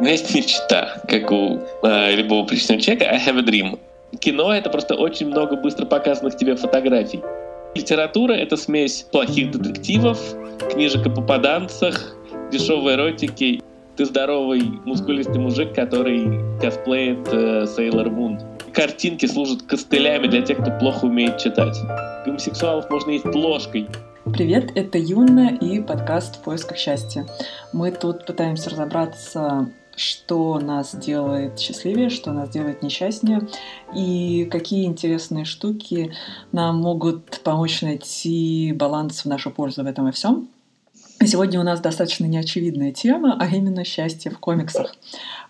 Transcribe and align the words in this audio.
Меня 0.00 0.12
есть 0.12 0.34
мечта, 0.34 1.02
как 1.06 1.30
у 1.30 1.60
э, 1.82 2.16
любого 2.16 2.46
приличного 2.46 2.80
человека. 2.80 3.04
I 3.10 3.18
have 3.18 3.38
a 3.38 3.42
dream. 3.42 3.78
Кино— 4.18 4.50
это 4.54 4.70
просто 4.70 4.94
очень 4.94 5.26
много 5.26 5.56
быстро 5.56 5.84
показанных 5.84 6.38
тебе 6.38 6.56
фотографий. 6.56 7.20
Литература— 7.74 8.32
это 8.34 8.56
смесь 8.56 9.06
плохих 9.12 9.50
детективов, 9.50 10.18
книжек 10.72 11.06
о 11.06 11.10
попаданцах, 11.10 12.16
дешевой 12.50 12.94
эротики. 12.94 13.62
Ты 13.96 14.06
здоровый, 14.06 14.62
мускулистый 14.86 15.38
мужик, 15.38 15.74
который 15.74 16.40
косплеит 16.62 17.28
э, 17.30 17.64
Sailor 17.64 18.08
Moon. 18.08 18.40
Картинки 18.72 19.26
служат 19.26 19.64
костылями 19.64 20.28
для 20.28 20.40
тех, 20.40 20.62
кто 20.62 20.70
плохо 20.78 21.04
умеет 21.04 21.36
читать. 21.36 21.76
Гомосексуалов 22.24 22.88
можно 22.88 23.10
есть 23.10 23.26
ложкой. 23.26 23.86
Привет, 24.32 24.70
это 24.76 24.96
Юна 24.96 25.50
и 25.50 25.80
подкаст 25.82 26.36
«В 26.36 26.44
поисках 26.44 26.78
счастья». 26.78 27.26
Мы 27.74 27.90
тут 27.90 28.24
пытаемся 28.24 28.70
разобраться 28.70 29.68
что 30.00 30.58
нас 30.58 30.94
делает 30.94 31.58
счастливее, 31.58 32.08
что 32.08 32.32
нас 32.32 32.48
делает 32.48 32.82
несчастнее, 32.82 33.46
и 33.94 34.48
какие 34.50 34.86
интересные 34.86 35.44
штуки 35.44 36.14
нам 36.52 36.80
могут 36.80 37.40
помочь 37.44 37.82
найти 37.82 38.72
баланс 38.74 39.24
в 39.24 39.28
нашу 39.28 39.50
пользу 39.50 39.82
в 39.82 39.86
этом 39.86 40.08
и 40.08 40.12
всем. 40.12 40.48
Сегодня 41.22 41.60
у 41.60 41.64
нас 41.64 41.80
достаточно 41.80 42.24
неочевидная 42.24 42.92
тема, 42.92 43.36
а 43.38 43.46
именно 43.46 43.84
счастье 43.84 44.30
в 44.30 44.38
комиксах, 44.38 44.96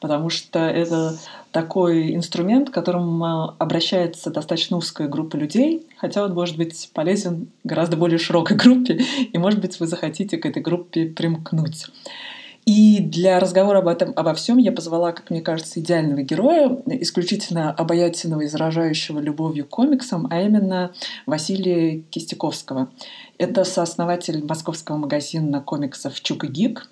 потому 0.00 0.28
что 0.28 0.58
это 0.58 1.16
такой 1.52 2.16
инструмент, 2.16 2.70
к 2.70 2.74
которому 2.74 3.55
обращается 3.56 4.30
достаточно 4.30 4.77
узкая 4.77 5.06
группа 5.06 5.36
людей, 5.36 5.86
хотя 5.96 6.24
он 6.24 6.34
может 6.34 6.56
быть 6.56 6.91
полезен 6.92 7.50
гораздо 7.62 7.96
более 7.96 8.19
широкой 8.19 8.56
группе, 8.56 8.94
и, 9.32 9.38
может 9.38 9.60
быть, 9.60 9.78
вы 9.78 9.86
захотите 9.86 10.38
к 10.38 10.46
этой 10.46 10.60
группе 10.60 11.06
примкнуть. 11.06 11.86
И 12.66 13.00
для 13.00 13.41
разговора 13.41 13.78
об 13.78 13.88
этом, 13.88 14.12
обо 14.16 14.34
всем 14.34 14.59
я 14.59 14.70
позвала, 14.70 15.12
как 15.12 15.30
мне 15.30 15.41
кажется, 15.41 15.80
идеального 15.80 16.23
героя, 16.23 16.78
исключительно 16.86 17.72
обаятельного 17.72 18.42
и 18.42 18.47
заражающего 18.47 19.19
любовью 19.19 19.64
к 19.64 19.70
комиксам, 19.70 20.28
а 20.30 20.41
именно 20.41 20.92
Василия 21.27 22.00
Кистяковского. 22.11 22.91
Это 23.38 23.64
сооснователь 23.64 24.44
московского 24.44 24.98
магазина 24.98 25.61
комиксов 25.61 26.20
«Чук 26.20 26.44
и 26.44 26.48
Гик», 26.48 26.88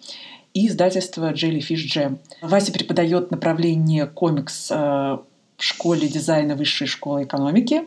и 0.54 0.66
издательства 0.66 1.32
Jellyfish 1.32 1.86
Jam. 1.94 2.18
Вася 2.42 2.72
преподает 2.72 3.30
направление 3.30 4.06
комикс 4.06 4.70
э, 4.70 4.74
в 4.74 5.62
школе 5.62 6.08
дизайна 6.08 6.54
Высшей 6.54 6.86
школы 6.86 7.24
экономики, 7.24 7.82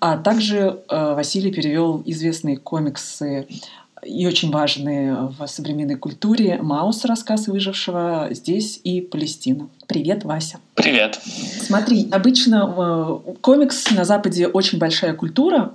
а 0.00 0.16
также 0.16 0.82
э, 0.88 1.14
Василий 1.14 1.50
перевел 1.50 2.02
известные 2.06 2.56
комиксы 2.56 3.48
и 4.04 4.26
очень 4.26 4.50
важные 4.50 5.32
в 5.38 5.46
современной 5.46 5.96
культуре. 5.96 6.58
Маус, 6.60 7.04
рассказ 7.04 7.48
выжившего, 7.48 8.28
здесь 8.30 8.80
и 8.84 9.00
Палестина. 9.00 9.68
Привет, 9.86 10.24
Вася. 10.24 10.58
Привет. 10.74 11.20
Смотри, 11.60 12.08
обычно 12.10 13.20
э, 13.26 13.34
комикс 13.40 13.90
на 13.90 14.04
Западе 14.04 14.46
очень 14.46 14.78
большая 14.78 15.14
культура, 15.14 15.74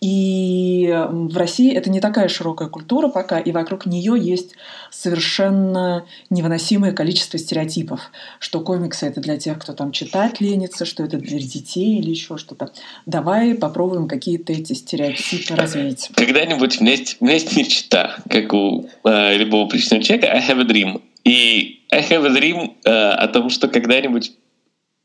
и 0.00 0.94
в 1.08 1.36
России 1.36 1.74
это 1.74 1.90
не 1.90 2.00
такая 2.00 2.28
широкая 2.28 2.68
культура 2.68 3.08
пока, 3.08 3.38
и 3.40 3.50
вокруг 3.50 3.84
нее 3.86 4.14
есть 4.18 4.52
совершенно 4.90 6.06
невыносимое 6.30 6.92
количество 6.92 7.38
стереотипов, 7.38 8.12
что 8.38 8.60
комиксы 8.60 9.06
это 9.06 9.20
для 9.20 9.36
тех, 9.36 9.58
кто 9.58 9.72
там 9.72 9.90
читать 9.90 10.40
ленится, 10.40 10.84
что 10.84 11.02
это 11.02 11.16
для 11.16 11.38
детей 11.38 11.98
или 11.98 12.10
еще 12.10 12.38
что-то. 12.38 12.70
Давай 13.06 13.54
попробуем 13.54 14.06
какие-то 14.06 14.52
эти 14.52 14.72
стереотипы 14.72 15.56
развеять. 15.56 16.10
Когда-нибудь 16.14 16.80
у 16.80 16.84
меня 16.84 16.92
есть, 16.92 17.16
у 17.20 17.24
меня 17.24 17.34
есть 17.34 17.56
мечта, 17.56 18.16
как 18.28 18.52
у 18.52 18.88
э, 19.04 19.36
любого 19.36 19.68
приличного 19.68 20.02
человека, 20.02 20.32
I 20.32 20.40
have 20.40 20.60
a 20.60 20.64
dream. 20.64 21.02
И 21.24 21.80
I 21.90 22.02
have 22.02 22.24
a 22.24 22.30
dream 22.30 22.74
э, 22.84 22.90
о 22.90 23.26
том, 23.28 23.50
что 23.50 23.66
когда-нибудь 23.66 24.32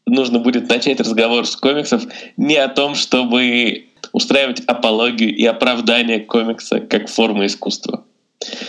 нужно 0.06 0.40
будет 0.40 0.70
начать 0.70 1.00
разговор 1.00 1.48
с 1.48 1.56
комиксов 1.56 2.04
не 2.38 2.58
о 2.58 2.68
том, 2.68 2.94
чтобы 2.96 3.88
устраивать 4.14 4.62
апологию 4.62 5.36
и 5.36 5.46
оправдание 5.46 6.20
комикса 6.20 6.80
как 6.80 7.10
формы 7.10 7.48
искусства. 7.48 8.06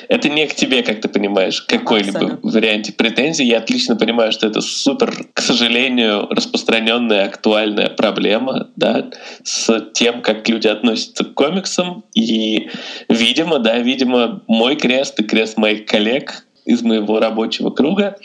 Это 0.09 0.29
не 0.29 0.47
к 0.47 0.55
тебе, 0.55 0.83
как 0.83 1.01
ты 1.01 1.09
понимаешь, 1.09 1.61
какой-либо 1.63 2.39
варианте 2.43 2.93
претензий. 2.93 3.45
Я 3.45 3.59
отлично 3.59 3.97
понимаю, 3.97 4.33
что 4.33 4.47
это 4.47 4.61
супер, 4.61 5.27
к 5.33 5.41
сожалению, 5.41 6.29
распространенная 6.31 7.27
актуальная 7.27 7.89
проблема 7.89 8.69
да, 8.77 9.11
с 9.43 9.81
тем, 9.93 10.23
как 10.23 10.49
люди 10.49 10.69
относятся 10.69 11.25
к 11.25 11.35
комиксам. 11.35 12.05
И, 12.15 12.71
видимо, 13.09 13.59
да, 13.59 13.79
видимо, 13.79 14.43
мой 14.47 14.77
крест 14.77 15.19
и 15.21 15.25
крест 15.25 15.57
моих 15.57 15.87
коллег 15.87 16.47
из 16.65 16.83
моего 16.83 17.21
рабочего 17.21 17.71
круга. 17.71 18.17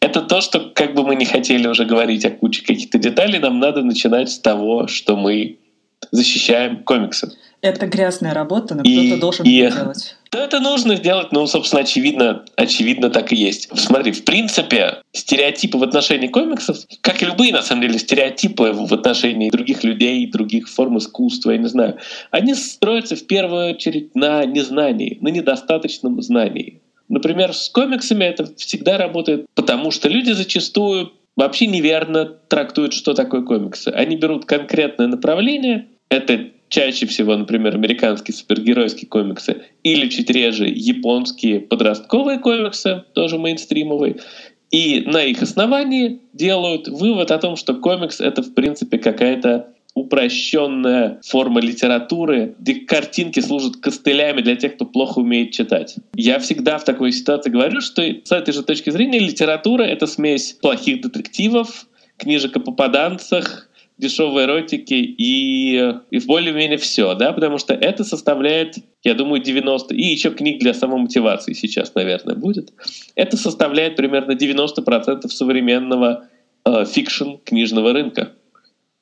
Это 0.00 0.20
то, 0.22 0.40
что, 0.40 0.60
как 0.74 0.94
бы 0.94 1.04
мы 1.04 1.14
не 1.14 1.24
хотели 1.24 1.68
уже 1.68 1.84
говорить 1.84 2.24
о 2.24 2.30
куче 2.30 2.64
каких-то 2.64 2.98
деталей, 2.98 3.38
нам 3.38 3.60
надо 3.60 3.82
начинать 3.82 4.30
с 4.30 4.38
того, 4.38 4.88
что 4.88 5.16
мы 5.16 5.58
защищаем 6.10 6.82
комиксы. 6.84 7.32
Это 7.62 7.86
грязная 7.86 8.34
работа, 8.34 8.74
но 8.74 8.82
кто-то 8.82 9.20
должен 9.20 9.46
и, 9.46 9.56
это 9.56 9.76
делать. 9.76 10.16
Да, 10.30 10.44
это 10.44 10.60
нужно 10.60 10.96
сделать, 10.96 11.32
ну, 11.32 11.46
собственно, 11.46 11.82
очевидно, 11.82 12.44
очевидно 12.56 13.10
так 13.10 13.32
и 13.32 13.36
есть. 13.36 13.68
Смотри, 13.78 14.12
в 14.12 14.24
принципе, 14.24 15.02
стереотипы 15.12 15.78
в 15.78 15.82
отношении 15.82 16.28
комиксов, 16.28 16.76
как 17.00 17.22
и 17.22 17.26
любые, 17.26 17.52
на 17.52 17.62
самом 17.62 17.82
деле, 17.82 17.98
стереотипы 17.98 18.72
в 18.72 18.92
отношении 18.92 19.50
других 19.50 19.84
людей, 19.84 20.30
других 20.30 20.68
форм 20.68 20.98
искусства, 20.98 21.52
я 21.52 21.58
не 21.58 21.68
знаю, 21.68 21.98
они 22.30 22.54
строятся 22.54 23.16
в 23.16 23.26
первую 23.26 23.74
очередь 23.74 24.14
на 24.14 24.44
незнании, 24.44 25.18
на 25.20 25.28
недостаточном 25.28 26.20
знании. 26.22 26.80
Например, 27.08 27.52
с 27.52 27.68
комиксами 27.68 28.24
это 28.24 28.46
всегда 28.56 28.98
работает, 28.98 29.46
потому 29.54 29.90
что 29.90 30.08
люди 30.08 30.32
зачастую 30.32 31.12
вообще 31.36 31.66
неверно 31.66 32.24
трактуют, 32.24 32.94
что 32.94 33.14
такое 33.14 33.42
комиксы. 33.42 33.88
Они 33.88 34.16
берут 34.16 34.44
конкретное 34.44 35.06
направление, 35.06 35.86
это 36.08 36.50
чаще 36.68 37.06
всего, 37.06 37.36
например, 37.36 37.74
американские 37.74 38.34
супергеройские 38.34 39.08
комиксы, 39.08 39.62
или 39.82 40.08
чуть 40.08 40.30
реже 40.30 40.68
японские 40.68 41.60
подростковые 41.60 42.38
комиксы, 42.38 43.04
тоже 43.14 43.38
мейнстримовые, 43.38 44.16
и 44.70 45.04
на 45.06 45.22
их 45.22 45.42
основании 45.42 46.20
делают 46.32 46.88
вывод 46.88 47.30
о 47.30 47.38
том, 47.38 47.56
что 47.56 47.74
комикс— 47.74 48.20
это, 48.20 48.42
в 48.42 48.52
принципе, 48.54 48.98
какая-то 48.98 49.68
упрощенная 49.94 51.20
форма 51.24 51.60
литературы, 51.60 52.54
где 52.58 52.74
картинки 52.74 53.40
служат 53.40 53.76
костылями 53.78 54.42
для 54.42 54.54
тех, 54.56 54.74
кто 54.74 54.84
плохо 54.84 55.20
умеет 55.20 55.52
читать. 55.52 55.96
Я 56.14 56.38
всегда 56.38 56.76
в 56.76 56.84
такой 56.84 57.12
ситуации 57.12 57.48
говорю, 57.48 57.80
что 57.80 58.02
с 58.02 58.30
этой 58.30 58.52
же 58.52 58.62
точки 58.62 58.90
зрения 58.90 59.18
литература— 59.18 59.82
это 59.84 60.06
смесь 60.06 60.52
плохих 60.60 61.00
детективов, 61.00 61.86
книжек 62.18 62.56
о 62.56 62.60
попаданцах, 62.60 63.65
дешевой 63.98 64.44
эротики 64.44 64.94
и, 64.94 65.94
и 66.10 66.18
более-менее 66.26 66.76
все, 66.76 67.14
да, 67.14 67.32
потому 67.32 67.58
что 67.58 67.72
это 67.74 68.04
составляет, 68.04 68.76
я 69.02 69.14
думаю, 69.14 69.42
90, 69.42 69.94
и 69.94 70.02
еще 70.02 70.30
книг 70.30 70.60
для 70.60 70.74
самомотивации 70.74 71.54
сейчас, 71.54 71.94
наверное, 71.94 72.34
будет. 72.34 72.72
Это 73.14 73.36
составляет 73.36 73.96
примерно 73.96 74.32
90% 74.32 75.28
современного 75.28 76.28
э, 76.64 76.84
fiction 76.84 77.36
книжного 77.44 77.92
рынка. 77.92 78.32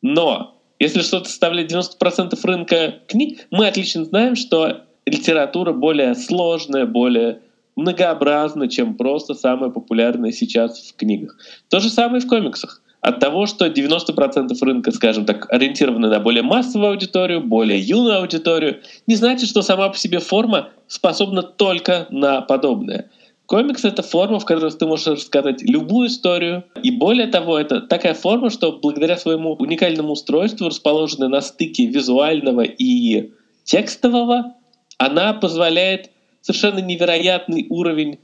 Но 0.01 0.61
если 0.79 1.01
что-то 1.01 1.29
составляет 1.29 1.73
90% 1.73 2.39
рынка 2.45 3.01
книг, 3.09 3.47
мы 3.51 3.67
отлично 3.67 4.05
знаем, 4.05 4.37
что 4.37 4.83
литература 5.07 5.73
более 5.73 6.15
сложная, 6.15 6.87
более 6.87 7.41
многообразна, 7.77 8.69
чем 8.69 8.95
просто 8.95 9.35
самая 9.35 9.71
популярная 9.71 10.31
сейчас 10.31 10.91
в 10.91 10.97
книгах. 10.97 11.37
То 11.69 11.81
же 11.81 11.91
самое 11.91 12.23
и 12.23 12.25
в 12.25 12.29
комиксах. 12.29 12.81
От 13.05 13.21
того, 13.21 13.45
что 13.45 13.67
90% 13.67 14.57
рынка, 14.63 14.91
скажем 14.91 15.27
так, 15.27 15.53
ориентированы 15.53 16.09
на 16.09 16.21
более 16.21 16.43
массовую 16.43 16.93
аудиторию, 16.93 17.43
более 17.43 17.79
юную 17.79 18.17
аудиторию, 18.21 18.81
не 19.07 19.15
значит, 19.15 19.51
что 19.51 19.61
сама 19.61 19.91
по 19.91 19.99
себе 19.99 20.21
форма 20.21 20.71
способна 20.87 21.43
только 21.43 22.07
на 22.09 22.41
подобное. 22.41 23.11
Комикс— 23.45 23.85
это 23.85 24.03
форма, 24.03 24.41
в 24.41 24.47
которой 24.47 24.73
ты 24.73 24.87
можешь 24.87 25.07
рассказать 25.07 25.61
любую 25.61 26.09
историю. 26.09 26.65
И 26.83 26.91
более 26.93 27.27
того, 27.27 27.59
это 27.59 27.83
такая 27.83 28.15
форма, 28.15 28.49
что 28.49 28.73
благодаря 28.73 29.19
своему 29.19 29.53
уникальному 29.53 30.13
устройству, 30.13 30.69
расположенной 30.69 31.29
на 31.29 31.43
стыке 31.43 31.85
визуального 31.85 32.63
и 32.63 33.33
текстового, 33.65 34.55
она 34.97 35.35
позволяет 35.35 36.11
совершенно 36.41 36.79
невероятный 36.79 37.67
уровень 37.69 38.19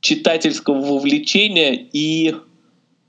читательского 0.00 0.82
вовлечения 0.82 1.72
и 1.72 2.34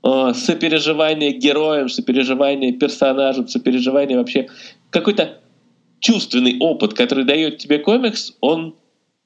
сопереживания 0.02 1.32
героям, 1.32 1.88
сопереживания 1.88 2.72
персонажам, 2.72 3.48
сопереживания 3.48 4.16
вообще 4.16 4.48
какой-то 4.90 5.38
чувственный 6.00 6.56
опыт, 6.60 6.94
который 6.94 7.24
дает 7.24 7.58
тебе 7.58 7.78
комикс, 7.78 8.32
он 8.40 8.74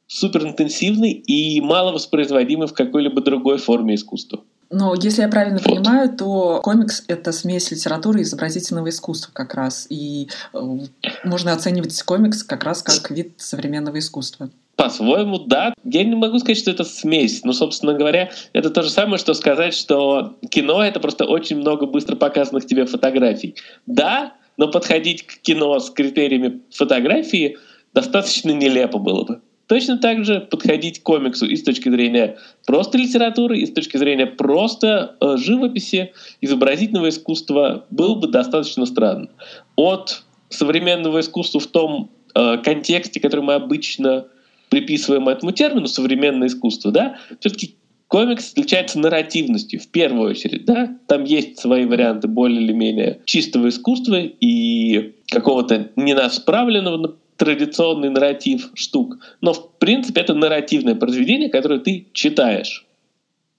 суперинтенсивный 0.06 1.12
и 1.12 1.60
мало 1.60 1.92
воспроизводимый 1.92 2.68
в 2.68 2.74
какой-либо 2.74 3.22
другой 3.22 3.58
форме 3.58 3.94
искусства. 3.94 4.40
Но 4.72 4.94
если 4.94 5.20
я 5.20 5.28
правильно 5.28 5.60
вот. 5.62 5.76
понимаю, 5.76 6.16
то 6.16 6.60
комикс— 6.62 7.04
это 7.06 7.32
смесь 7.32 7.70
литературы 7.70 8.20
и 8.20 8.22
изобразительного 8.22 8.88
искусства 8.88 9.30
как 9.34 9.54
раз. 9.54 9.86
И 9.90 10.28
э, 10.54 10.78
можно 11.24 11.52
оценивать 11.52 12.02
комикс 12.02 12.42
как 12.42 12.64
раз 12.64 12.82
как 12.82 13.10
вид 13.10 13.34
современного 13.36 13.98
искусства. 13.98 14.48
По-своему, 14.76 15.38
да. 15.38 15.74
Я 15.84 16.04
не 16.04 16.14
могу 16.14 16.38
сказать, 16.38 16.58
что 16.58 16.70
это 16.70 16.84
смесь. 16.84 17.44
Ну, 17.44 17.52
собственно 17.52 17.94
говоря, 17.94 18.30
это 18.52 18.70
то 18.70 18.82
же 18.82 18.90
самое, 18.90 19.18
что 19.18 19.34
сказать, 19.34 19.74
что 19.74 20.36
кино— 20.50 20.82
это 20.84 20.98
просто 20.98 21.24
очень 21.26 21.58
много 21.58 21.86
быстро 21.86 22.16
показанных 22.16 22.66
тебе 22.66 22.86
фотографий. 22.86 23.54
Да, 23.86 24.34
но 24.56 24.68
подходить 24.68 25.26
к 25.26 25.38
кино 25.42 25.78
с 25.78 25.90
критериями 25.90 26.62
фотографии 26.70 27.58
достаточно 27.94 28.50
нелепо 28.50 28.98
было 28.98 29.24
бы. 29.24 29.40
Точно 29.66 29.96
так 29.96 30.24
же 30.24 30.40
подходить 30.40 31.00
к 31.00 31.02
комиксу 31.02 31.46
и 31.46 31.56
с 31.56 31.62
точки 31.62 31.88
зрения 31.88 32.36
просто 32.66 32.98
литературы, 32.98 33.58
и 33.58 33.66
с 33.66 33.72
точки 33.72 33.96
зрения 33.96 34.26
просто 34.26 35.16
э, 35.20 35.36
живописи, 35.38 36.12
изобразительного 36.40 37.08
искусства 37.08 37.86
было 37.90 38.14
бы 38.16 38.28
достаточно 38.28 38.84
странно. 38.84 39.28
От 39.76 40.24
современного 40.50 41.20
искусства 41.20 41.60
в 41.60 41.66
том 41.68 42.10
э, 42.34 42.58
контексте, 42.58 43.20
который 43.20 43.40
мы 43.40 43.54
обычно 43.54 44.26
приписываем 44.72 45.28
этому 45.28 45.52
термину, 45.52 45.86
современное 45.86 46.48
искусство, 46.48 46.90
да, 46.90 47.18
все-таки 47.40 47.76
комикс 48.08 48.52
отличается 48.52 48.98
нарративностью 48.98 49.78
в 49.78 49.88
первую 49.88 50.30
очередь, 50.30 50.64
да, 50.64 50.96
там 51.08 51.24
есть 51.24 51.58
свои 51.58 51.84
варианты 51.84 52.26
более 52.26 52.62
или 52.62 52.72
менее 52.72 53.20
чистого 53.26 53.68
искусства 53.68 54.18
и 54.18 55.12
какого-то 55.30 55.90
ненасправленного 55.96 57.16
традиционный 57.36 58.08
нарратив 58.08 58.70
штук. 58.72 59.18
Но, 59.42 59.52
в 59.52 59.76
принципе, 59.78 60.22
это 60.22 60.32
нарративное 60.32 60.94
произведение, 60.94 61.50
которое 61.50 61.80
ты 61.80 62.06
читаешь. 62.14 62.86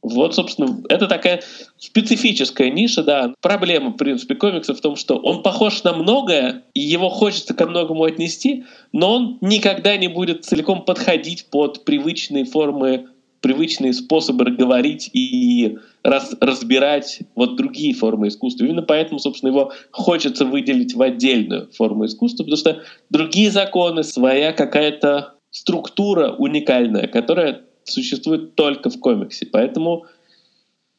Вот, 0.03 0.35
собственно, 0.35 0.83
это 0.89 1.07
такая 1.07 1.41
специфическая 1.77 2.69
ниша, 2.69 3.03
да. 3.03 3.33
Проблема, 3.41 3.91
в 3.91 3.97
принципе, 3.97 4.35
комикса 4.35 4.75
в 4.75 4.81
том, 4.81 4.97
что 4.97 5.15
он 5.15 5.41
похож 5.43 5.81
на 5.83 5.93
многое, 5.93 6.63
и 6.73 6.81
его 6.81 7.09
хочется 7.09 7.53
ко 7.53 7.65
многому 7.65 8.03
отнести, 8.03 8.65
но 8.91 9.15
он 9.15 9.37
никогда 9.39 9.95
не 9.95 10.09
будет 10.09 10.43
целиком 10.43 10.83
подходить 10.83 11.47
под 11.49 11.85
привычные 11.85 12.45
формы 12.45 13.07
привычные 13.43 13.91
способы 13.91 14.45
говорить 14.51 15.09
и 15.11 15.77
раз, 16.01 16.33
разбирать 16.39 17.19
вот 17.35 17.57
другие 17.57 17.93
формы 17.93 18.29
искусства. 18.29 18.63
Именно 18.63 18.83
поэтому, 18.83 19.19
собственно, 19.19 19.49
его 19.49 19.73
хочется 19.91 20.45
выделить 20.45 20.95
в 20.95 21.01
отдельную 21.01 21.69
форму 21.73 22.05
искусства, 22.05 22.45
потому 22.45 22.57
что 22.57 22.81
другие 23.09 23.51
законы, 23.51 24.03
своя 24.03 24.53
какая-то 24.53 25.33
структура 25.51 26.31
уникальная, 26.31 27.07
которая 27.07 27.63
существует 27.85 28.55
только 28.55 28.89
в 28.89 28.99
комиксе. 28.99 29.45
Поэтому 29.45 30.05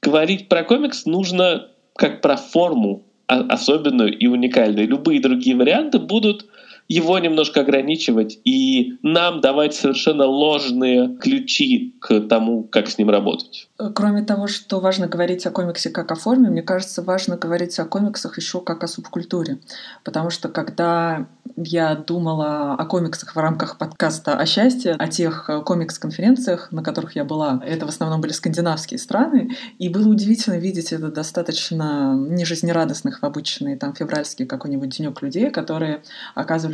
говорить 0.03 0.49
про 0.49 0.65
комикс 0.65 1.07
нужно 1.07 1.69
как 1.97 2.21
про 2.21 2.37
форму 2.37 3.05
особенную 3.27 4.17
и 4.17 4.27
уникальную. 4.27 4.87
Любые 4.87 5.21
другие 5.21 5.57
варианты 5.57 5.99
будут 5.99 6.47
его 6.89 7.19
немножко 7.19 7.61
ограничивать 7.61 8.39
и 8.45 8.99
нам 9.03 9.41
давать 9.41 9.75
совершенно 9.75 10.27
ложные 10.27 11.17
ключи 11.17 11.95
к 12.01 12.21
тому, 12.29 12.65
как 12.65 12.89
с 12.89 12.99
ним 12.99 13.11
работать. 13.11 13.69
Кроме 13.95 14.23
того, 14.23 14.47
что 14.47 14.81
важно 14.81 15.07
говорить 15.07 15.47
о 15.47 15.51
комиксе 15.51 15.91
как 15.91 16.13
о 16.13 16.15
форме, 16.15 16.51
мне 16.51 16.63
кажется, 16.63 17.03
важно 17.03 17.37
говорить 17.37 17.79
о 17.79 17.85
комиксах 17.85 18.37
еще 18.37 18.61
как 18.61 18.85
о 18.85 18.89
субкультуре. 18.89 19.59
Потому 20.05 20.31
что 20.31 20.49
когда 20.49 21.27
я 21.57 21.95
думала 21.95 22.75
о 22.75 22.85
комиксах 22.85 23.35
в 23.35 23.39
рамках 23.39 23.79
подкаста 23.79 24.37
о 24.37 24.47
счастье, 24.47 24.93
о 24.93 25.09
тех 25.09 25.49
комикс-конференциях, 25.65 26.71
на 26.73 26.83
которых 26.83 27.17
я 27.17 27.25
была, 27.25 27.63
это 27.67 27.87
в 27.87 27.89
основном 27.89 28.21
были 28.21 28.33
скандинавские 28.33 28.99
страны, 28.99 29.57
и 29.79 29.89
было 29.89 30.09
удивительно 30.09 30.59
видеть 30.59 30.93
это 30.93 31.11
достаточно 31.11 32.15
нежизнерадостных 32.15 33.21
в 33.23 33.25
обычный 33.25 33.77
там 33.77 33.95
февральский 33.95 34.47
какой-нибудь 34.47 34.91
денек 34.91 35.23
людей, 35.23 35.51
которые 35.51 36.03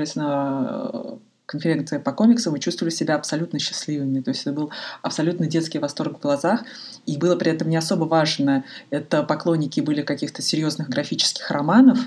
оказывались 0.00 0.16
на 0.16 1.18
конференции 1.46 1.98
по 1.98 2.12
комиксам 2.12 2.54
и 2.54 2.60
чувствовали 2.60 2.94
себя 2.94 3.16
абсолютно 3.16 3.58
счастливыми. 3.58 4.20
То 4.20 4.30
есть 4.30 4.42
это 4.42 4.52
был 4.52 4.70
абсолютно 5.02 5.48
детский 5.48 5.80
восторг 5.80 6.18
в 6.18 6.22
глазах. 6.22 6.62
И 7.06 7.16
было 7.16 7.34
при 7.34 7.50
этом 7.50 7.68
не 7.68 7.76
особо 7.76 8.04
важно, 8.04 8.62
это 8.90 9.24
поклонники 9.24 9.80
были 9.80 10.02
каких-то 10.02 10.42
серьезных 10.42 10.88
графических 10.88 11.50
романов 11.50 11.98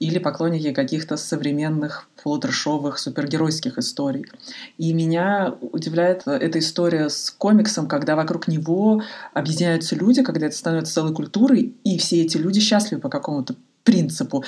или 0.00 0.18
поклонники 0.18 0.72
каких-то 0.72 1.16
современных 1.16 2.08
полутрешовых 2.24 2.98
супергеройских 2.98 3.78
историй. 3.78 4.26
И 4.78 4.92
меня 4.92 5.54
удивляет 5.60 6.26
эта 6.26 6.58
история 6.58 7.08
с 7.08 7.30
комиксом, 7.30 7.86
когда 7.86 8.16
вокруг 8.16 8.48
него 8.48 9.02
объединяются 9.32 9.94
люди, 9.94 10.24
когда 10.24 10.46
это 10.46 10.56
становится 10.56 10.94
целой 10.94 11.14
культурой, 11.14 11.72
и 11.84 11.98
все 11.98 12.22
эти 12.22 12.36
люди 12.36 12.58
счастливы 12.58 13.00
по 13.00 13.08
какому-то 13.08 13.54
принципу. 13.88 14.44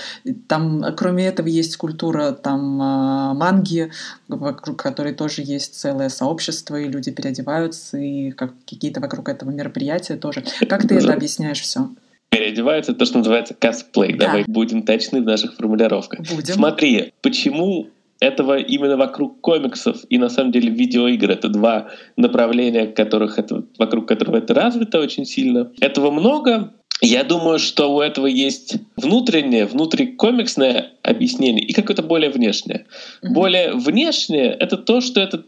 Там, 0.48 0.84
кроме 0.96 1.26
этого, 1.26 1.46
есть 1.46 1.76
культура 1.76 2.32
там 2.32 2.80
а, 2.82 3.34
манги, 3.34 3.90
вокруг 4.28 4.82
которой 4.82 5.14
тоже 5.14 5.42
есть 5.42 5.74
целое 5.74 6.10
сообщество, 6.10 6.76
и 6.76 6.88
люди 6.88 7.10
переодеваются, 7.10 7.96
и 7.96 8.30
как, 8.32 8.52
какие-то 8.68 9.00
вокруг 9.00 9.28
этого 9.28 9.50
мероприятия 9.50 10.16
тоже. 10.16 10.44
Как 10.68 10.86
ты 10.86 10.96
это 10.96 11.14
объясняешь 11.14 11.60
все? 11.60 11.88
Переодеваются, 12.28 12.94
то, 12.94 13.04
что 13.06 13.18
называется 13.18 13.54
косплей. 13.54 14.12
Да. 14.12 14.26
Давай 14.26 14.44
будем 14.46 14.82
точны 14.82 15.20
в 15.20 15.24
наших 15.24 15.54
формулировках. 15.54 16.20
Будем. 16.30 16.54
Смотри, 16.54 17.12
почему 17.22 17.88
этого 18.20 18.58
именно 18.58 18.96
вокруг 18.96 19.40
комиксов 19.40 19.96
и 20.08 20.18
на 20.18 20.28
самом 20.28 20.52
деле 20.52 20.70
видеоигр 20.70 21.30
это 21.30 21.48
два 21.48 21.88
направления, 22.16 22.86
которых 22.86 23.38
это, 23.38 23.64
вокруг 23.78 24.06
которого 24.06 24.36
это 24.36 24.54
развито 24.54 25.00
очень 25.00 25.24
сильно. 25.24 25.72
Этого 25.80 26.10
много, 26.10 26.74
я 27.00 27.24
думаю, 27.24 27.58
что 27.58 27.94
у 27.94 28.00
этого 28.00 28.26
есть 28.26 28.76
внутреннее, 28.96 29.66
внутрикомиксное 29.66 30.92
объяснение 31.02 31.64
и 31.64 31.72
какое-то 31.72 32.02
более 32.02 32.30
внешнее. 32.30 32.86
Mm-hmm. 33.22 33.28
Более 33.30 33.72
внешнее— 33.74 34.52
это 34.60 34.76
то, 34.76 35.00
что 35.00 35.20
это 35.20 35.44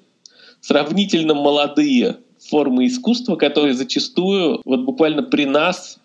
сравнительно 0.60 1.34
молодые 1.34 2.16
формы 2.48 2.86
искусства, 2.86 3.36
которые 3.36 3.74
зачастую 3.74 4.60
вот 4.64 4.80
буквально 4.80 5.22
при 5.22 5.44
нас 5.44 5.98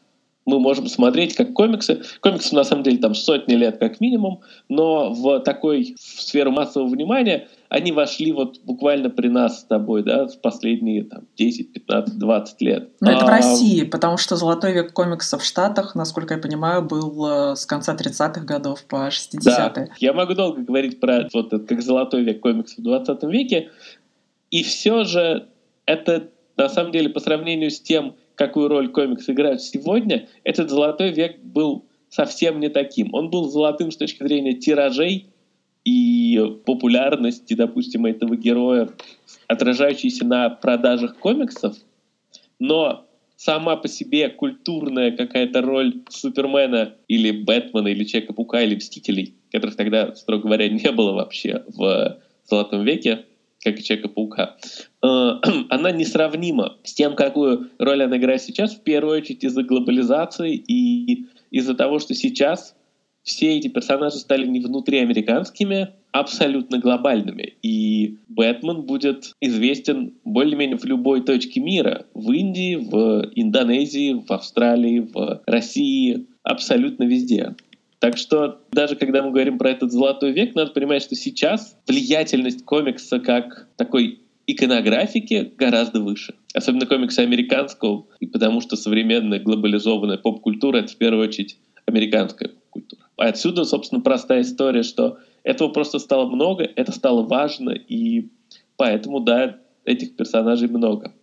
мы 0.45 0.59
можем 0.59 0.88
смотреть 0.88 1.35
как 1.35 1.53
комиксы. 1.53 2.01
Комиксы 2.21 2.55
на 2.55 2.63
самом 2.63 2.83
деле 2.83 2.97
там 2.97 3.13
сотни 3.13 3.53
лет 3.53 3.77
как 3.77 4.00
минимум, 4.00 4.39
но 4.69 5.11
в 5.11 5.41
такой 5.41 5.95
в 6.00 6.21
сферу 6.21 6.51
массового 6.51 6.88
внимания 6.88 7.47
они 7.69 7.91
вошли 7.91 8.31
вот 8.31 8.59
буквально 8.63 9.09
при 9.09 9.27
нас 9.27 9.61
с 9.61 9.63
тобой, 9.63 10.03
да, 10.03 10.27
в 10.27 10.39
последние 10.41 11.03
там, 11.03 11.27
10, 11.37 11.73
15, 11.73 12.17
20 12.17 12.61
лет. 12.61 12.89
Но 13.01 13.11
это 13.11 13.21
а, 13.21 13.25
в 13.25 13.29
России, 13.29 13.83
потому 13.83 14.17
что 14.17 14.35
золотой 14.35 14.73
век 14.73 14.93
комиксов 14.93 15.41
в 15.41 15.45
Штатах, 15.45 15.95
насколько 15.95 16.35
я 16.35 16.39
понимаю, 16.39 16.81
был 16.81 17.51
э, 17.51 17.55
с 17.55 17.65
конца 17.65 17.95
30-х 17.95 18.41
годов 18.41 18.83
по 18.85 19.07
60-е. 19.07 19.41
Да, 19.43 19.87
я 19.99 20.13
могу 20.13 20.33
долго 20.33 20.61
говорить 20.61 20.99
про 20.99 21.27
вот 21.33 21.53
это, 21.53 21.59
как 21.59 21.81
золотой 21.81 22.23
век 22.23 22.39
комиксов 22.39 22.79
в 22.79 22.83
20 22.83 23.23
веке, 23.23 23.69
и 24.49 24.63
все 24.63 25.03
же 25.03 25.49
это 25.85 26.29
на 26.55 26.69
самом 26.69 26.91
деле 26.91 27.09
по 27.09 27.19
сравнению 27.19 27.69
с 27.69 27.79
тем, 27.79 28.15
какую 28.35 28.67
роль 28.67 28.89
комиксы 28.89 29.31
играют 29.31 29.61
сегодня, 29.61 30.27
этот 30.43 30.69
золотой 30.69 31.11
век 31.11 31.39
был 31.41 31.86
совсем 32.09 32.59
не 32.59 32.69
таким. 32.69 33.13
Он 33.13 33.29
был 33.29 33.50
золотым 33.50 33.91
с 33.91 33.97
точки 33.97 34.24
зрения 34.24 34.53
тиражей 34.53 35.27
и 35.88 36.60
популярности, 36.65 37.53
допустим, 37.53 38.06
этого 38.06 38.36
героя, 38.36 38.89
отражающейся 39.48 40.25
на 40.25 40.50
продажах 40.50 41.17
комиксов, 41.17 41.77
но 42.60 43.06
сама 43.38 43.77
по 43.77 43.88
себе 43.88 44.27
культурная 44.27 45.15
какая-то 45.15 45.62
роль 45.62 46.03
Супермена 46.10 46.96
или 47.08 47.32
Бэтмена 47.32 47.88
или 47.88 48.03
Человека-паука 48.03 48.63
или 48.63 48.75
Мстителей, 48.75 49.36
которых 49.50 49.77
тогда, 49.77 50.13
строго 50.13 50.44
говоря, 50.44 50.67
не 50.84 50.91
было 50.91 51.13
вообще 51.13 51.63
в 51.67 52.17
Золотом 52.44 52.84
веке, 52.84 53.24
как 53.63 53.79
и 53.79 53.84
Человека-паука, 53.84 54.58
э, 55.01 55.08
она 55.70 55.91
несравнима 55.91 56.75
с 56.84 56.96
тем, 56.96 57.15
какую 57.15 57.70
роль 57.79 58.03
она 58.03 58.17
играет 58.17 58.41
сейчас, 58.41 58.75
в 58.75 58.84
первую 58.84 59.20
очередь 59.20 59.46
из-за 59.46 59.63
глобализации 59.63 60.53
и 60.53 61.27
из-за 61.50 61.75
того, 61.75 62.00
что 62.00 62.13
сейчас 62.13 62.75
все 63.27 63.57
эти 63.57 63.67
персонажи 63.67 64.17
стали 64.19 64.48
не 64.48 64.62
внутриамериканскими, 64.62 65.89
абсолютно 66.13 66.79
глобальными. 66.79 67.55
И 67.62 68.19
Бэтмен 68.29 68.84
будет 68.84 69.34
известен 69.41 70.13
более-менее 70.24 70.77
в 70.77 70.86
любой 70.86 71.22
точке 71.22 71.60
мира. 71.60 72.05
В 72.13 72.31
Индии, 72.31 72.75
в 72.75 73.29
Индонезии, 73.36 74.13
в 74.13 74.31
Австралии, 74.31 75.00
в 75.00 75.41
России, 75.46 76.25
абсолютно 76.43 77.03
везде. 77.03 77.53
Так 78.00 78.15
что 78.15 78.62
даже 78.72 78.96
когда 78.96 79.22
мы 79.22 79.31
говорим 79.31 79.57
про 79.57 79.72
этот 79.72 79.91
золотой 79.91 80.31
век, 80.31 80.55
надо 80.55 80.72
понимать, 80.72 81.01
что 81.01 81.15
сейчас 81.15 81.75
влиятельность 81.86 82.63
комикса 82.63 83.19
как 83.19 83.67
такой 83.75 84.22
иконографики 84.46 85.51
гораздо 85.57 86.00
выше. 86.00 86.36
Особенно 86.53 86.86
комикса 86.86 87.24
американского, 87.24 88.07
и 88.22 88.25
потому 88.25 88.62
что 88.62 88.77
современная 88.77 89.41
глобализованная 89.41 90.17
поп-культура— 90.17 90.77
это 90.79 90.93
в 90.93 90.96
первую 90.96 91.27
очередь 91.27 91.57
американская 91.86 92.51
культура. 92.69 93.06
Отсюда, 93.17 93.65
собственно, 93.65 94.01
простая 94.01 94.41
история, 94.41 94.83
что 94.83 95.17
этого 95.43 95.69
просто 95.69 96.00
стало 96.00 96.29
много, 96.29 96.63
это 96.63 96.91
стало 96.91 97.24
важно, 97.24 97.71
и 97.71 98.29
поэтому, 98.75 99.19
да, 99.19 99.57
этих 99.86 100.15
персонажей 100.15 100.67
много. 100.67 101.13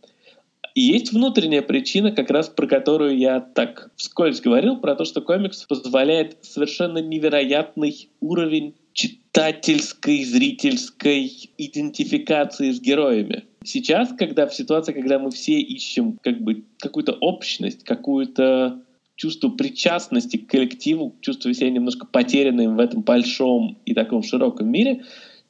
И 0.75 0.81
есть 0.81 1.13
внутренняя 1.13 1.63
причина, 1.63 2.11
как 2.11 2.31
раз 2.31 2.49
про 2.49 2.67
которую 2.67 3.17
я 3.17 3.39
так 3.39 3.91
вскользь 3.95 4.41
говорил, 4.41 4.79
про 4.79 4.97
то, 4.97 5.05
что 5.05 5.21
комикс 5.21 5.63
позволяет 5.67 6.39
совершенно 6.43 6.99
невероятный 6.99 8.09
уровень 8.21 8.75
читательской, 8.93 10.25
зрительской 10.25 11.31
идентификации 11.59 12.73
с 12.73 12.81
героями. 12.81 13.45
Сейчас, 13.63 14.13
когда 14.19 14.49
в 14.49 14.55
ситуации, 14.55 14.93
когда 14.93 15.21
мы 15.21 15.31
все 15.31 15.61
ищем 15.61 16.19
как 16.23 16.41
бы 16.41 16.65
какую-то 16.81 17.13
общность, 17.13 17.85
какую-то 17.85 18.81
чувство 19.17 19.49
причастности 19.49 20.37
к 20.37 20.49
коллективу, 20.49 21.17
чувствуя 21.21 21.55
себя 21.55 21.71
немножко 21.71 22.07
потерянным 22.07 22.77
в 22.77 22.81
этом 22.81 23.03
большом 23.03 23.79
и 23.85 23.95
таком 23.95 24.23
широком 24.23 24.71
мире, 24.71 25.05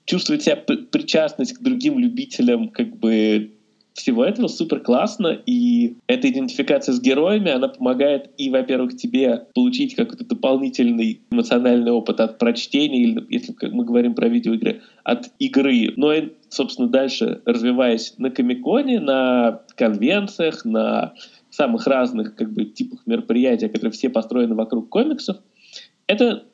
чувствовать 0.04 0.42
себя 0.42 0.56
причастность 0.56 1.54
к 1.54 1.62
другим 1.62 1.98
любителям 1.98 2.68
как 2.68 2.96
бы 2.96 3.52
всего 3.94 4.24
этого 4.24 4.48
супер 4.48 4.80
классно, 4.80 5.38
и 5.46 5.96
эта 6.08 6.28
идентификация 6.28 6.92
с 6.92 7.00
героями, 7.00 7.50
она 7.52 7.68
помогает 7.68 8.30
и, 8.36 8.50
во-первых, 8.50 8.96
тебе 8.96 9.46
получить 9.54 9.94
какой-то 9.94 10.24
дополнительный 10.24 11.20
эмоциональный 11.30 11.92
опыт 11.92 12.20
от 12.20 12.38
прочтения, 12.38 13.04
или, 13.04 13.24
если 13.28 13.54
мы 13.68 13.84
говорим 13.84 14.14
про 14.14 14.28
видеоигры, 14.28 14.82
от 15.04 15.30
игры, 15.38 15.92
но 15.96 16.12
и, 16.12 16.32
собственно, 16.48 16.88
дальше 16.88 17.40
развиваясь 17.46 18.14
на 18.18 18.30
Комиконе, 18.30 18.98
на 18.98 19.62
конвенциях, 19.76 20.64
на 20.64 21.14
самых 21.54 21.86
разных 21.86 22.34
как 22.34 22.52
бы, 22.52 22.64
типах 22.64 23.06
мероприятий, 23.06 23.68
которые 23.68 23.92
все 23.92 24.08
построены 24.08 24.54
вокруг 24.54 24.88
комиксов, 24.88 25.38
это 26.06 26.44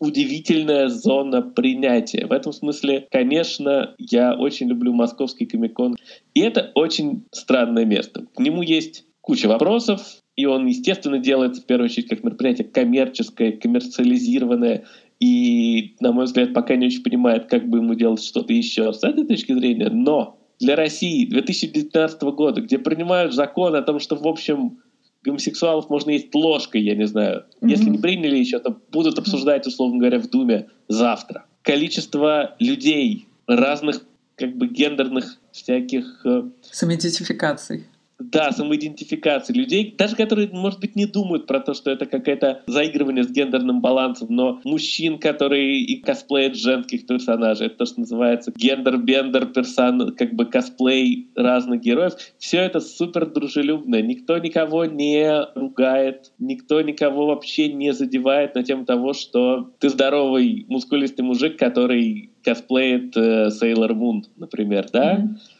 удивительная 0.00 0.88
зона 0.88 1.42
принятия. 1.42 2.26
В 2.26 2.32
этом 2.32 2.52
смысле, 2.52 3.06
конечно, 3.10 3.94
я 3.98 4.34
очень 4.34 4.68
люблю 4.68 4.92
московский 4.92 5.46
комикон. 5.46 5.96
И 6.34 6.40
это 6.40 6.72
очень 6.74 7.24
странное 7.32 7.84
место. 7.84 8.26
К 8.34 8.40
нему 8.40 8.62
есть 8.62 9.04
куча 9.20 9.46
вопросов, 9.46 10.00
и 10.36 10.46
он, 10.46 10.66
естественно, 10.66 11.18
делается 11.18 11.62
в 11.62 11.66
первую 11.66 11.86
очередь 11.86 12.08
как 12.08 12.24
мероприятие 12.24 12.66
коммерческое, 12.66 13.52
коммерциализированное, 13.52 14.84
и, 15.20 15.96
на 16.00 16.12
мой 16.12 16.26
взгляд, 16.26 16.54
пока 16.54 16.76
не 16.76 16.86
очень 16.86 17.02
понимает, 17.02 17.46
как 17.46 17.68
бы 17.68 17.78
ему 17.78 17.94
делать 17.94 18.22
что-то 18.22 18.52
еще 18.52 18.92
с 18.92 19.02
этой 19.02 19.26
точки 19.26 19.52
зрения. 19.52 19.90
Но 19.90 20.37
для 20.60 20.76
России 20.76 21.26
2019 21.26 22.22
года, 22.22 22.60
где 22.60 22.78
принимают 22.78 23.34
закон 23.34 23.74
о 23.74 23.82
том, 23.82 24.00
что, 24.00 24.16
в 24.16 24.26
общем, 24.26 24.78
гомосексуалов 25.22 25.90
можно 25.90 26.10
есть 26.10 26.34
ложкой, 26.34 26.82
я 26.82 26.94
не 26.94 27.06
знаю. 27.06 27.44
Mm-hmm. 27.60 27.70
Если 27.70 27.90
не 27.90 27.98
приняли 27.98 28.36
еще, 28.36 28.58
то 28.58 28.76
будут 28.90 29.18
обсуждать, 29.18 29.66
условно 29.66 29.98
говоря, 29.98 30.18
в 30.18 30.28
Думе 30.28 30.68
завтра. 30.88 31.46
Количество 31.62 32.56
людей 32.58 33.26
разных 33.46 34.02
как 34.36 34.56
бы 34.56 34.68
гендерных 34.68 35.38
всяких... 35.52 36.24
Э, 36.24 36.44
Самоидентификаций 36.62 37.86
да, 38.18 38.50
самоидентификации 38.50 39.52
людей, 39.52 39.94
даже 39.96 40.16
которые, 40.16 40.48
может 40.48 40.80
быть, 40.80 40.96
не 40.96 41.06
думают 41.06 41.46
про 41.46 41.60
то, 41.60 41.72
что 41.72 41.90
это 41.90 42.06
какое-то 42.06 42.62
заигрывание 42.66 43.22
с 43.22 43.30
гендерным 43.30 43.80
балансом, 43.80 44.28
но 44.30 44.60
мужчин, 44.64 45.18
которые 45.18 45.80
и 45.80 46.00
косплеят 46.00 46.56
женских 46.56 47.06
персонажей, 47.06 47.68
это 47.68 47.78
то, 47.78 47.86
что 47.86 48.00
называется 48.00 48.52
гендер-бендер 48.56 49.46
персон, 49.46 50.14
как 50.16 50.34
бы 50.34 50.46
косплей 50.46 51.30
разных 51.36 51.80
героев, 51.80 52.14
все 52.38 52.58
это 52.58 52.80
супер 52.80 53.26
дружелюбно, 53.26 54.02
никто 54.02 54.38
никого 54.38 54.84
не 54.84 55.46
ругает, 55.54 56.32
никто 56.38 56.80
никого 56.80 57.26
вообще 57.26 57.72
не 57.72 57.92
задевает 57.92 58.54
на 58.54 58.64
тему 58.64 58.84
того, 58.84 59.12
что 59.12 59.70
ты 59.78 59.88
здоровый, 59.90 60.66
мускулистый 60.68 61.24
мужик, 61.24 61.56
который 61.56 62.32
косплеит 62.42 63.16
э, 63.16 63.48
Moon, 63.48 64.22
например, 64.36 64.88
да? 64.92 65.16
Mm-hmm 65.16 65.57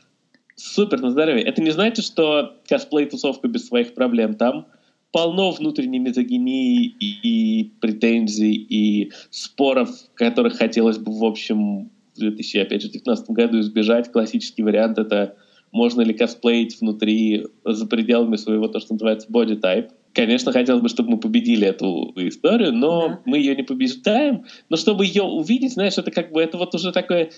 супер 0.58 1.00
на 1.00 1.10
здоровье. 1.10 1.44
Это 1.44 1.62
не 1.62 1.70
значит, 1.70 2.04
что 2.04 2.56
косплей-тусовка 2.68 3.48
без 3.48 3.66
своих 3.66 3.94
проблем. 3.94 4.34
Там 4.34 4.66
полно 5.12 5.52
внутренней 5.52 5.98
мизогинии 5.98 6.84
и, 6.84 7.60
и 7.60 7.64
претензий, 7.80 8.54
и 8.54 9.12
споров, 9.30 9.90
которых 10.14 10.56
хотелось 10.56 10.98
бы, 10.98 11.12
в 11.12 11.24
общем, 11.24 11.90
в 12.14 12.18
2019 12.18 13.30
году 13.30 13.60
избежать. 13.60 14.12
Классический 14.12 14.62
вариант— 14.62 14.98
это 15.00 15.36
можно 15.70 16.00
ли 16.00 16.14
косплеить 16.14 16.80
внутри, 16.80 17.46
за 17.64 17.86
пределами 17.86 18.36
своего, 18.36 18.68
то, 18.68 18.80
что 18.80 18.94
называется, 18.94 19.28
body 19.28 19.60
type. 19.60 19.90
Конечно, 20.14 20.52
хотелось 20.52 20.82
бы, 20.82 20.88
чтобы 20.88 21.10
мы 21.10 21.18
победили 21.18 21.66
эту 21.66 22.12
историю, 22.16 22.72
но 22.72 23.08
да. 23.08 23.20
мы 23.26 23.38
ее 23.38 23.54
не 23.54 23.62
побеждаем. 23.62 24.44
Но 24.68 24.76
чтобы 24.76 25.04
ее 25.04 25.22
увидеть, 25.22 25.74
знаешь, 25.74 25.98
это 25.98 26.10
как 26.10 26.32
бы 26.32 26.40
это 26.40 26.56
вот 26.56 26.74
уже 26.74 26.92
такое 26.92 27.30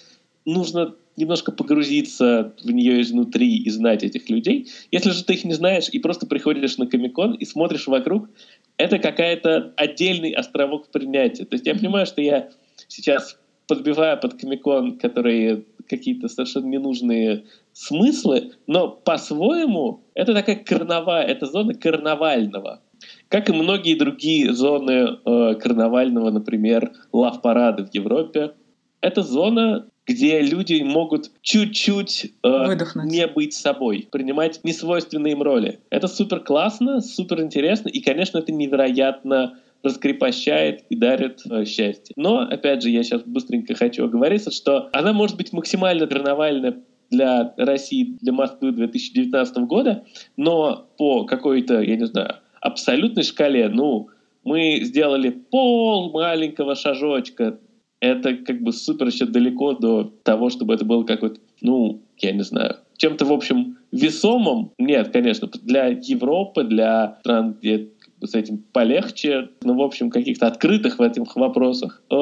нужно 0.45 0.95
немножко 1.17 1.53
погрузиться 1.53 2.55
в 2.63 2.71
нее 2.71 3.03
изнутри 3.03 3.57
и 3.57 3.71
знать 3.71 4.03
этих 4.03 4.29
людей. 4.31 4.69
Если 4.91 5.11
же 5.11 5.25
ты 5.25 5.35
их 5.35 5.45
не 5.45 5.53
знаешь 5.53 5.89
и 5.91 5.99
просто 5.99 6.27
приходишь 6.27 6.79
на 6.79 6.87
Комикон 6.87 7.35
и 7.35 7.45
смотришь 7.45 7.87
вокруг, 7.87 8.29
это 8.77 8.99
какая-то 8.99 9.75
отдельный 9.77 10.33
островок 10.33 10.91
принятия. 10.91 11.45
То 11.45 11.55
есть 11.55 11.67
я 11.67 11.75
понимаю, 11.75 12.07
что 12.07 12.23
я 12.23 12.51
сейчас 12.89 13.39
подбиваю 13.69 14.19
под 14.19 14.35
Комикон, 14.41 14.99
которые 14.99 15.65
какие-то 15.89 16.29
совершенно 16.29 16.67
ненужные 16.67 17.45
смыслы, 17.73 18.53
но 18.67 18.89
по-своему 18.89 20.01
это 20.15 20.33
такая 20.35 20.57
карнава, 20.57 21.23
это 21.23 21.47
зона 21.47 21.75
карнавального. 21.75 22.81
Как 23.29 23.49
и 23.49 23.53
многие 23.53 23.95
другие 23.95 24.53
зоны 24.53 25.19
э, 25.25 25.55
карнавального, 25.55 26.31
например, 26.31 26.93
лав-парады 27.13 27.85
в 27.85 27.95
Европе, 27.95 28.53
это 29.01 29.23
зона 29.23 29.90
где 30.11 30.41
люди 30.43 30.83
могут 30.83 31.31
чуть-чуть 31.41 32.33
э, 32.43 32.77
не 33.05 33.29
быть 33.29 33.55
собой, 33.55 34.09
принимать 34.11 34.59
несвойственные 34.65 35.35
им 35.35 35.43
роли. 35.43 35.79
Это 35.91 36.09
супер 36.09 36.41
классно, 36.41 37.01
супер 37.01 37.41
интересно, 37.41 37.89
и, 37.89 38.01
конечно, 38.01 38.39
это 38.39 38.51
невероятно 38.51 39.61
раскрепощает 39.85 40.85
и 40.91 40.97
дарит 40.97 41.43
э, 41.49 41.65
счастье. 41.65 42.13
Но, 42.17 42.41
опять 42.41 42.83
же, 42.83 42.91
я 42.91 43.05
сейчас 43.05 43.23
быстренько 43.23 43.75
хочу 43.75 44.05
оговориться, 44.05 44.51
что 44.51 44.89
она 44.93 45.13
может 45.13 45.37
быть 45.37 45.53
максимально 45.53 46.09
карнавальная 46.09 46.79
для 47.11 47.55
России, 47.57 48.17
для 48.21 48.33
Москвы 48.33 48.73
2019 48.73 49.59
года, 49.59 50.05
но 50.37 50.89
по 50.99 51.25
какой-то, 51.25 51.81
я 51.81 51.97
не 51.97 52.07
знаю, 52.07 52.37
абсолютной 52.61 53.23
шкале, 53.23 53.69
ну, 53.69 54.09
мы 54.43 54.81
сделали 54.83 55.31
пол 55.31 56.11
маленького 56.11 56.75
шажочка 56.75 57.61
это 58.01 58.35
как 58.35 58.63
бы 58.63 58.73
супер 58.73 59.07
еще 59.07 59.27
далеко 59.27 59.75
до 59.75 60.13
того, 60.23 60.51
чтобы 60.51 60.75
это 60.75 60.85
было 60.85 61.05
какой-то, 61.05 61.41
ну, 61.61 62.03
я 62.19 62.33
не 62.33 62.43
знаю, 62.43 62.77
чем-то, 62.97 63.25
в 63.25 63.33
общем, 63.33 63.79
весомым. 63.93 64.73
Нет, 64.79 65.11
конечно, 65.11 65.49
для 65.63 65.87
Европы, 65.87 66.65
для 66.65 67.17
стран, 67.21 67.57
где 67.61 67.89
с 68.23 68.35
этим 68.35 68.59
полегче, 68.73 69.51
но, 69.63 69.75
в 69.75 69.81
общем, 69.81 70.11
каких-то 70.11 70.47
открытых 70.47 70.99
в 70.99 71.03
этих 71.03 71.37
вопросах, 71.37 72.03
э, 72.11 72.15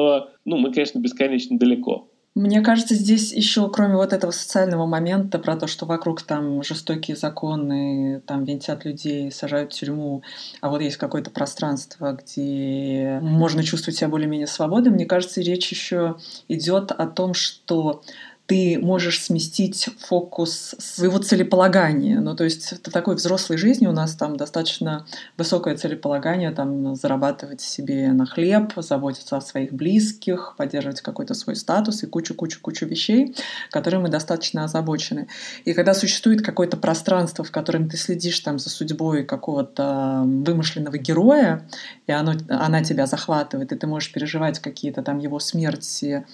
ну, 0.45 0.57
мы, 0.57 0.71
конечно, 0.71 0.99
бесконечно 0.99 1.57
далеко. 1.57 2.09
Мне 2.39 2.61
кажется, 2.61 2.95
здесь 2.95 3.33
еще, 3.33 3.69
кроме 3.69 3.95
вот 3.95 4.13
этого 4.13 4.31
социального 4.31 4.85
момента 4.85 5.39
про 5.39 5.57
то, 5.57 5.67
что 5.67 5.85
вокруг 5.85 6.21
там 6.21 6.63
жестокие 6.63 7.17
законы, 7.17 8.21
там 8.25 8.45
винтят 8.45 8.85
людей, 8.85 9.29
сажают 9.29 9.73
в 9.73 9.75
тюрьму, 9.77 10.23
а 10.61 10.69
вот 10.69 10.79
есть 10.79 10.95
какое-то 10.95 11.31
пространство, 11.31 12.13
где 12.13 13.19
можно 13.21 13.61
чувствовать 13.61 13.97
себя 13.97 14.07
более-менее 14.07 14.47
свободным, 14.47 14.93
мне 14.93 15.05
кажется, 15.05 15.41
речь 15.41 15.69
еще 15.69 16.15
идет 16.47 16.93
о 16.93 17.07
том, 17.07 17.33
что 17.33 18.03
ты 18.49 18.79
можешь 18.81 19.21
сместить 19.21 19.89
фокус 19.99 20.73
своего 20.79 21.19
целеполагания. 21.19 22.19
Ну, 22.19 22.35
то 22.35 22.45
есть 22.45 22.83
в 22.83 22.91
такой 22.91 23.13
взрослой 23.13 23.57
жизни 23.57 23.85
у 23.85 23.91
нас 23.91 24.15
там 24.15 24.37
достаточно 24.37 25.05
высокое 25.37 25.77
целеполагание, 25.77 26.49
там 26.49 26.95
зарабатывать 26.95 27.61
себе 27.61 28.11
на 28.11 28.25
хлеб, 28.25 28.73
заботиться 28.77 29.37
о 29.37 29.41
своих 29.41 29.71
близких, 29.71 30.55
поддерживать 30.57 31.01
какой-то 31.01 31.35
свой 31.35 31.55
статус 31.55 32.01
и 32.01 32.07
кучу-кучу-кучу 32.07 32.87
вещей, 32.87 33.35
которые 33.69 34.01
мы 34.01 34.09
достаточно 34.09 34.63
озабочены. 34.63 35.27
И 35.65 35.73
когда 35.73 35.93
существует 35.93 36.43
какое-то 36.43 36.75
пространство, 36.75 37.45
в 37.45 37.51
котором 37.51 37.87
ты 37.87 37.97
следишь 37.97 38.39
там 38.39 38.57
за 38.57 38.71
судьбой 38.71 39.25
какого-то 39.25 40.23
вымышленного 40.25 40.97
героя, 40.97 41.69
и 42.07 42.11
оно, 42.11 42.33
она 42.49 42.83
тебя 42.83 43.05
захватывает, 43.05 43.71
и 43.71 43.75
ты 43.75 43.85
можешь 43.85 44.11
переживать 44.11 44.57
какие-то 44.57 45.03
там 45.03 45.19
его 45.19 45.39
смерти, 45.39 46.25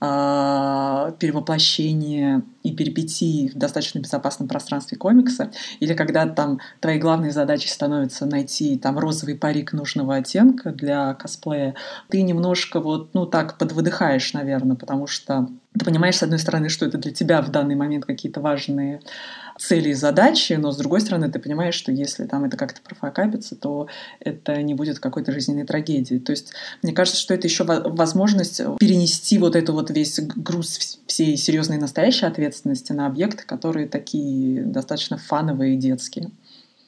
э, 0.00 1.12
перевоплощения 1.18 1.63
воплощение 1.64 2.42
и 2.62 2.72
перипетии 2.72 3.48
в 3.48 3.54
достаточно 3.54 3.98
безопасном 3.98 4.48
пространстве 4.48 4.98
комикса, 4.98 5.50
или 5.80 5.94
когда 5.94 6.26
там 6.26 6.60
твоей 6.80 6.98
главной 6.98 7.30
задачей 7.30 7.68
становится 7.68 8.26
найти 8.26 8.78
там 8.78 8.98
розовый 8.98 9.34
парик 9.34 9.72
нужного 9.72 10.16
оттенка 10.16 10.72
для 10.72 11.14
косплея, 11.14 11.74
ты 12.08 12.22
немножко 12.22 12.80
вот, 12.80 13.14
ну 13.14 13.26
так, 13.26 13.58
подвыдыхаешь, 13.58 14.32
наверное, 14.34 14.76
потому 14.76 15.06
что 15.06 15.48
ты 15.78 15.84
понимаешь, 15.84 16.16
с 16.16 16.22
одной 16.22 16.38
стороны, 16.38 16.68
что 16.68 16.86
это 16.86 16.98
для 16.98 17.12
тебя 17.12 17.42
в 17.42 17.50
данный 17.50 17.74
момент 17.74 18.04
какие-то 18.04 18.40
важные 18.40 19.00
цели 19.58 19.90
и 19.90 19.94
задачи, 19.94 20.54
но 20.54 20.72
с 20.72 20.76
другой 20.76 21.00
стороны 21.00 21.30
ты 21.30 21.38
понимаешь, 21.38 21.74
что 21.74 21.92
если 21.92 22.24
там 22.24 22.44
это 22.44 22.56
как-то 22.56 22.80
профокапится, 22.82 23.56
то 23.56 23.88
это 24.20 24.60
не 24.62 24.74
будет 24.74 24.98
какой-то 24.98 25.32
жизненной 25.32 25.64
трагедии. 25.64 26.18
То 26.18 26.32
есть 26.32 26.52
мне 26.82 26.92
кажется, 26.92 27.20
что 27.20 27.34
это 27.34 27.46
еще 27.46 27.64
возможность 27.64 28.60
перенести 28.78 29.38
вот 29.38 29.56
эту 29.56 29.72
вот 29.72 29.90
весь 29.90 30.18
груз 30.20 31.00
всей 31.06 31.36
серьезной 31.36 31.78
настоящей 31.78 32.26
ответственности 32.26 32.92
на 32.92 33.06
объекты, 33.06 33.44
которые 33.44 33.88
такие 33.88 34.62
достаточно 34.62 35.18
фановые 35.18 35.74
и 35.74 35.78
детские. 35.78 36.30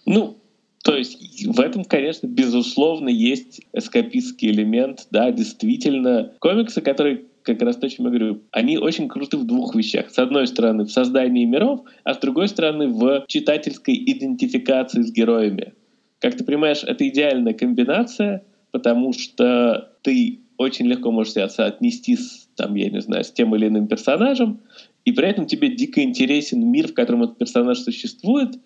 Ну, 0.05 0.37
то 0.83 0.97
есть 0.97 1.45
в 1.45 1.59
этом, 1.59 1.85
конечно, 1.85 2.29
безусловно, 2.29 3.09
есть 3.09 3.61
эскапистский 3.73 4.51
элемент, 4.51 5.07
да, 5.11 5.33
действительно. 5.33 6.33
Комиксы, 6.39 6.81
которые 6.81 7.23
как 7.47 7.63
раз 7.63 7.77
то, 7.77 7.89
чем 7.89 8.07
я 8.07 8.11
говорю. 8.11 8.43
Они 8.51 8.77
очень 8.77 9.09
круты 9.09 9.37
в 9.37 9.47
двух 9.47 9.75
вещах. 9.75 10.11
С 10.11 10.19
одной 10.19 10.47
стороны, 10.47 10.85
в 10.85 10.91
создании 10.91 11.45
миров, 11.45 11.81
а 12.05 12.15
с 12.15 12.19
другой 12.19 12.49
стороны, 12.49 12.89
в 12.89 13.25
читательской 13.29 13.95
идентификации 13.95 15.03
с 15.03 15.13
героями. 15.13 15.73
Как 16.19 16.37
ты 16.37 16.45
понимаешь, 16.45 16.83
это 16.83 17.09
идеальная 17.09 17.55
комбинация, 17.55 18.45
потому 18.73 19.13
что 19.13 19.93
ты 20.03 20.41
очень 20.59 20.87
легко 20.87 21.11
можешь 21.13 21.35
себя 21.35 21.45
отнести 21.45 22.17
с, 22.17 22.49
там, 22.57 22.75
я 22.75 22.91
не 22.91 23.01
знаю, 23.01 23.23
с 23.23 23.31
тем 23.31 23.55
или 23.55 23.69
иным 23.69 23.87
персонажем, 23.87 24.61
и 25.05 25.13
при 25.13 25.29
этом 25.29 25.47
тебе 25.47 25.69
дико 25.69 26.03
интересен 26.03 26.67
мир, 26.67 26.89
в 26.89 26.95
котором 26.95 27.23
этот 27.23 27.39
персонаж 27.39 27.79
существует. 27.79 28.59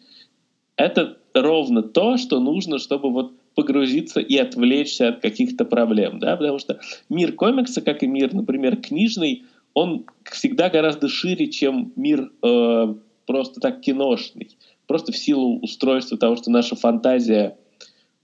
Это 0.76 1.18
ровно 1.34 1.82
то, 1.82 2.16
что 2.16 2.40
нужно, 2.40 2.78
чтобы 2.78 3.12
вот 3.12 3.34
погрузиться 3.60 4.20
и 4.20 4.36
отвлечься 4.38 5.08
от 5.08 5.20
каких-то 5.20 5.66
проблем, 5.66 6.18
да, 6.18 6.34
потому 6.36 6.58
что 6.58 6.80
мир 7.10 7.32
комикса, 7.32 7.82
как 7.82 8.02
и 8.02 8.06
мир, 8.06 8.32
например, 8.32 8.76
книжный, 8.76 9.44
он 9.74 10.06
всегда 10.24 10.70
гораздо 10.70 11.08
шире, 11.08 11.48
чем 11.48 11.92
мир 11.94 12.32
э, 12.42 12.94
просто 13.26 13.60
так 13.60 13.82
киношный, 13.82 14.56
просто 14.86 15.12
в 15.12 15.16
силу 15.18 15.58
устройства 15.60 16.16
того, 16.16 16.36
что 16.36 16.50
наша 16.50 16.74
фантазия 16.74 17.58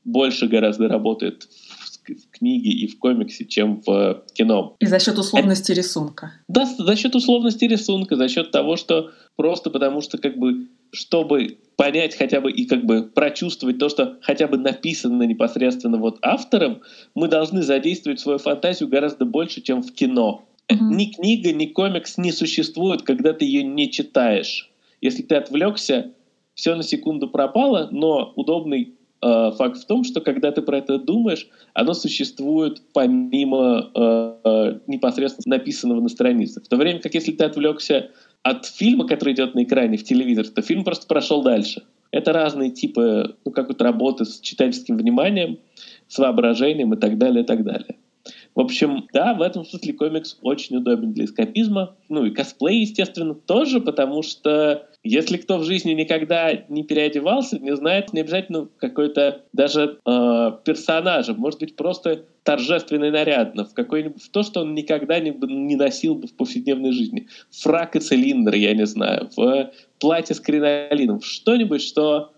больше 0.04 0.46
гораздо 0.46 0.88
работает 0.88 1.46
в 2.06 2.30
книге 2.30 2.70
и 2.70 2.86
в 2.86 2.98
комиксе, 2.98 3.44
чем 3.44 3.82
в 3.84 4.22
кино. 4.32 4.76
И 4.80 4.86
за 4.86 4.98
счет 4.98 5.18
условности 5.18 5.72
Это... 5.72 5.80
рисунка. 5.80 6.32
Да, 6.48 6.64
за 6.64 6.96
счет 6.96 7.14
условности 7.14 7.66
рисунка, 7.66 8.16
за 8.16 8.28
счет 8.28 8.52
того, 8.52 8.76
что 8.76 9.10
просто 9.36 9.68
потому 9.68 10.00
что 10.00 10.16
как 10.16 10.38
бы 10.38 10.68
чтобы 10.92 11.58
понять 11.76 12.16
хотя 12.16 12.40
бы 12.40 12.50
и 12.50 12.66
как 12.66 12.84
бы 12.84 13.02
прочувствовать 13.02 13.78
то, 13.78 13.88
что 13.88 14.18
хотя 14.22 14.48
бы 14.48 14.56
написано 14.56 15.22
непосредственно 15.24 15.98
вот 15.98 16.18
автором, 16.22 16.80
мы 17.14 17.28
должны 17.28 17.62
задействовать 17.62 18.20
свою 18.20 18.38
фантазию 18.38 18.88
гораздо 18.88 19.24
больше, 19.24 19.60
чем 19.60 19.82
в 19.82 19.92
кино. 19.92 20.46
Mm-hmm. 20.68 20.78
Ни 20.80 21.04
книга, 21.12 21.52
ни 21.52 21.66
комикс 21.66 22.18
не 22.18 22.32
существуют, 22.32 23.02
когда 23.02 23.32
ты 23.32 23.44
ее 23.44 23.62
не 23.62 23.90
читаешь. 23.90 24.70
Если 25.00 25.22
ты 25.22 25.36
отвлекся, 25.36 26.12
все 26.54 26.74
на 26.74 26.82
секунду 26.82 27.28
пропало, 27.28 27.88
но 27.92 28.32
удобный 28.34 28.94
э, 29.22 29.50
факт 29.56 29.76
в 29.76 29.86
том, 29.86 30.04
что 30.04 30.20
когда 30.20 30.50
ты 30.50 30.62
про 30.62 30.78
это 30.78 30.98
думаешь, 30.98 31.46
оно 31.74 31.92
существует 31.92 32.82
помимо 32.94 33.90
э, 33.94 34.32
э, 34.42 34.78
непосредственно 34.86 35.58
написанного 35.58 36.00
на 36.00 36.08
странице. 36.08 36.62
В 36.62 36.68
то 36.68 36.76
время 36.76 37.00
как 37.00 37.14
если 37.14 37.32
ты 37.32 37.44
отвлекся 37.44 38.10
от 38.50 38.66
фильма, 38.66 39.06
который 39.06 39.34
идет 39.34 39.54
на 39.54 39.64
экране 39.64 39.96
в 39.96 40.04
телевизор, 40.04 40.46
то 40.46 40.62
фильм 40.62 40.84
просто 40.84 41.06
прошел 41.06 41.42
дальше. 41.42 41.82
Это 42.12 42.32
разные 42.32 42.70
типы 42.70 43.36
ну, 43.44 43.50
какой-то 43.50 43.82
работы 43.82 44.24
с 44.24 44.40
читательским 44.40 44.96
вниманием, 44.96 45.58
с 46.06 46.18
воображением 46.18 46.94
и 46.94 46.96
так 46.96 47.18
далее, 47.18 47.42
и 47.42 47.46
так 47.46 47.64
далее. 47.64 47.96
В 48.56 48.60
общем, 48.60 49.06
да, 49.12 49.34
в 49.34 49.42
этом 49.42 49.66
смысле 49.66 49.92
комикс 49.92 50.38
очень 50.40 50.78
удобен 50.78 51.12
для 51.12 51.26
эскапизма. 51.26 51.94
Ну 52.08 52.24
и 52.24 52.30
косплей, 52.30 52.80
естественно, 52.80 53.34
тоже, 53.34 53.80
потому 53.82 54.22
что 54.22 54.88
если 55.04 55.36
кто 55.36 55.58
в 55.58 55.64
жизни 55.64 55.92
никогда 55.92 56.64
не 56.70 56.82
переодевался, 56.82 57.58
не 57.58 57.76
знает 57.76 58.14
не 58.14 58.20
обязательно 58.20 58.68
какой-то 58.78 59.42
даже 59.52 59.98
э, 60.06 60.52
персонажа, 60.64 61.34
может 61.34 61.60
быть 61.60 61.76
просто 61.76 62.24
торжественный 62.44 63.10
нарядно, 63.10 63.66
в, 63.66 63.74
какой-нибудь, 63.74 64.22
в 64.22 64.30
то, 64.30 64.42
что 64.42 64.62
он 64.62 64.74
никогда 64.74 65.20
не, 65.20 65.32
не 65.32 65.76
носил 65.76 66.14
бы 66.14 66.26
в 66.26 66.34
повседневной 66.34 66.92
жизни. 66.92 67.28
Фрак 67.50 67.94
и 67.96 68.00
цилиндр, 68.00 68.54
я 68.54 68.72
не 68.72 68.86
знаю, 68.86 69.28
в 69.36 69.70
платье 69.98 70.34
с 70.34 70.40
кринолином, 70.40 71.20
что-нибудь, 71.20 71.82
что 71.82 72.32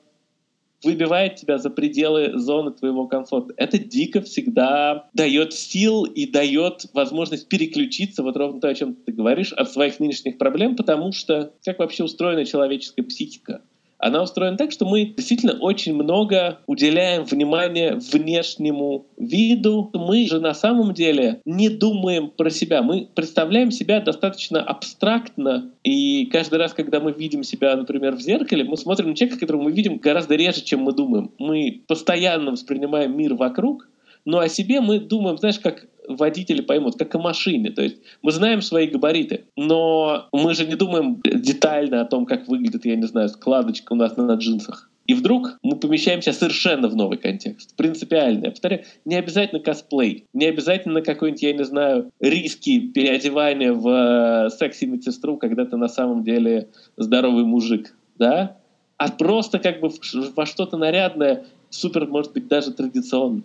выбивает 0.83 1.37
тебя 1.37 1.59
за 1.59 1.71
пределы 1.71 2.39
зоны 2.39 2.73
твоего 2.73 3.07
комфорта. 3.07 3.55
Это 3.57 3.79
дико 3.79 4.21
всегда 4.21 5.09
дает 5.13 5.53
сил 5.53 6.05
и 6.05 6.31
дает 6.31 6.87
возможность 6.93 7.49
переключиться, 7.49 8.23
вот 8.23 8.37
ровно 8.37 8.61
то, 8.61 8.69
о 8.69 8.75
чем 8.75 8.95
ты 8.95 9.13
говоришь, 9.13 9.53
от 9.53 9.73
своих 9.73 9.99
нынешних 10.01 10.39
проблем, 10.39 10.77
потому 10.77 11.13
что 11.13 11.53
как 11.65 11.79
вообще 11.79 12.05
устроена 12.05 12.45
человеческая 12.45 13.03
психика? 13.03 13.63
Она 13.99 14.23
устроена 14.23 14.57
так, 14.57 14.71
что 14.71 14.87
мы 14.87 15.05
действительно 15.05 15.55
очень 15.55 15.95
много 15.95 16.59
уделяем 16.67 17.25
внимания 17.25 17.99
внешнему 18.13 19.07
виду. 19.17 19.91
Мы 19.93 20.27
же 20.27 20.41
на 20.41 20.55
самом 20.55 20.95
деле 20.95 21.41
не 21.45 21.69
думаем 21.69 22.31
про 22.31 22.49
себя. 22.51 22.83
Мы 22.83 23.09
представляем 23.13 23.71
себя 23.73 24.01
достаточно 24.01 24.63
абстрактно. 24.63 25.73
И 25.83 26.27
каждый 26.27 26.59
раз, 26.61 26.75
когда 26.75 27.01
мы 27.01 27.13
видим 27.13 27.43
себя, 27.43 27.77
например, 27.77 28.15
в 28.15 28.21
зеркале, 28.21 28.65
мы 28.65 28.77
смотрим 28.77 29.11
на 29.11 29.17
человека, 29.17 29.41
которого 29.41 29.63
мы 29.63 29.73
видим 29.73 29.99
гораздо 29.99 30.37
реже, 30.37 30.63
чем 30.63 30.81
мы 30.81 30.93
думаем. 30.93 31.33
Мы 31.39 31.83
постоянно 31.89 32.53
воспринимаем 32.53 33.17
мир 33.17 33.35
вокруг, 33.35 33.89
но 34.29 34.41
о 34.41 34.49
себе 34.51 34.83
мы 34.83 35.01
думаем, 35.01 35.39
знаешь, 35.39 35.59
как 35.59 35.87
водители 36.07 36.61
поймут, 36.61 36.99
как 36.99 37.15
о 37.15 37.19
машине. 37.19 37.71
То 37.71 37.83
есть 37.83 37.97
мы 38.21 38.31
знаем 38.31 38.61
свои 38.61 38.87
габариты, 38.87 39.47
но 39.57 40.29
мы 40.33 40.53
же 40.53 40.67
не 40.67 40.75
думаем 40.75 41.23
детально 41.25 42.03
о 42.03 42.05
том, 42.05 42.27
как 42.27 42.47
выглядит, 42.47 42.85
я 42.85 42.95
не 42.97 43.07
знаю, 43.07 43.31
складочка 43.31 43.95
у 43.95 43.97
нас 43.97 44.19
на, 44.19 44.35
джинсах. 44.35 44.91
И 45.07 45.15
вдруг 45.15 45.57
мы 45.63 45.77
помещаемся 45.77 46.35
совершенно 46.35 46.89
в 46.89 46.95
новый 46.95 47.17
контекст. 47.17 47.75
Принципиально. 47.75 48.45
Я 48.45 48.51
повторяю, 48.51 48.85
не 49.07 49.15
обязательно 49.15 49.63
косплей, 49.63 50.27
не 50.35 50.45
обязательно 50.45 51.01
какой-нибудь, 51.01 51.43
я 51.43 51.55
не 51.55 51.65
знаю, 51.65 52.11
риски 52.21 52.81
переодевания 52.81 53.73
в 53.73 53.89
э, 53.89 54.51
секси-медсестру, 54.51 55.39
когда 55.39 55.65
ты 55.65 55.79
на 55.79 55.89
самом 55.89 56.23
деле 56.23 56.69
здоровый 56.99 57.45
мужик. 57.45 57.97
Да? 58.19 58.59
А 58.99 59.11
просто 59.11 59.59
как 59.59 59.81
бы 59.81 59.89
во 60.37 60.45
что-то 60.45 60.77
нарядное, 60.77 61.47
супер, 61.71 62.07
может 62.07 62.35
быть, 62.35 62.47
даже 62.47 62.73
традиционное 62.73 63.45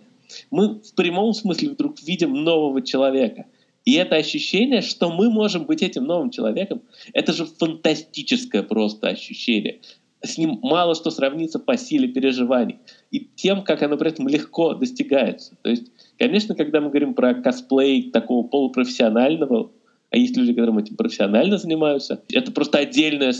мы 0.50 0.80
в 0.80 0.94
прямом 0.94 1.32
смысле 1.32 1.70
вдруг 1.70 2.00
видим 2.02 2.32
нового 2.44 2.82
человека. 2.82 3.46
И 3.84 3.94
это 3.94 4.16
ощущение, 4.16 4.80
что 4.80 5.10
мы 5.10 5.30
можем 5.30 5.66
быть 5.66 5.82
этим 5.82 6.04
новым 6.04 6.30
человеком, 6.30 6.82
это 7.12 7.32
же 7.32 7.44
фантастическое 7.44 8.62
просто 8.62 9.08
ощущение. 9.08 9.80
С 10.22 10.38
ним 10.38 10.58
мало 10.62 10.94
что 10.94 11.10
сравнится 11.10 11.58
по 11.58 11.76
силе 11.76 12.08
переживаний 12.08 12.78
и 13.10 13.20
тем, 13.20 13.62
как 13.62 13.82
оно 13.82 13.98
при 13.98 14.08
этом 14.08 14.26
легко 14.26 14.72
достигается. 14.72 15.54
То 15.60 15.68
есть, 15.68 15.92
конечно, 16.18 16.54
когда 16.54 16.80
мы 16.80 16.88
говорим 16.88 17.12
про 17.12 17.34
косплей 17.34 18.10
такого 18.10 18.46
полупрофессионального, 18.46 19.70
а 20.10 20.16
есть 20.16 20.36
люди, 20.36 20.54
которые 20.54 20.80
этим 20.80 20.96
профессионально 20.96 21.58
занимаются, 21.58 22.22
это 22.32 22.52
просто 22.52 22.78
отдельная 22.78 23.34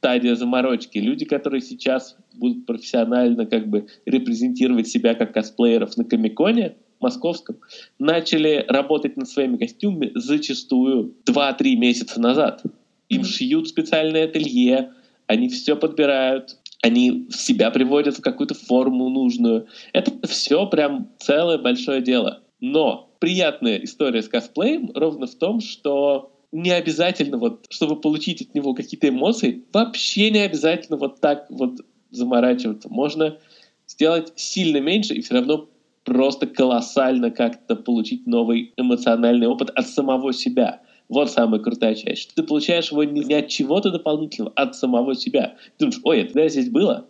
стадия 0.00 0.34
заморочки. 0.34 0.96
Люди, 0.96 1.26
которые 1.26 1.60
сейчас 1.60 2.16
будут 2.32 2.64
профессионально 2.64 3.44
как 3.44 3.68
бы 3.68 3.86
репрезентировать 4.06 4.88
себя 4.88 5.14
как 5.14 5.34
косплееров 5.34 5.94
на 5.98 6.04
Комиконе 6.04 6.76
московском, 7.00 7.56
начали 7.98 8.64
работать 8.66 9.18
над 9.18 9.28
своими 9.28 9.58
костюмами 9.58 10.10
зачастую 10.14 11.14
2-3 11.26 11.76
месяца 11.76 12.18
назад. 12.18 12.62
Им 13.10 13.24
шьют 13.24 13.68
специальное 13.68 14.24
ателье, 14.24 14.94
они 15.26 15.50
все 15.50 15.76
подбирают, 15.76 16.56
они 16.82 17.28
себя 17.30 17.70
приводят 17.70 18.16
в 18.16 18.22
какую-то 18.22 18.54
форму 18.54 19.10
нужную. 19.10 19.66
Это 19.92 20.12
все 20.26 20.66
прям 20.66 21.10
целое 21.18 21.58
большое 21.58 22.00
дело. 22.00 22.42
Но 22.58 23.14
приятная 23.18 23.76
история 23.76 24.22
с 24.22 24.28
косплеем 24.28 24.92
ровно 24.94 25.26
в 25.26 25.34
том, 25.34 25.60
что 25.60 26.32
не 26.52 26.70
обязательно 26.70 27.38
вот, 27.38 27.66
чтобы 27.70 28.00
получить 28.00 28.42
от 28.42 28.54
него 28.54 28.74
какие-то 28.74 29.08
эмоции, 29.08 29.64
вообще 29.72 30.30
не 30.30 30.40
обязательно 30.40 30.98
вот 30.98 31.20
так 31.20 31.46
вот 31.50 31.80
заморачиваться. 32.10 32.88
Можно 32.88 33.38
сделать 33.86 34.32
сильно 34.36 34.78
меньше 34.78 35.14
и 35.14 35.20
все 35.20 35.34
равно 35.34 35.68
просто 36.04 36.46
колоссально 36.46 37.30
как-то 37.30 37.76
получить 37.76 38.26
новый 38.26 38.72
эмоциональный 38.76 39.46
опыт 39.46 39.70
от 39.70 39.86
самого 39.86 40.32
себя. 40.32 40.80
Вот 41.08 41.30
самая 41.30 41.60
крутая 41.60 41.94
часть, 41.94 42.34
ты 42.34 42.42
получаешь 42.42 42.90
его 42.92 43.04
не 43.04 43.34
от 43.34 43.48
чего-то 43.48 43.90
дополнительного, 43.90 44.52
а 44.56 44.62
от 44.62 44.76
самого 44.76 45.14
себя. 45.14 45.56
Ты 45.76 45.86
думаешь, 45.86 46.00
ой, 46.04 46.20
это 46.20 46.48
здесь 46.48 46.70
было? 46.70 47.08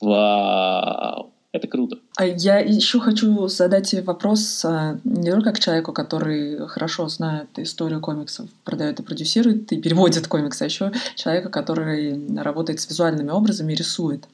Вау! 0.00 1.32
Это 1.50 1.66
круто. 1.66 1.96
А 2.18 2.26
я 2.26 2.58
еще 2.58 3.00
хочу 3.00 3.48
задать 3.48 3.94
вопрос 4.04 4.62
а, 4.66 4.98
не 5.04 5.30
только 5.30 5.52
как 5.52 5.60
человеку, 5.60 5.94
который 5.94 6.68
хорошо 6.68 7.08
знает 7.08 7.48
историю 7.56 8.02
комиксов, 8.02 8.50
продает 8.64 9.00
и 9.00 9.02
продюсирует, 9.02 9.72
и 9.72 9.80
переводит 9.80 10.28
комиксы, 10.28 10.62
а 10.62 10.64
еще 10.66 10.92
человека, 11.14 11.48
который 11.48 12.36
работает 12.36 12.80
с 12.80 12.90
визуальными 12.90 13.30
образами 13.30 13.72
и 13.72 13.76
рисует. 13.76 14.28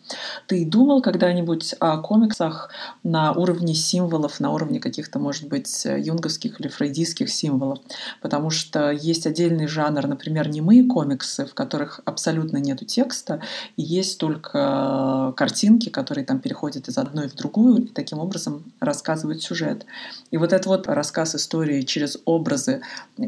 Ты 0.49 0.67
думал 0.67 1.03
когда-нибудь 1.03 1.77
о 1.79 1.99
комиксах 1.99 2.71
на 3.05 3.33
уровне 3.33 3.75
символов, 3.75 4.41
на 4.41 4.51
уровне 4.51 4.81
каких-то, 4.81 5.21
может 5.21 5.47
быть, 5.49 5.85
юнговских 5.85 6.61
или 6.61 6.67
фрейдистских 6.67 7.31
символов? 7.31 7.79
Потому 8.23 8.51
что 8.51 8.91
есть 8.91 9.25
отдельный 9.29 9.69
жанр, 9.69 10.09
например, 10.09 10.49
немые 10.49 10.83
комиксы, 10.83 11.47
в 11.47 11.55
которых 11.55 12.01
абсолютно 12.07 12.57
нету 12.57 12.85
текста, 12.87 13.41
и 13.77 13.83
есть 13.83 14.19
только 14.19 15.33
картинки, 15.37 15.91
которые 15.91 16.25
там 16.25 16.41
переходят 16.41 16.89
из 16.89 17.04
одной 17.05 17.29
в 17.29 17.35
другую 17.35 17.85
и 17.85 17.89
таким 17.89 18.19
образом 18.19 18.65
рассказывают 18.81 19.43
сюжет. 19.43 19.87
И 20.31 20.37
вот 20.37 20.53
этот 20.53 20.67
вот 20.67 20.89
рассказ 20.89 21.35
истории 21.35 21.83
через 21.83 22.19
образы, 22.25 22.83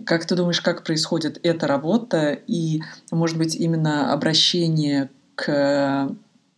как 0.04 0.26
ты 0.26 0.34
думаешь, 0.34 0.60
как 0.60 0.84
происходит 0.84 1.40
эта 1.42 1.66
работа 1.66 2.32
и, 2.32 2.82
может 3.10 3.38
быть, 3.38 3.56
именно 3.56 4.12
обращение 4.12 5.10
к 5.34 6.10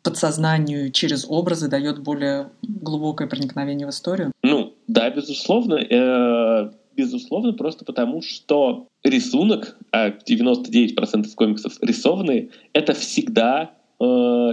подсознанию 0.03 0.91
через 0.91 1.27
образы 1.29 1.69
дает 1.69 1.99
более 2.03 2.51
глубокое 2.63 3.29
проникновение 3.29 3.87
в 3.87 3.91
историю? 3.91 4.33
Ну, 4.43 4.75
да, 4.87 5.11
безусловно. 5.11 5.75
Э, 5.75 6.71
безусловно, 6.97 7.53
просто 7.53 7.85
потому, 7.85 8.23
что 8.23 8.87
рисунок, 9.05 9.77
а 9.93 10.11
99% 10.11 11.27
комиксов 11.35 11.75
рисованные, 11.83 12.51
это 12.73 12.95
всегда 12.95 13.73
э, 14.01 14.05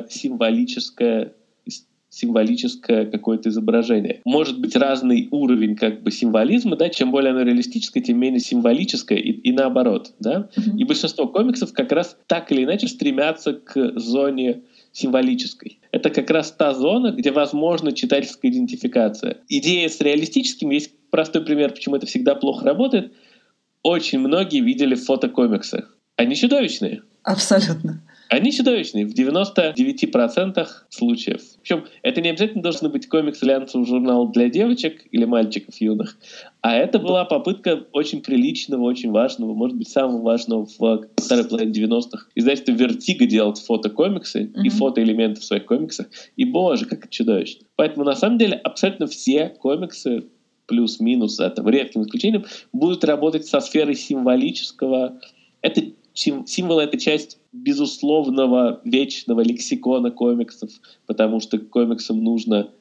символическое 0.09 1.33
символическое 2.15 3.05
какое-то 3.05 3.49
изображение. 3.49 4.21
Может 4.25 4.59
быть 4.59 4.75
разный 4.75 5.27
уровень 5.31 5.75
как 5.75 6.01
бы 6.01 6.11
символизма, 6.11 6.75
да, 6.75 6.89
чем 6.89 7.11
более 7.11 7.31
оно 7.31 7.41
реалистическое, 7.41 8.01
тем 8.01 8.19
менее 8.19 8.39
символическое 8.39 9.17
и, 9.17 9.31
и 9.31 9.51
наоборот, 9.51 10.13
да. 10.19 10.49
Mm-hmm. 10.55 10.77
И 10.77 10.83
большинство 10.85 11.27
комиксов 11.27 11.73
как 11.73 11.91
раз 11.91 12.17
так 12.27 12.51
или 12.51 12.63
иначе 12.63 12.87
стремятся 12.87 13.53
к 13.53 13.99
зоне 13.99 14.61
символической. 14.93 15.79
Это 15.91 16.09
как 16.09 16.29
раз 16.29 16.51
та 16.53 16.73
зона, 16.73 17.11
где 17.11 17.31
возможна 17.31 17.91
читательская 17.91 18.49
идентификация. 18.49 19.39
Идея 19.49 19.89
с 19.89 19.99
реалистическим 19.99 20.69
есть 20.69 20.91
простой 21.11 21.43
пример, 21.43 21.71
почему 21.71 21.97
это 21.97 22.05
всегда 22.05 22.35
плохо 22.35 22.65
работает. 22.65 23.13
Очень 23.83 24.19
многие 24.19 24.61
видели 24.61 24.95
фотокомиксы. 24.95 25.85
Они 26.15 26.35
чудовищные. 26.35 27.01
Абсолютно. 27.23 28.01
Они 28.35 28.51
чудовищные 28.51 29.05
в 29.05 29.13
99% 29.13 30.67
случаев. 30.89 31.41
Причем 31.61 31.85
это 32.01 32.19
не 32.19 32.29
обязательно 32.29 32.63
должен 32.63 32.91
быть 32.91 33.07
комикс 33.07 33.41
глянцевый 33.41 33.87
журнал 33.87 34.27
для 34.27 34.49
девочек 34.49 35.05
или 35.09 35.23
мальчиков 35.23 35.79
юных, 35.79 36.17
а 36.59 36.75
это 36.75 36.99
была 36.99 37.23
попытка 37.23 37.85
очень 37.93 38.21
приличного, 38.21 38.81
очень 38.81 39.11
важного, 39.11 39.53
может 39.53 39.77
быть, 39.77 39.87
самого 39.87 40.21
важного 40.21 40.65
в 40.65 41.07
старой 41.17 41.45
половине 41.45 41.71
90-х 41.71 42.27
издательства 42.35 42.73
Vertigo 42.73 43.25
делать 43.25 43.57
фотокомиксы 43.59 44.43
mm-hmm. 44.43 44.63
и 44.63 44.69
фотоэлементы 44.69 45.39
в 45.39 45.45
своих 45.45 45.63
комиксах. 45.63 46.07
И, 46.35 46.43
боже, 46.43 46.87
как 46.87 47.05
это 47.05 47.09
чудовищно. 47.09 47.65
Поэтому, 47.77 48.03
на 48.03 48.15
самом 48.15 48.37
деле, 48.37 48.55
абсолютно 48.55 49.07
все 49.07 49.47
комиксы 49.47 50.25
плюс-минус, 50.65 51.37
за 51.37 51.49
там, 51.51 51.69
редким 51.69 52.01
исключением, 52.01 52.43
будут 52.73 53.05
работать 53.05 53.45
со 53.45 53.61
сферой 53.61 53.95
символического. 53.95 55.21
Это 55.61 55.83
символ— 56.15 56.79
это 56.79 56.97
часть 56.97 57.37
безусловного 57.51 58.81
вечного 58.83 59.41
лексикона 59.41 60.11
комиксов, 60.11 60.71
потому 61.05 61.39
что 61.39 61.59
комиксам 61.59 62.23
нужно... 62.23 62.71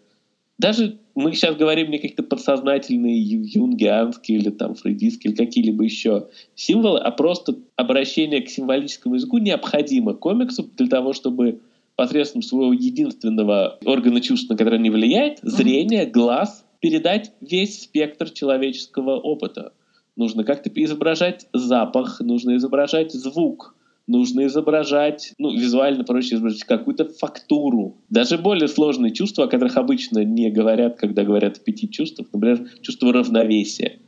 Даже 0.56 0.98
мы 1.16 1.32
сейчас 1.32 1.56
говорим 1.56 1.90
не 1.90 1.98
какие-то 1.98 2.22
подсознательные 2.22 3.20
юнгианские 3.20 4.38
или 4.38 4.50
там 4.50 4.76
фрейдистские 4.76 5.32
или 5.32 5.36
какие-либо 5.36 5.82
еще 5.82 6.28
символы, 6.54 7.00
а 7.00 7.10
просто 7.10 7.56
обращение 7.74 8.40
к 8.40 8.48
символическому 8.48 9.16
языку 9.16 9.38
необходимо 9.38 10.14
комиксу 10.14 10.70
для 10.76 10.86
того, 10.86 11.12
чтобы 11.12 11.60
посредством 11.96 12.42
своего 12.42 12.72
единственного 12.72 13.78
органа 13.84 14.20
чувств, 14.20 14.48
на 14.48 14.56
который 14.56 14.78
они 14.78 14.90
влияют, 14.90 15.38
зрение, 15.42 16.06
глаз, 16.06 16.64
передать 16.80 17.32
весь 17.40 17.82
спектр 17.82 18.30
человеческого 18.30 19.18
опыта. 19.18 19.72
Нужно 20.16 20.44
как-то 20.44 20.70
изображать 20.74 21.46
запах, 21.52 22.20
нужно 22.20 22.56
изображать 22.56 23.12
звук, 23.12 23.74
нужно 24.06 24.46
изображать, 24.46 25.32
ну, 25.38 25.52
визуально 25.52 26.04
проще 26.04 26.36
изображать 26.36 26.64
какую-то 26.64 27.06
фактуру. 27.06 27.96
Даже 28.10 28.38
более 28.38 28.68
сложные 28.68 29.12
чувства, 29.12 29.44
о 29.44 29.48
которых 29.48 29.76
обычно 29.76 30.24
не 30.24 30.50
говорят, 30.50 30.96
когда 30.96 31.24
говорят 31.24 31.56
о 31.56 31.60
пяти 31.60 31.90
чувствах, 31.90 32.28
например, 32.32 32.68
чувство 32.80 33.12
равновесия. 33.12 33.98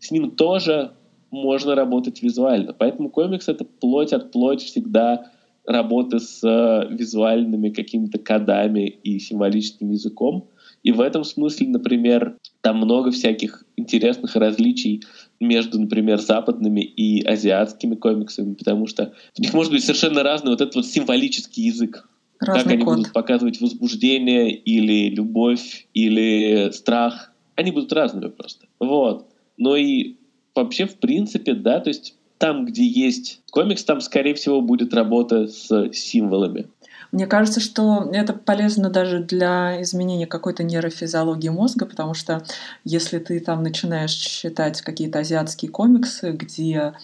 С 0.00 0.10
ним 0.10 0.32
тоже 0.32 0.92
можно 1.30 1.74
работать 1.74 2.22
визуально. 2.22 2.72
Поэтому 2.72 3.08
комикс— 3.08 3.48
это 3.48 3.64
плоть 3.64 4.12
от 4.12 4.32
плоть 4.32 4.62
всегда 4.62 5.30
работы 5.64 6.18
с 6.18 6.42
э, 6.42 6.88
визуальными 6.92 7.70
какими-то 7.70 8.18
кодами 8.18 8.88
и 8.88 9.18
символическим 9.18 9.90
языком. 9.90 10.48
И 10.82 10.90
в 10.90 11.00
этом 11.00 11.22
смысле, 11.22 11.68
например, 11.68 12.36
там 12.60 12.78
много 12.78 13.10
всяких 13.12 13.64
интересных 13.76 14.34
различий 14.34 15.02
между, 15.42 15.80
например, 15.80 16.20
западными 16.20 16.80
и 16.80 17.22
азиатскими 17.22 17.94
комиксами, 17.94 18.54
потому 18.54 18.86
что 18.86 19.12
у 19.38 19.42
них 19.42 19.52
может 19.52 19.72
быть 19.72 19.82
совершенно 19.82 20.22
разный 20.22 20.50
вот 20.50 20.60
этот 20.60 20.74
вот 20.74 20.86
символический 20.86 21.64
язык. 21.64 22.08
Разный 22.40 22.62
как 22.62 22.72
они 22.72 22.84
код. 22.84 22.96
будут 22.96 23.12
показывать 23.12 23.60
возбуждение 23.60 24.52
или 24.52 25.14
любовь 25.14 25.86
или 25.94 26.70
страх. 26.72 27.32
Они 27.54 27.70
будут 27.70 27.92
разными 27.92 28.30
просто. 28.30 28.66
Вот. 28.80 29.28
Но 29.56 29.76
и 29.76 30.16
вообще, 30.54 30.86
в 30.86 30.96
принципе, 30.96 31.54
да, 31.54 31.80
то 31.80 31.88
есть 31.88 32.16
там, 32.38 32.64
где 32.64 32.84
есть 32.84 33.42
комикс, 33.52 33.84
там, 33.84 34.00
скорее 34.00 34.34
всего, 34.34 34.60
будет 34.60 34.92
работа 34.94 35.46
с 35.46 35.92
символами. 35.92 36.66
Мне 37.12 37.26
кажется, 37.26 37.60
что 37.60 38.08
это 38.10 38.32
полезно 38.32 38.88
даже 38.88 39.20
для 39.20 39.82
изменения 39.82 40.26
какой-то 40.26 40.64
нейрофизиологии 40.64 41.50
мозга, 41.50 41.84
потому 41.84 42.14
что 42.14 42.42
если 42.84 43.18
ты 43.18 43.38
там 43.38 43.62
начинаешь 43.62 44.12
читать 44.12 44.80
какие-то 44.80 45.18
азиатские 45.18 45.70
комиксы, 45.70 46.32
где 46.32 46.94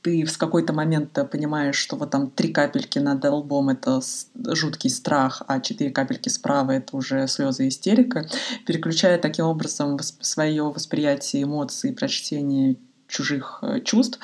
ты 0.00 0.24
в 0.24 0.38
какой-то 0.38 0.72
момент 0.72 1.18
понимаешь, 1.30 1.76
что 1.76 1.96
вот 1.96 2.10
там 2.10 2.30
три 2.30 2.50
капельки 2.50 2.98
над 2.98 3.22
лбом— 3.24 3.68
это 3.70 4.00
жуткий 4.34 4.88
страх, 4.88 5.42
а 5.46 5.60
четыре 5.60 5.90
капельки 5.90 6.30
справа— 6.30 6.70
это 6.72 6.96
уже 6.96 7.26
слезы 7.28 7.66
и 7.66 7.68
истерика, 7.68 8.26
переключая 8.66 9.18
таким 9.18 9.44
образом 9.44 9.98
свое 10.00 10.62
восприятие 10.62 11.42
эмоций, 11.42 11.92
прочтение 11.92 12.76
чужих 13.08 13.58
э, 13.62 13.80
чувств, 13.80 14.18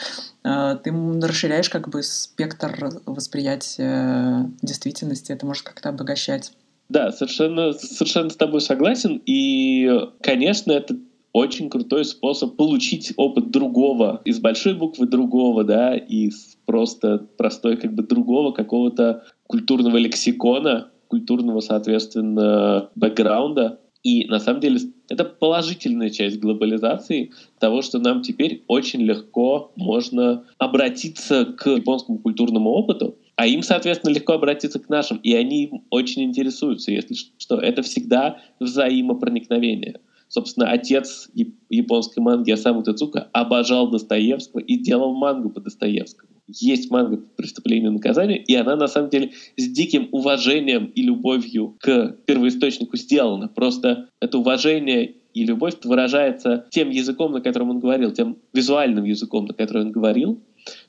э, 0.44 0.76
ты 0.82 0.92
расширяешь 1.22 1.70
как 1.70 1.88
бы 1.88 2.02
спектр 2.02 2.90
восприятия 3.06 4.50
действительности, 4.62 5.32
это 5.32 5.46
может 5.46 5.64
как-то 5.64 5.88
обогащать. 5.88 6.52
Да, 6.88 7.10
совершенно, 7.10 7.72
совершенно 7.72 8.30
с 8.30 8.36
тобой 8.36 8.60
согласен. 8.60 9.20
И, 9.24 9.90
конечно, 10.20 10.70
это 10.70 10.96
очень 11.32 11.68
крутой 11.68 12.04
способ 12.04 12.56
получить 12.56 13.12
опыт 13.16 13.50
другого, 13.50 14.22
из 14.24 14.38
большой 14.38 14.74
буквы 14.74 15.06
другого, 15.06 15.64
да, 15.64 15.96
из 15.96 16.56
просто 16.66 17.26
простой 17.36 17.76
как 17.76 17.94
бы 17.94 18.04
другого 18.04 18.52
какого-то 18.52 19.24
культурного 19.46 19.96
лексикона, 19.96 20.90
культурного, 21.08 21.60
соответственно, 21.60 22.88
бэкграунда, 22.94 23.80
и 24.04 24.26
на 24.26 24.38
самом 24.38 24.60
деле 24.60 24.78
это 25.08 25.24
положительная 25.24 26.10
часть 26.10 26.38
глобализации 26.38 27.32
того, 27.58 27.80
что 27.80 27.98
нам 27.98 28.22
теперь 28.22 28.62
очень 28.68 29.00
легко 29.00 29.72
можно 29.76 30.44
обратиться 30.58 31.46
к 31.46 31.70
японскому 31.70 32.18
культурному 32.18 32.70
опыту, 32.70 33.16
а 33.36 33.46
им, 33.46 33.62
соответственно, 33.62 34.12
легко 34.12 34.34
обратиться 34.34 34.78
к 34.78 34.90
нашим, 34.90 35.16
и 35.16 35.34
они 35.34 35.64
им 35.64 35.84
очень 35.88 36.22
интересуются, 36.22 36.92
если 36.92 37.16
что. 37.38 37.58
Это 37.58 37.82
всегда 37.82 38.40
взаимопроникновение. 38.60 40.00
Собственно, 40.28 40.70
отец 40.70 41.30
японской 41.70 42.20
манги 42.20 42.50
Осаму 42.50 42.82
Тецука 42.82 43.30
обожал 43.32 43.88
Достоевского 43.88 44.60
и 44.60 44.76
делал 44.76 45.14
мангу 45.14 45.48
по 45.48 45.60
Достоевскому 45.60 46.33
есть 46.46 46.90
манга 46.90 47.16
«Преступление 47.36 47.90
и 47.90 47.94
наказание», 47.94 48.42
и 48.42 48.54
она 48.54 48.76
на 48.76 48.86
самом 48.86 49.10
деле 49.10 49.32
с 49.56 49.68
диким 49.68 50.08
уважением 50.12 50.86
и 50.86 51.02
любовью 51.02 51.76
к 51.80 52.16
первоисточнику 52.26 52.96
сделана. 52.96 53.48
Просто 53.48 54.08
это 54.20 54.38
уважение 54.38 55.14
и 55.34 55.44
любовь 55.44 55.74
выражается 55.82 56.66
тем 56.70 56.90
языком, 56.90 57.32
на 57.32 57.40
котором 57.40 57.70
он 57.70 57.80
говорил, 57.80 58.12
тем 58.12 58.38
визуальным 58.52 59.04
языком, 59.04 59.46
на 59.46 59.54
котором 59.54 59.86
он 59.86 59.92
говорил. 59.92 60.42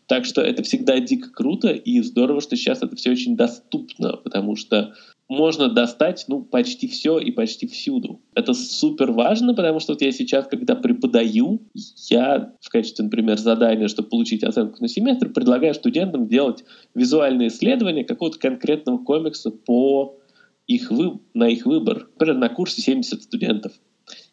Так 0.08 0.26
что 0.26 0.42
это 0.42 0.64
всегда 0.64 1.00
дико 1.00 1.32
круто, 1.32 1.70
и 1.70 2.00
здорово, 2.02 2.42
что 2.42 2.56
сейчас 2.56 2.84
это 2.84 2.96
все 2.96 3.12
очень 3.12 3.36
доступно, 3.36 4.18
потому 4.18 4.56
что 4.56 4.94
можно 5.28 5.70
достать 5.70 6.26
ну, 6.28 6.44
почти 6.44 6.88
все 6.88 7.18
и 7.18 7.32
почти 7.32 7.68
всюду. 7.68 8.22
Это 8.36 8.54
супер 8.54 9.12
важно, 9.12 9.54
потому 9.56 9.80
что 9.80 9.94
вот 9.94 10.02
я 10.02 10.12
сейчас, 10.12 10.48
когда 10.48 10.76
преподаю, 10.76 11.62
я 12.10 12.54
в 12.62 12.70
качестве, 12.70 13.06
например, 13.06 13.38
задания, 13.38 13.88
чтобы 13.88 14.10
получить 14.10 14.44
оценку 14.44 14.78
на 14.82 14.88
семестр, 14.88 15.30
предлагаю 15.30 15.74
студентам 15.74 16.28
делать 16.28 16.64
визуальные 16.94 17.48
исследования 17.48 18.04
какого-то 18.04 18.38
конкретного 18.40 19.00
комикса 19.00 19.50
по 19.50 20.20
их 20.68 20.92
вы... 20.92 21.20
на 21.34 21.48
их 21.48 21.66
выбор. 21.66 22.08
Например, 22.14 22.38
на 22.38 22.50
курсе 22.50 22.82
70 22.82 23.24
студентов. 23.24 23.74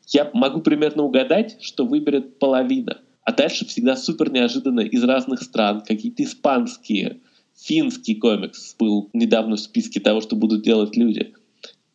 Я 0.09 0.31
могу 0.35 0.61
примерно 0.61 1.05
угадать, 1.05 1.57
что 1.61 1.87
выберет 1.87 2.39
половина. 2.39 3.01
А 3.25 3.33
дальше 3.33 3.65
всегда 3.67 3.97
супер 3.97 4.31
неожиданно 4.31 4.81
из 4.81 5.03
разных 5.05 5.43
стран, 5.43 5.83
какие-то 5.87 6.25
испанские, 6.25 7.21
финский 7.63 8.15
комикс 8.15 8.75
был 8.79 9.09
недавно 9.13 9.57
в 9.57 9.61
списке 9.61 10.01
того, 10.01 10.21
что 10.21 10.37
будут 10.37 10.63
делать 10.63 10.97
люди. 10.97 11.33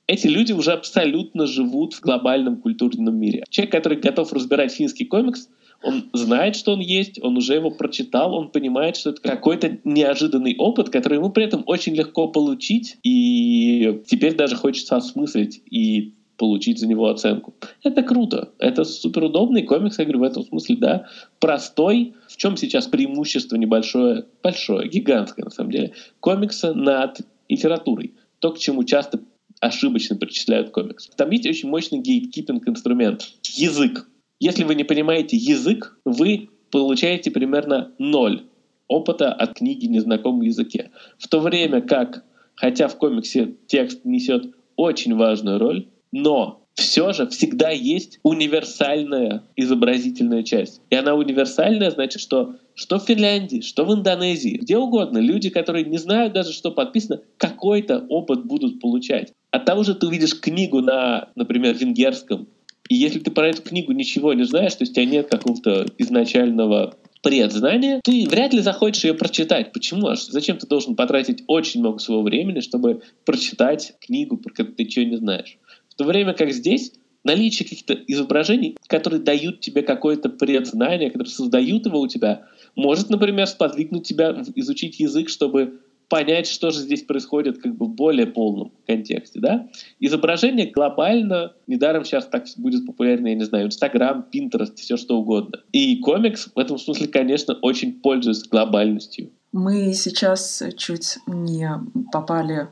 Эти 0.08 0.28
люди 0.28 0.54
уже 0.54 0.72
абсолютно 0.72 1.48
живут 1.48 1.94
в 1.94 2.02
глобальном 2.02 2.58
культурном 2.58 3.20
мире. 3.20 3.44
Человек, 3.50 3.74
который 3.74 4.00
готов 4.00 4.32
разбирать 4.32 4.72
финский 4.72 5.04
комикс, 5.04 5.50
он 5.84 6.10
знает, 6.14 6.56
что 6.56 6.74
он 6.74 6.80
есть, 6.80 7.22
он 7.22 7.38
уже 7.38 7.56
его 7.56 7.70
прочитал, 7.70 8.34
он 8.34 8.50
понимает, 8.50 8.96
что 8.96 9.12
это 9.12 9.22
какой-то 9.22 9.78
неожиданный 9.84 10.56
опыт, 10.58 10.90
который 10.90 11.18
ему 11.18 11.30
при 11.30 11.44
этом 11.44 11.64
очень 11.68 11.94
легко 11.94 12.30
получить, 12.30 12.98
и 13.04 14.02
теперь 14.08 14.36
даже 14.36 14.56
хочется 14.56 14.96
осмыслить 14.96 15.62
и 15.70 16.14
получить 16.38 16.80
за 16.80 16.88
него 16.88 17.10
оценку. 17.10 17.54
Это 17.84 18.04
круто. 18.04 18.52
Это 18.60 18.86
супер 18.86 19.24
удобный 19.24 19.64
комикс, 19.64 20.00
я 20.00 20.06
говорю, 20.06 20.20
в 20.20 20.24
этом 20.24 20.44
смысле, 20.44 20.78
да, 20.78 21.08
простой. 21.40 22.14
Чем 22.38 22.56
сейчас 22.56 22.88
преимущество 22.88 23.56
небольшое, 23.56 24.26
большое, 24.42 24.88
гигантское 24.88 25.44
на 25.44 25.52
самом 25.52 25.72
деле, 25.72 25.94
комикса 26.20 26.74
над 26.74 27.20
литературой. 27.50 28.14
То, 28.40 28.52
к 28.54 28.60
чему 28.60 28.84
часто 28.84 29.20
ошибочно 29.60 30.16
причисляют 30.16 30.70
комикс. 30.70 31.10
Там 31.18 31.32
есть 31.32 31.48
очень 31.48 31.70
мощный 31.70 32.00
гейткипинг 32.00 32.68
инструмент. 32.70 33.28
Язык. 33.44 34.08
Если 34.40 34.64
вы 34.64 34.76
не 34.76 34.84
понимаете 34.84 35.36
язык, 35.36 35.98
вы 36.06 36.50
получаете 36.70 37.32
примерно 37.32 37.92
ноль 37.98 38.44
опыта 38.88 39.34
от 39.34 39.56
книги 39.56 39.88
незнакомом 39.88 40.42
языке. 40.42 40.92
В 41.18 41.28
то 41.28 41.40
время 41.40 41.82
как, 41.82 42.24
хотя 42.56 42.88
в 42.88 42.98
комиксе 42.98 43.56
текст 43.66 44.06
несет 44.06 44.54
очень 44.76 45.16
важную 45.16 45.58
роль, 45.58 45.88
но 46.12 46.67
все 46.78 47.12
же 47.12 47.28
всегда 47.28 47.72
есть 47.72 48.20
универсальная 48.22 49.44
изобразительная 49.56 50.44
часть. 50.44 50.80
И 50.92 50.96
она 50.96 51.16
универсальная, 51.16 51.90
значит, 51.92 52.22
что 52.22 52.56
что 52.76 53.00
в 53.00 53.06
Финляндии, 53.06 53.62
что 53.62 53.86
в 53.86 53.94
Индонезии, 53.94 54.60
где 54.62 54.78
угодно, 54.78 55.18
люди, 55.18 55.50
которые 55.50 55.86
не 55.86 55.98
знают 55.98 56.34
даже, 56.34 56.54
что 56.54 56.72
подписано, 56.72 57.22
какой-то 57.38 58.06
опыт 58.08 58.46
будут 58.46 58.80
получать. 58.80 59.34
От 59.50 59.66
того 59.66 59.82
же 59.82 59.96
ты 59.96 60.06
увидишь 60.06 60.40
книгу 60.40 60.82
на, 60.82 61.30
например, 61.36 61.76
венгерском, 61.76 62.48
и 62.90 62.96
если 62.96 63.20
ты 63.20 63.32
про 63.32 63.50
эту 63.50 63.64
книгу 63.64 63.92
ничего 63.92 64.34
не 64.34 64.44
знаешь, 64.44 64.76
то 64.76 64.84
есть 64.84 64.92
у 64.92 64.96
тебя 64.96 65.06
нет 65.06 65.28
какого-то 65.28 65.88
изначального 65.98 66.96
предзнания, 67.24 68.00
ты 68.04 68.28
вряд 68.30 68.54
ли 68.54 68.62
захочешь 68.62 69.04
ее 69.04 69.14
прочитать. 69.14 69.74
Почему? 69.74 70.14
Зачем 70.16 70.58
ты 70.58 70.68
должен 70.68 70.96
потратить 70.96 71.44
очень 71.48 71.82
много 71.82 72.00
своего 72.00 72.24
времени, 72.24 72.60
чтобы 72.60 73.02
прочитать 73.26 73.96
книгу, 74.00 74.38
про 74.38 74.52
которую 74.52 74.76
ты 74.76 74.84
ничего 74.86 75.06
не 75.06 75.18
знаешь? 75.18 75.58
То 75.98 76.06
время 76.06 76.34
как 76.34 76.52
здесь 76.52 76.94
наличие 77.24 77.68
каких-то 77.68 77.94
изображений, 77.94 78.78
которые 78.88 79.22
дают 79.22 79.60
тебе 79.60 79.82
какое-то 79.82 80.30
предзнание, 80.30 81.10
которые 81.10 81.32
создают 81.32 81.86
его 81.86 82.00
у 82.00 82.08
тебя, 82.08 82.46
может, 82.76 83.10
например, 83.10 83.48
сподвигнуть 83.48 84.08
тебя 84.08 84.44
изучить 84.56 85.00
язык, 85.00 85.30
чтобы 85.30 85.80
понять, 86.10 86.48
что 86.48 86.72
же 86.72 86.80
здесь 86.80 87.04
происходит 87.04 87.58
как 87.58 87.76
бы 87.76 87.86
в 87.88 87.90
более 87.90 88.28
полном 88.28 88.72
контексте. 88.86 89.40
Да? 89.40 89.68
Изображение 90.00 90.72
глобально, 90.72 91.54
недаром 91.68 92.06
сейчас 92.06 92.28
так 92.28 92.46
будет 92.58 92.86
популярно, 92.86 93.28
я 93.28 93.36
не 93.36 93.44
знаю, 93.44 93.68
Инстаграм, 93.68 94.24
Пинтерест, 94.24 94.78
все 94.80 94.96
что 94.98 95.18
угодно. 95.18 95.60
И 95.72 95.98
комикс 95.98 96.50
в 96.54 96.58
этом 96.58 96.78
смысле, 96.78 97.08
конечно, 97.08 97.56
очень 97.56 98.00
пользуется 98.00 98.48
глобальностью. 98.50 99.32
Мы 99.52 99.94
сейчас 99.94 100.64
чуть 100.78 101.18
не 101.26 101.70
попали 102.12 102.68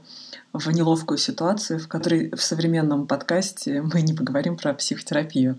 в 0.58 0.68
неловкую 0.72 1.18
ситуацию, 1.18 1.80
в 1.80 1.88
которой 1.88 2.32
в 2.36 2.42
современном 2.42 3.08
подкасте 3.08 3.82
мы 3.82 4.02
не 4.02 4.14
поговорим 4.14 4.58
про 4.58 4.74
психотерапию. 4.74 5.58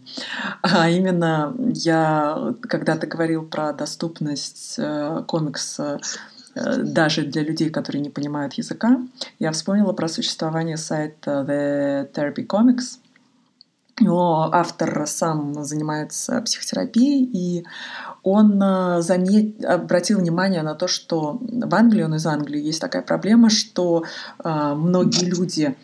А 0.62 0.88
именно 0.88 1.54
я, 1.58 2.54
когда 2.62 2.96
ты 2.96 3.06
говорил 3.06 3.44
про 3.44 3.72
доступность 3.72 4.74
э, 4.78 5.22
комикса 5.26 6.00
э, 6.54 6.76
даже 6.82 7.22
для 7.22 7.42
людей, 7.42 7.70
которые 7.70 8.02
не 8.02 8.10
понимают 8.10 8.54
языка, 8.54 9.00
я 9.38 9.52
вспомнила 9.52 9.92
про 9.92 10.08
существование 10.08 10.76
сайта 10.76 11.44
The 11.48 12.12
Therapy 12.12 12.46
Comics. 12.46 12.98
Его 13.98 14.50
автор 14.52 15.06
сам 15.06 15.64
занимается 15.64 16.42
психотерапией, 16.42 17.24
и 17.32 17.64
он 18.26 18.60
э, 18.60 19.02
замет... 19.02 19.64
обратил 19.64 20.18
внимание 20.18 20.62
на 20.62 20.74
то, 20.74 20.88
что 20.88 21.38
в 21.40 21.72
Англии, 21.72 22.02
он 22.02 22.16
из 22.16 22.26
Англии, 22.26 22.60
есть 22.60 22.80
такая 22.80 23.02
проблема, 23.02 23.50
что 23.50 24.02
э, 24.42 24.74
многие 24.74 25.26
люди, 25.26 25.76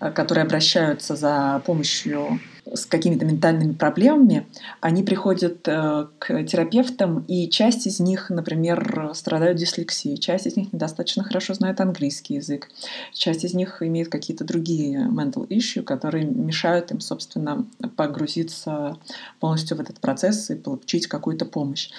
э, 0.00 0.10
которые 0.10 0.44
обращаются 0.44 1.16
за 1.16 1.60
помощью 1.66 2.40
с 2.74 2.86
какими-то 2.86 3.24
ментальными 3.24 3.72
проблемами, 3.72 4.46
они 4.80 5.02
приходят 5.02 5.66
э, 5.66 6.06
к 6.18 6.44
терапевтам, 6.44 7.24
и 7.28 7.48
часть 7.48 7.86
из 7.86 8.00
них, 8.00 8.30
например, 8.30 9.10
страдают 9.14 9.58
дислексией, 9.58 10.18
часть 10.18 10.46
из 10.46 10.56
них 10.56 10.72
недостаточно 10.72 11.24
хорошо 11.24 11.54
знает 11.54 11.80
английский 11.80 12.34
язык, 12.34 12.68
часть 13.12 13.44
из 13.44 13.54
них 13.54 13.82
имеет 13.82 14.08
какие-то 14.08 14.44
другие 14.44 15.08
mental 15.08 15.46
issue, 15.48 15.82
которые 15.82 16.24
мешают 16.24 16.90
им, 16.90 17.00
собственно, 17.00 17.66
погрузиться 17.96 18.96
полностью 19.40 19.76
в 19.76 19.80
этот 19.80 20.00
процесс 20.00 20.50
и 20.50 20.54
получить 20.54 21.06
какую-то 21.06 21.44
помощь. 21.44 21.90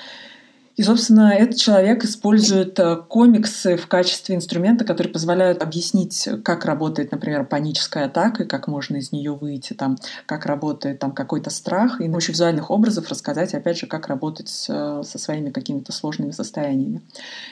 И, 0.75 0.81
собственно, 0.81 1.33
этот 1.33 1.57
человек 1.57 2.03
использует 2.03 2.79
э, 2.79 2.95
комиксы 2.95 3.77
в 3.77 3.87
качестве 3.87 4.35
инструмента, 4.35 4.85
который 4.85 5.09
позволяют 5.09 5.61
объяснить, 5.61 6.27
как 6.43 6.65
работает, 6.65 7.11
например, 7.11 7.45
паническая 7.45 8.05
атака, 8.05 8.43
и 8.43 8.47
как 8.47 8.67
можно 8.67 8.95
из 8.95 9.11
нее 9.11 9.33
выйти, 9.33 9.73
там, 9.73 9.97
как 10.25 10.45
работает 10.45 10.99
там 10.99 11.11
какой-то 11.11 11.51
страх, 11.51 12.01
и 12.01 12.05
помощью 12.05 12.33
визуальных 12.33 12.71
образов 12.71 13.09
рассказать, 13.09 13.53
опять 13.53 13.77
же, 13.77 13.87
как 13.87 14.07
работать 14.07 14.49
со 14.49 15.03
своими 15.03 15.49
какими-то 15.49 15.91
сложными 15.91 16.31
состояниями. 16.31 17.01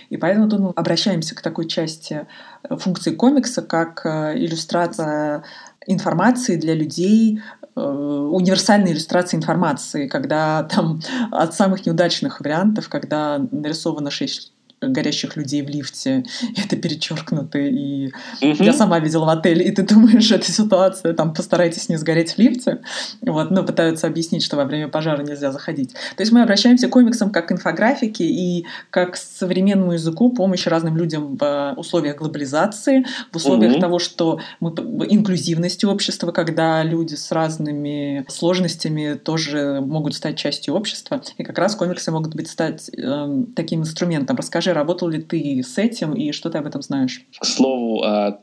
И 0.10 0.18
поэтому 0.18 0.50
тут 0.50 0.60
мы 0.60 0.70
обращаемся 0.76 1.36
к 1.36 1.42
такой 1.42 1.68
части 1.68 2.28
э, 2.64 2.78
функции 2.78 3.14
комикса, 3.14 3.62
как 3.62 4.06
э, 4.06 4.38
иллюстрация 4.38 5.44
информации 5.88 6.58
для 6.58 6.76
людей, 6.76 7.42
Э, 7.61 7.61
универсальной 7.76 8.92
иллюстрации 8.92 9.38
информации, 9.38 10.08
когда 10.08 10.64
там 10.64 11.02
от 11.32 11.54
самых 11.54 11.86
неудачных 11.86 12.40
вариантов, 12.40 12.90
когда 12.90 13.40
нарисовано 13.52 14.12
шесть 14.12 14.54
горящих 14.82 15.36
людей 15.36 15.62
в 15.62 15.70
лифте, 15.70 16.24
это 16.58 16.76
перечеркнуто, 16.76 17.60
и 17.60 18.08
угу. 18.42 18.64
я 18.64 18.74
сама 18.74 19.00
видела 19.00 19.26
в 19.26 19.30
отеле, 19.30 19.66
и 19.66 19.72
ты 19.72 19.84
думаешь, 19.94 20.32
эта 20.32 20.52
ситуация, 20.52 21.14
там, 21.14 21.34
постарайтесь 21.34 21.90
не 21.90 21.98
сгореть 21.98 22.34
в 22.34 22.38
лифте, 22.38 22.82
вот, 23.22 23.52
но 23.52 23.64
пытаются 23.64 24.08
объяснить, 24.08 24.44
что 24.44 24.58
во 24.58 24.66
время 24.66 24.88
пожара 24.88 25.22
нельзя 25.24 25.52
заходить. 25.52 25.94
То 26.16 26.22
есть 26.22 26.32
мы 26.32 26.42
обращаемся 26.42 26.88
к 26.88 26.92
комиксам 26.92 27.32
как 27.32 27.48
к 27.48 27.52
инфографике 27.52 28.26
и 28.26 28.66
как 28.90 29.14
к 29.14 29.16
современному 29.18 29.94
языку 29.94 30.32
помощи 30.32 30.70
разным 30.70 30.98
людям 30.98 31.38
в 31.38 31.74
условиях 31.78 32.18
глобализации, 32.18 33.06
в 33.32 33.36
условиях 33.36 33.74
угу. 33.74 33.82
того, 33.82 34.00
что 34.00 34.40
мы 34.60 34.72
инклюзивности 35.10 35.86
общества, 35.86 36.32
когда 36.32 36.84
люди 36.84 37.16
с 37.16 37.32
разными 37.32 38.26
сложностями 38.28 39.14
тоже 39.14 39.82
могут 39.82 40.16
стать 40.16 40.38
частью 40.38 40.74
общества, 40.74 41.22
и 41.38 41.44
как 41.44 41.58
раз 41.58 41.76
комиксы 41.76 42.12
могут 42.12 42.36
быть 42.36 42.50
стать 42.50 42.90
э, 42.90 43.44
таким 43.56 43.82
инструментом. 43.82 44.38
Расскажи 44.38 44.71
Расскажи, 44.72 44.74
работал 44.74 45.10
ли 45.10 45.22
ты 45.22 45.64
с 45.64 45.78
этим 45.78 46.14
и 46.14 46.32
что 46.32 46.50
ты 46.50 46.58
об 46.58 46.66
этом 46.66 46.82
знаешь? 46.82 47.26
К 47.40 47.46
слову 47.46 48.04
о 48.04 48.40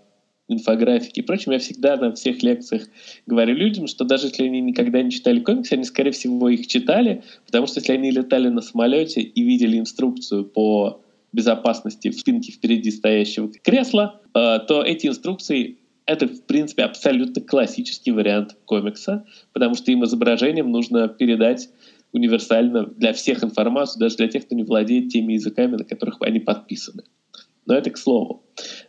инфографике 0.48 1.20
и 1.20 1.24
прочем, 1.24 1.52
я 1.52 1.58
всегда 1.58 1.96
на 1.96 2.14
всех 2.14 2.42
лекциях 2.42 2.82
говорю 3.26 3.54
людям, 3.54 3.86
что 3.86 4.04
даже 4.04 4.26
если 4.28 4.44
они 4.44 4.60
никогда 4.60 5.02
не 5.02 5.10
читали 5.10 5.40
комиксы, 5.40 5.74
они, 5.74 5.84
скорее 5.84 6.10
всего, 6.10 6.48
их 6.48 6.66
читали, 6.66 7.22
потому 7.46 7.66
что 7.66 7.80
если 7.80 7.92
они 7.92 8.10
летали 8.10 8.48
на 8.48 8.62
самолете 8.62 9.20
и 9.20 9.42
видели 9.42 9.78
инструкцию 9.78 10.44
по 10.44 11.00
безопасности 11.32 12.08
в 12.08 12.18
спинке 12.18 12.52
впереди 12.52 12.90
стоящего 12.90 13.50
кресла, 13.62 14.20
э, 14.34 14.58
то 14.66 14.82
эти 14.82 15.06
инструкции 15.06 15.78
это, 16.08 16.26
в 16.26 16.42
принципе, 16.44 16.84
абсолютно 16.84 17.42
классический 17.42 18.12
вариант 18.12 18.56
комикса, 18.64 19.26
потому 19.52 19.74
что 19.74 19.92
им 19.92 20.04
изображением 20.04 20.70
нужно 20.70 21.06
передать 21.08 21.68
универсально 22.12 22.86
для 22.86 23.12
всех 23.12 23.44
информацию, 23.44 24.00
даже 24.00 24.16
для 24.16 24.28
тех, 24.28 24.46
кто 24.46 24.54
не 24.54 24.64
владеет 24.64 25.10
теми 25.10 25.34
языками, 25.34 25.76
на 25.76 25.84
которых 25.84 26.16
они 26.20 26.40
подписаны. 26.40 27.02
Но 27.66 27.74
это 27.74 27.90
к 27.90 27.98
слову. 27.98 28.42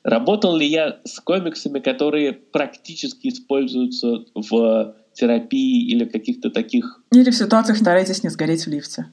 Работал 0.04 0.56
ли 0.56 0.66
я 0.66 1.00
с 1.04 1.20
комиксами, 1.20 1.80
которые 1.80 2.32
практически 2.32 3.28
используются 3.28 4.26
в 4.34 4.96
терапии 5.14 5.90
или 5.90 6.06
каких-то 6.06 6.50
таких... 6.50 7.02
Или 7.12 7.30
в 7.30 7.36
ситуациях 7.36 7.78
старайтесь 7.78 8.24
не 8.24 8.30
сгореть 8.30 8.66
в 8.66 8.70
лифте. 8.70 9.08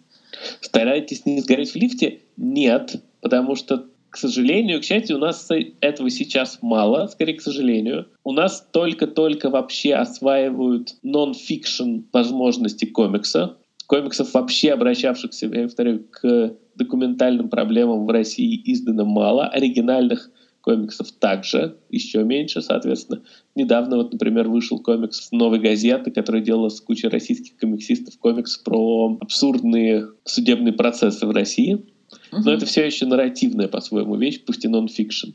Старайтесь 0.61 1.27
не 1.27 1.40
сгореть 1.40 1.73
в 1.73 1.77
лифте? 1.77 2.21
Нет, 2.37 3.03
потому 3.21 3.57
что 3.57 3.87
к 4.16 4.19
сожалению, 4.19 4.81
к 4.81 4.85
счастью, 4.85 5.16
у 5.16 5.19
нас 5.19 5.47
этого 5.81 6.09
сейчас 6.09 6.61
мало, 6.62 7.07
скорее 7.09 7.35
к 7.35 7.42
сожалению. 7.42 8.07
У 8.25 8.33
нас 8.33 8.66
только-только 8.73 9.51
вообще 9.51 9.95
осваивают 9.95 10.95
нон-фикшн 11.03 11.99
возможности 12.14 12.87
комикса 12.87 13.59
комиксов, 13.87 14.33
вообще 14.35 14.72
обращавшихся, 14.72 15.46
я 15.46 15.62
повторяю, 15.64 16.05
к 16.11 16.57
документальным 16.75 17.49
проблемам 17.49 18.07
в 18.07 18.11
России 18.11 18.61
издано 18.64 19.05
мало, 19.05 19.46
оригинальных 19.46 20.31
комиксов 20.61 21.12
также, 21.12 21.77
еще 21.90 22.25
меньше, 22.25 22.61
соответственно. 22.61 23.22
Недавно, 23.55 23.99
вот, 23.99 24.12
например, 24.12 24.49
вышел 24.49 24.81
комикс 24.81 25.31
новой 25.31 25.61
газеты, 25.61 26.11
который 26.11 26.42
делала 26.42 26.68
с 26.68 26.81
кучей 26.81 27.07
российских 27.07 27.57
комиксистов 27.57 28.18
комикс 28.18 28.59
про 28.59 29.16
абсурдные 29.20 30.09
судебные 30.25 30.72
процессы 30.72 31.25
в 31.25 31.31
России. 31.31 31.87
Но 32.33 32.53
это 32.53 32.66
все 32.66 32.85
еще 32.85 33.07
нарративная, 33.07 33.68
по-своему, 33.68 34.16
вещь, 34.16 34.42
пусть 34.44 34.64
и 34.64 34.68
нон-фикшн. 34.68 35.31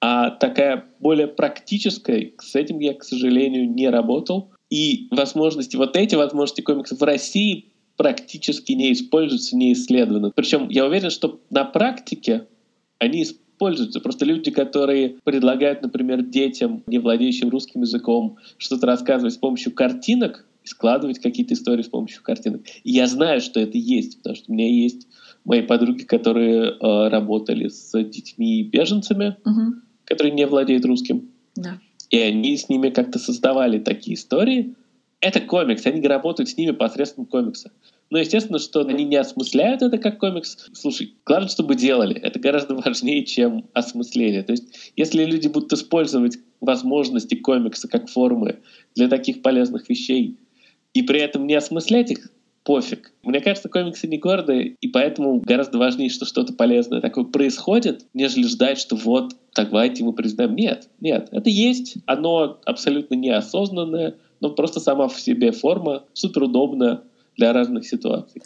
А 0.00 0.30
такая 0.30 0.84
более 1.00 1.26
практическая, 1.26 2.32
с 2.40 2.54
этим 2.54 2.78
я, 2.78 2.94
к 2.94 3.02
сожалению, 3.02 3.68
не 3.68 3.88
работал. 3.88 4.52
И 4.70 5.08
возможности, 5.10 5.76
вот 5.76 5.96
эти 5.96 6.14
возможности 6.14 6.60
комиксов 6.60 7.00
в 7.00 7.04
России 7.04 7.72
практически 7.98 8.72
не 8.72 8.92
используются, 8.92 9.56
не 9.56 9.72
исследованы. 9.74 10.30
Причем 10.30 10.68
я 10.70 10.86
уверен, 10.86 11.10
что 11.10 11.40
на 11.50 11.64
практике 11.64 12.46
они 12.98 13.24
используются. 13.24 14.00
Просто 14.00 14.24
люди, 14.24 14.50
которые 14.52 15.16
предлагают, 15.24 15.82
например, 15.82 16.22
детям, 16.22 16.84
не 16.86 16.98
владеющим 16.98 17.50
русским 17.50 17.82
языком, 17.82 18.38
что-то 18.56 18.86
рассказывать 18.86 19.34
с 19.34 19.36
помощью 19.36 19.72
картинок, 19.74 20.46
складывать 20.62 21.18
какие-то 21.18 21.54
истории 21.54 21.82
с 21.82 21.88
помощью 21.88 22.22
картинок. 22.22 22.62
И 22.84 22.92
я 22.92 23.08
знаю, 23.08 23.40
что 23.40 23.58
это 23.58 23.76
есть, 23.76 24.18
потому 24.18 24.36
что 24.36 24.44
у 24.48 24.54
меня 24.54 24.68
есть 24.68 25.08
мои 25.44 25.62
подруги, 25.62 26.04
которые 26.04 26.70
э, 26.70 27.08
работали 27.08 27.68
с 27.68 27.90
детьми 28.04 28.62
беженцами, 28.62 29.36
угу. 29.44 29.74
которые 30.04 30.32
не 30.32 30.46
владеют 30.46 30.84
русским. 30.84 31.30
Да. 31.56 31.80
И 32.10 32.18
они 32.18 32.56
с 32.56 32.68
ними 32.68 32.90
как-то 32.90 33.18
создавали 33.18 33.78
такие 33.80 34.14
истории, 34.14 34.76
это 35.20 35.40
комикс, 35.40 35.84
они 35.86 36.06
работают 36.06 36.48
с 36.48 36.56
ними 36.56 36.70
посредством 36.72 37.26
комикса. 37.26 37.72
Но 38.10 38.18
естественно, 38.18 38.58
что 38.58 38.80
они 38.80 39.04
не 39.04 39.16
осмысляют 39.16 39.82
это 39.82 39.98
как 39.98 40.18
комикс. 40.18 40.68
Слушай, 40.72 41.14
главное, 41.26 41.48
чтобы 41.48 41.74
делали. 41.74 42.18
Это 42.18 42.38
гораздо 42.38 42.74
важнее, 42.84 43.24
чем 43.24 43.68
осмысление. 43.72 44.42
То 44.42 44.52
есть, 44.52 44.92
если 44.96 45.24
люди 45.24 45.48
будут 45.48 45.72
использовать 45.72 46.38
возможности 46.60 47.34
комикса 47.34 47.88
как 47.88 48.08
формы 48.08 48.60
для 48.94 49.08
таких 49.08 49.42
полезных 49.42 49.88
вещей, 49.88 50.38
и 50.94 51.02
при 51.02 51.20
этом 51.20 51.46
не 51.46 51.54
осмыслять 51.54 52.10
их, 52.10 52.30
пофиг. 52.64 53.12
Мне 53.22 53.40
кажется, 53.40 53.68
комиксы 53.68 54.06
не 54.08 54.18
гордые, 54.18 54.76
и 54.80 54.88
поэтому 54.88 55.40
гораздо 55.40 55.78
важнее, 55.78 56.10
что 56.10 56.26
что-то 56.26 56.52
полезное 56.52 57.00
такое 57.00 57.24
происходит, 57.24 58.06
нежели 58.14 58.46
ждать, 58.46 58.78
что 58.78 58.96
вот, 58.96 59.32
давайте 59.54 60.04
мы 60.04 60.12
признаем. 60.12 60.54
Нет, 60.54 60.88
нет, 61.00 61.28
это 61.32 61.48
есть, 61.48 61.96
оно 62.06 62.60
абсолютно 62.66 63.14
неосознанное, 63.14 64.16
но 64.40 64.50
просто 64.50 64.80
сама 64.80 65.08
в 65.08 65.20
себе 65.20 65.52
форма 65.52 66.04
супер 66.12 66.44
удобная 66.44 67.02
для 67.36 67.52
разных 67.52 67.86
ситуаций. 67.86 68.42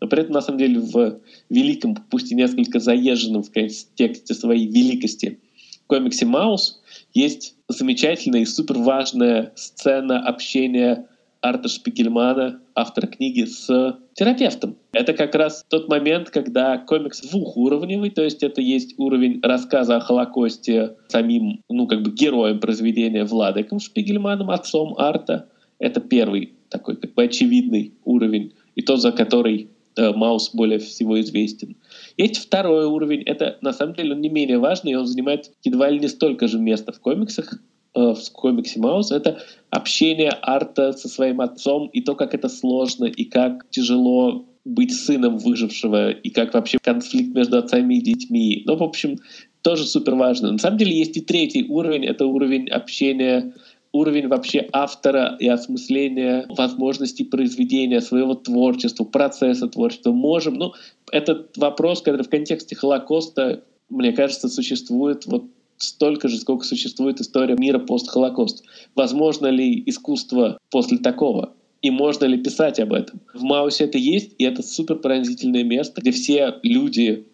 Но 0.00 0.08
при 0.08 0.20
этом, 0.20 0.34
на 0.34 0.42
самом 0.42 0.58
деле, 0.58 0.80
в 0.80 1.20
великом, 1.48 1.96
пусть 2.10 2.30
и 2.30 2.34
несколько 2.34 2.80
заезженном 2.80 3.42
в 3.42 3.50
контексте 3.50 4.34
своей 4.34 4.66
великости 4.66 5.38
комиксе 5.86 6.26
«Маус» 6.26 6.80
есть 7.14 7.54
замечательная 7.68 8.40
и 8.40 8.44
супер 8.46 8.78
важная 8.78 9.52
сцена 9.54 10.20
общения 10.20 11.08
Арта 11.40 11.68
Шпигельмана, 11.68 12.60
автора 12.74 13.06
книги, 13.06 13.44
с 13.44 13.98
терапевтом. 14.14 14.76
Это 14.92 15.12
как 15.12 15.34
раз 15.34 15.64
тот 15.68 15.88
момент, 15.88 16.30
когда 16.30 16.78
комикс 16.78 17.20
двухуровневый, 17.20 18.10
то 18.10 18.22
есть 18.22 18.42
это 18.42 18.60
есть 18.60 18.94
уровень 18.98 19.40
рассказа 19.42 19.96
о 19.96 20.00
Холокосте 20.00 20.96
самим, 21.08 21.62
ну, 21.68 21.86
как 21.86 22.02
бы 22.02 22.10
героем 22.10 22.60
произведения 22.60 23.24
Владыком 23.24 23.80
Шпигельманом, 23.80 24.50
отцом 24.50 24.94
Арта. 24.98 25.48
Это 25.78 26.00
первый 26.00 26.54
такой 26.68 26.96
как 26.96 27.14
бы 27.14 27.24
очевидный 27.24 27.94
уровень, 28.04 28.52
и 28.74 28.82
тот, 28.82 29.00
за 29.00 29.12
который 29.12 29.68
э, 29.96 30.12
Маус 30.12 30.50
более 30.54 30.78
всего 30.78 31.20
известен. 31.20 31.76
Есть 32.16 32.36
второй 32.36 32.86
уровень, 32.86 33.22
это 33.22 33.58
на 33.60 33.72
самом 33.72 33.94
деле 33.94 34.14
он 34.14 34.20
не 34.20 34.28
менее 34.28 34.58
важный, 34.58 34.92
и 34.92 34.94
он 34.94 35.06
занимает 35.06 35.52
едва 35.62 35.90
ли 35.90 36.00
не 36.00 36.08
столько 36.08 36.48
же 36.48 36.58
места 36.58 36.92
в 36.92 37.00
комиксах, 37.00 37.60
в 37.96 38.32
комиксе 38.32 38.78
Маус, 38.78 39.10
это 39.10 39.40
общение 39.70 40.30
Арта 40.42 40.92
со 40.92 41.08
своим 41.08 41.40
отцом 41.40 41.88
и 41.88 42.02
то, 42.02 42.14
как 42.14 42.34
это 42.34 42.48
сложно 42.48 43.06
и 43.06 43.24
как 43.24 43.68
тяжело 43.70 44.44
быть 44.64 44.92
сыном 44.92 45.38
выжившего, 45.38 46.10
и 46.10 46.30
как 46.30 46.54
вообще 46.54 46.78
конфликт 46.82 47.34
между 47.34 47.56
отцами 47.56 47.94
и 47.94 48.02
детьми. 48.02 48.62
Ну, 48.66 48.76
в 48.76 48.82
общем, 48.82 49.18
тоже 49.62 49.84
супер 49.84 50.16
важно. 50.16 50.52
На 50.52 50.58
самом 50.58 50.78
деле 50.78 50.96
есть 50.96 51.16
и 51.16 51.20
третий 51.20 51.64
уровень, 51.68 52.04
это 52.04 52.26
уровень 52.26 52.68
общения 52.68 53.54
уровень 53.92 54.28
вообще 54.28 54.68
автора 54.72 55.36
и 55.38 55.48
осмысления 55.48 56.46
возможностей 56.50 57.24
произведения 57.24 58.00
своего 58.00 58.34
творчества, 58.34 59.04
процесса 59.04 59.68
творчества. 59.68 60.12
Можем, 60.12 60.54
ну, 60.54 60.74
этот 61.10 61.56
вопрос, 61.56 62.02
который 62.02 62.22
в 62.22 62.28
контексте 62.28 62.76
Холокоста, 62.76 63.62
мне 63.88 64.12
кажется, 64.12 64.48
существует 64.48 65.26
вот 65.26 65.44
столько 65.78 66.28
же, 66.28 66.38
сколько 66.38 66.64
существует 66.64 67.20
история 67.20 67.56
мира 67.56 67.78
пост-Холокост. 67.78 68.64
Возможно 68.94 69.46
ли 69.48 69.82
искусство 69.86 70.58
после 70.70 70.98
такого? 70.98 71.52
И 71.82 71.90
можно 71.90 72.24
ли 72.24 72.38
писать 72.38 72.80
об 72.80 72.92
этом? 72.92 73.20
В 73.34 73.42
Маусе 73.42 73.84
это 73.84 73.98
есть, 73.98 74.32
и 74.38 74.44
это 74.44 74.62
супер 74.62 74.96
пронзительное 74.96 75.64
место, 75.64 76.00
где 76.00 76.10
все 76.10 76.54
люди 76.62 77.26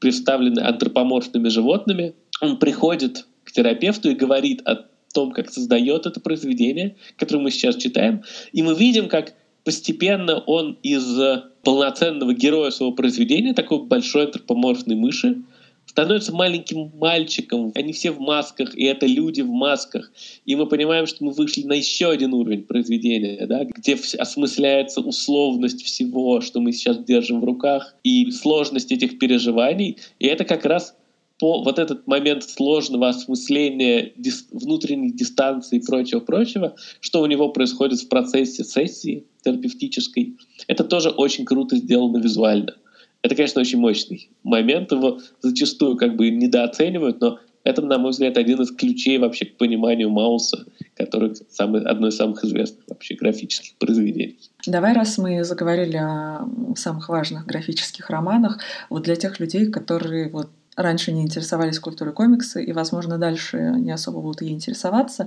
представлены 0.00 0.60
антропоморфными 0.60 1.48
животными. 1.48 2.14
Он 2.40 2.58
приходит 2.58 3.26
к 3.44 3.52
терапевту 3.52 4.10
и 4.10 4.14
говорит 4.14 4.62
о 4.66 4.86
том, 5.14 5.32
как 5.32 5.50
создает 5.50 6.06
это 6.06 6.20
произведение, 6.20 6.96
которое 7.16 7.40
мы 7.40 7.50
сейчас 7.50 7.76
читаем. 7.76 8.22
И 8.52 8.62
мы 8.62 8.74
видим, 8.74 9.08
как 9.08 9.34
постепенно 9.64 10.38
он 10.38 10.78
из 10.82 11.18
полноценного 11.62 12.34
героя 12.34 12.70
своего 12.70 12.94
произведения, 12.94 13.54
такой 13.54 13.82
большой 13.84 14.26
антропоморфной 14.26 14.96
мыши, 14.96 15.42
становится 15.88 16.32
маленьким 16.32 16.92
мальчиком. 16.96 17.72
Они 17.74 17.92
все 17.92 18.12
в 18.12 18.20
масках, 18.20 18.76
и 18.76 18.84
это 18.84 19.06
люди 19.06 19.40
в 19.40 19.48
масках. 19.48 20.12
И 20.44 20.54
мы 20.54 20.66
понимаем, 20.66 21.06
что 21.06 21.24
мы 21.24 21.32
вышли 21.32 21.62
на 21.62 21.72
еще 21.72 22.10
один 22.10 22.34
уровень 22.34 22.62
произведения, 22.62 23.46
да, 23.46 23.64
где 23.64 23.98
осмысляется 24.18 25.00
условность 25.00 25.82
всего, 25.82 26.40
что 26.40 26.60
мы 26.60 26.72
сейчас 26.72 26.98
держим 26.98 27.40
в 27.40 27.44
руках, 27.44 27.94
и 28.04 28.30
сложность 28.30 28.92
этих 28.92 29.18
переживаний. 29.18 29.96
И 30.18 30.26
это 30.26 30.44
как 30.44 30.64
раз 30.66 30.94
по 31.38 31.62
вот 31.62 31.78
этот 31.78 32.06
момент 32.06 32.42
сложного 32.44 33.08
осмысления 33.08 34.12
дис, 34.16 34.46
внутренней 34.50 35.12
дистанции 35.12 35.76
и 35.76 35.84
прочего-прочего, 35.84 36.74
что 37.00 37.22
у 37.22 37.26
него 37.26 37.48
происходит 37.50 38.00
в 38.00 38.08
процессе 38.08 38.64
сессии 38.64 39.24
терапевтической, 39.44 40.36
это 40.66 40.84
тоже 40.84 41.10
очень 41.10 41.44
круто 41.44 41.76
сделано 41.76 42.18
визуально. 42.18 42.74
Это, 43.22 43.34
конечно, 43.34 43.60
очень 43.60 43.78
мощный 43.78 44.30
момент, 44.44 44.92
его 44.92 45.18
зачастую 45.40 45.96
как 45.96 46.16
бы 46.16 46.30
недооценивают, 46.30 47.20
но 47.20 47.38
это, 47.64 47.82
на 47.82 47.98
мой 47.98 48.12
взгляд, 48.12 48.38
один 48.38 48.62
из 48.62 48.70
ключей 48.70 49.18
вообще 49.18 49.44
к 49.44 49.56
пониманию 49.56 50.08
Мауса, 50.08 50.64
который 50.96 51.34
самый, 51.50 51.82
одно 51.82 52.08
из 52.08 52.16
самых 52.16 52.42
известных 52.44 52.84
вообще 52.88 53.14
графических 53.14 53.76
произведений. 53.76 54.38
Давай, 54.66 54.94
раз 54.94 55.18
мы 55.18 55.44
заговорили 55.44 55.96
о 55.96 56.48
самых 56.76 57.08
важных 57.08 57.44
графических 57.44 58.08
романах, 58.08 58.60
вот 58.88 59.02
для 59.02 59.16
тех 59.16 59.40
людей, 59.40 59.66
которые 59.66 60.30
вот 60.30 60.48
раньше 60.76 61.12
не 61.12 61.22
интересовались 61.22 61.80
культурой 61.80 62.14
комикса 62.14 62.60
и, 62.60 62.72
возможно, 62.72 63.18
дальше 63.18 63.74
не 63.76 63.90
особо 63.90 64.20
будут 64.20 64.42
ей 64.42 64.52
интересоваться, 64.52 65.26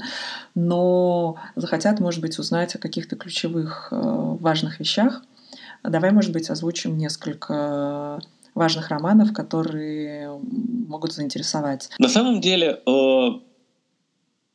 но 0.55 1.35
захотят, 1.55 1.99
может 1.99 2.21
быть, 2.21 2.39
узнать 2.39 2.73
о 2.75 2.79
каких-то 2.79 3.17
ключевых 3.17 3.89
э, 3.91 3.95
важных 4.39 4.79
вещах, 4.79 5.23
Давай, 5.83 6.11
может 6.11 6.31
быть, 6.31 6.49
озвучим 6.49 6.97
несколько 6.97 8.21
важных 8.53 8.89
романов, 8.89 9.33
которые 9.33 10.39
могут 10.87 11.13
заинтересовать. 11.13 11.89
На 11.99 12.09
самом 12.09 12.41
деле, 12.41 12.81
э, 12.85 13.27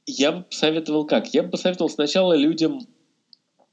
я 0.07 0.33
бы 0.33 0.45
советовал 0.51 1.07
как? 1.07 1.33
Я 1.35 1.43
бы 1.43 1.51
посоветовал 1.51 1.89
сначала 1.89 2.35
людям 2.37 2.81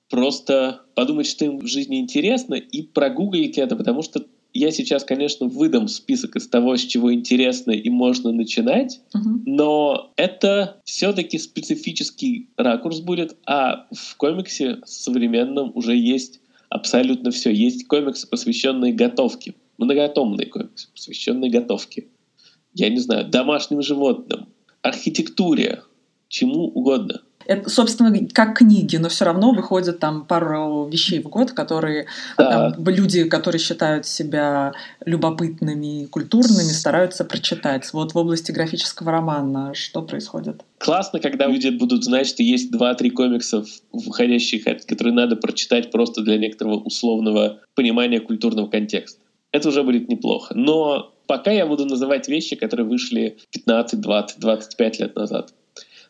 просто 0.10 0.82
подумать, 0.96 1.28
что 1.28 1.46
им 1.46 1.60
в 1.60 1.68
жизни 1.68 2.00
интересно, 2.00 2.56
и 2.56 2.84
прогуглить 2.84 3.58
это, 3.58 3.76
потому 3.76 4.02
что 4.02 4.24
я 4.54 4.72
сейчас, 4.72 5.04
конечно, 5.04 5.48
выдам 5.48 5.88
список 5.88 6.36
из 6.36 6.48
того, 6.48 6.78
с 6.78 6.82
чего 6.82 7.12
интересно 7.14 7.72
и 7.72 7.90
можно 7.90 8.32
начинать, 8.32 9.02
uh-huh. 9.16 9.42
но 9.46 10.12
это 10.16 10.82
все-таки 10.86 11.40
специфический 11.40 12.50
ракурс 12.56 13.00
будет, 13.00 13.36
а 13.48 13.88
в 13.92 14.16
комиксе 14.18 14.78
современном 14.86 15.72
уже 15.74 15.96
есть 15.96 16.40
абсолютно 16.74 17.30
все. 17.30 17.52
Есть 17.52 17.88
комиксы, 17.88 18.28
посвященные 18.28 18.94
готовке, 18.94 19.54
многотомные 19.78 20.48
комиксы, 20.48 20.90
посвященные 20.92 21.52
готовке. 21.52 22.08
Я 22.74 22.90
не 22.90 22.98
знаю, 22.98 23.30
домашним 23.30 23.84
животным, 23.84 24.50
архитектуре, 24.82 25.84
чему 26.28 26.66
угодно– 26.66 27.22
это, 27.46 27.70
собственно, 27.70 28.28
как 28.34 28.58
книги, 28.58 28.98
но 28.98 29.10
все 29.10 29.26
равно 29.26 29.52
выходят 29.52 30.00
там 30.00 30.26
пару 30.26 30.88
вещей 30.92 31.20
в 31.20 31.30
год, 31.30 31.52
которые 31.52 32.08
да. 32.38 32.72
там, 32.72 32.88
люди, 32.88 33.24
которые 33.26 33.60
считают 33.60 34.06
себя 34.06 34.74
любопытными 35.06 36.04
и 36.04 36.06
культурными, 36.08 36.72
стараются 36.72 37.26
прочитать. 37.26 37.92
Вот 37.94 38.14
в 38.14 38.18
области 38.18 38.52
графического 38.52 39.12
романа 39.12 39.74
что 39.74 40.02
происходит? 40.02 40.64
Классно, 40.78 41.20
когда 41.20 41.48
люди 41.48 41.70
будут 41.70 42.04
знать, 42.04 42.28
что 42.28 42.44
есть 42.44 42.72
два-три 42.72 43.10
комикса, 43.10 43.64
выходящих, 43.92 44.64
которые 44.86 45.14
надо 45.14 45.36
прочитать 45.36 45.92
просто 45.92 46.22
для 46.22 46.38
некоторого 46.38 46.76
условного 46.76 47.60
понимания 47.76 48.20
культурного 48.20 48.68
контекста. 48.68 49.20
Это 49.52 49.70
уже 49.70 49.84
будет 49.84 50.10
неплохо. 50.10 50.54
Но 50.56 51.14
пока 51.28 51.52
я 51.52 51.66
буду 51.66 51.86
называть 51.86 52.28
вещи, 52.28 52.56
которые 52.56 52.88
вышли 52.88 53.38
15, 53.52 54.02
20, 54.02 54.40
25 54.40 55.00
лет 55.00 55.16
назад. 55.16 55.54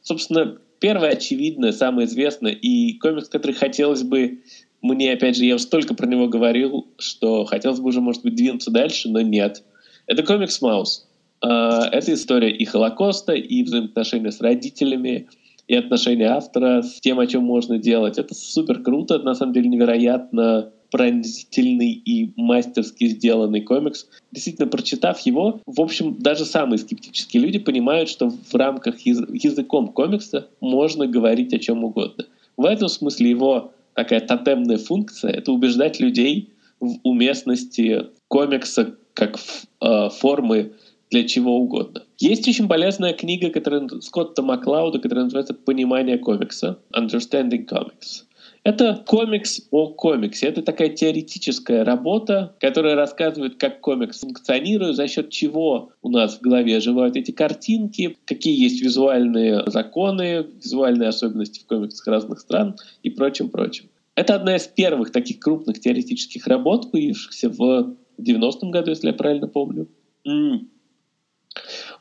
Собственно, 0.01 0.57
Первое, 0.83 1.11
очевидное, 1.11 1.71
самое 1.71 2.09
известное, 2.09 2.51
и 2.51 2.97
комикс, 2.97 3.29
который 3.29 3.53
хотелось 3.53 4.03
бы 4.03 4.41
мне, 4.81 5.13
опять 5.13 5.37
же, 5.37 5.45
я 5.45 5.57
столько 5.57 5.93
про 5.93 6.05
него 6.05 6.27
говорил, 6.27 6.87
что 6.97 7.45
хотелось 7.45 7.79
бы 7.79 7.87
уже, 7.87 8.01
может 8.01 8.21
быть, 8.21 8.35
двинуться 8.35 8.69
дальше, 8.69 9.07
но 9.07 9.21
нет. 9.21 9.63
Это 10.07 10.23
комикс 10.23 10.61
«Маус». 10.61 11.07
А, 11.39 11.87
это 11.89 12.13
история 12.13 12.51
и 12.51 12.65
Холокоста, 12.65 13.31
и 13.31 13.63
взаимоотношения 13.63 14.29
с 14.29 14.41
родителями, 14.41 15.29
и 15.69 15.75
отношения 15.75 16.25
автора 16.25 16.81
с 16.81 16.99
тем, 16.99 17.17
о 17.21 17.27
чем 17.27 17.43
можно 17.43 17.77
делать. 17.77 18.17
Это 18.17 18.35
супер 18.35 18.83
круто, 18.83 19.19
на 19.19 19.35
самом 19.35 19.53
деле 19.53 19.69
невероятно 19.69 20.73
пронзительный 20.93 21.89
и 21.89 22.31
мастерски 22.35 23.07
сделанный 23.07 23.61
комикс. 23.61 24.07
Действительно, 24.31 24.67
прочитав 24.67 25.19
его, 25.21 25.59
в 25.65 25.81
общем, 25.81 26.19
даже 26.19 26.45
самые 26.45 26.77
скептические 26.77 27.41
люди 27.41 27.57
понимают, 27.57 28.09
что 28.09 28.29
в 28.29 28.53
рамках 28.53 28.99
яз- 28.99 29.27
языком 29.33 29.87
комикса 29.87 30.49
можно 30.61 31.07
говорить 31.07 31.51
о 31.51 31.57
чем 31.57 31.83
угодно. 31.83 32.25
В 32.57 32.65
этом 32.65 32.89
смысле 32.89 33.27
его 33.27 33.71
такая 33.95 34.19
тотемная 34.19 34.77
функция— 34.77 35.31
это 35.33 35.51
убеждать 35.51 35.99
людей 35.99 36.49
в 36.79 36.99
уместности 37.01 38.05
комикса 38.27 38.95
как 39.15 39.39
э, 39.81 40.09
формы 40.09 40.73
для 41.09 41.23
чего 41.27 41.57
угодно. 41.57 42.03
Есть 42.19 42.47
очень 42.47 42.67
полезная 42.67 43.13
книга 43.13 43.49
которая, 43.49 43.87
Скотта 44.01 44.43
Маклауда, 44.43 44.99
которая 44.99 45.23
называется 45.25 45.55
«Понимание 45.55 46.19
комикса»— 46.19 46.77
«Understanding 46.95 47.65
Comics». 47.67 48.25
Это 48.63 49.03
комикс 49.05 49.61
о 49.71 49.89
комиксе. 49.89 50.47
Это 50.47 50.61
такая 50.61 50.87
теоретическая 50.87 51.83
работа, 51.83 52.55
которая 52.61 52.95
рассказывает, 52.95 53.57
как 53.57 53.81
комикс 53.81 54.21
функционирует, 54.21 54.95
за 54.95 55.07
счет 55.09 55.29
чего 55.31 55.91
у 56.01 56.09
нас 56.09 56.37
в 56.37 56.41
голове 56.41 56.77
оживают 56.77 57.17
эти 57.17 57.31
картинки, 57.31 58.17
какие 58.23 58.57
есть 58.57 58.81
визуальные 58.81 59.63
законы, 59.67 60.45
визуальные 60.63 61.09
особенности 61.09 61.59
в 61.59 61.65
комиксах 61.65 62.07
разных 62.07 62.39
стран 62.39 62.77
и 63.03 63.09
прочим-прочим. 63.09 63.89
Это 64.15 64.35
одна 64.35 64.55
из 64.55 64.67
первых 64.67 65.11
таких 65.11 65.39
крупных 65.39 65.81
теоретических 65.81 66.47
работ, 66.47 66.89
появившихся 66.91 67.49
в 67.49 67.95
90-м 68.17 68.71
году, 68.71 68.91
если 68.91 69.07
я 69.07 69.13
правильно 69.13 69.47
помню. 69.47 69.87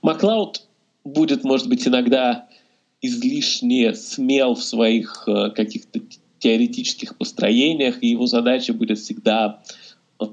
Маклауд 0.00 0.62
будет, 1.04 1.42
может 1.42 1.68
быть, 1.68 1.88
иногда 1.88 2.48
излишне 3.00 3.94
смел 3.94 4.54
в 4.54 4.62
своих 4.62 5.24
э, 5.26 5.50
каких-то 5.50 6.00
теоретических 6.42 7.16
построениях, 7.16 8.02
и 8.02 8.08
его 8.08 8.26
задача 8.26 8.74
будет 8.74 8.98
всегда 8.98 9.62
э, 10.20 10.24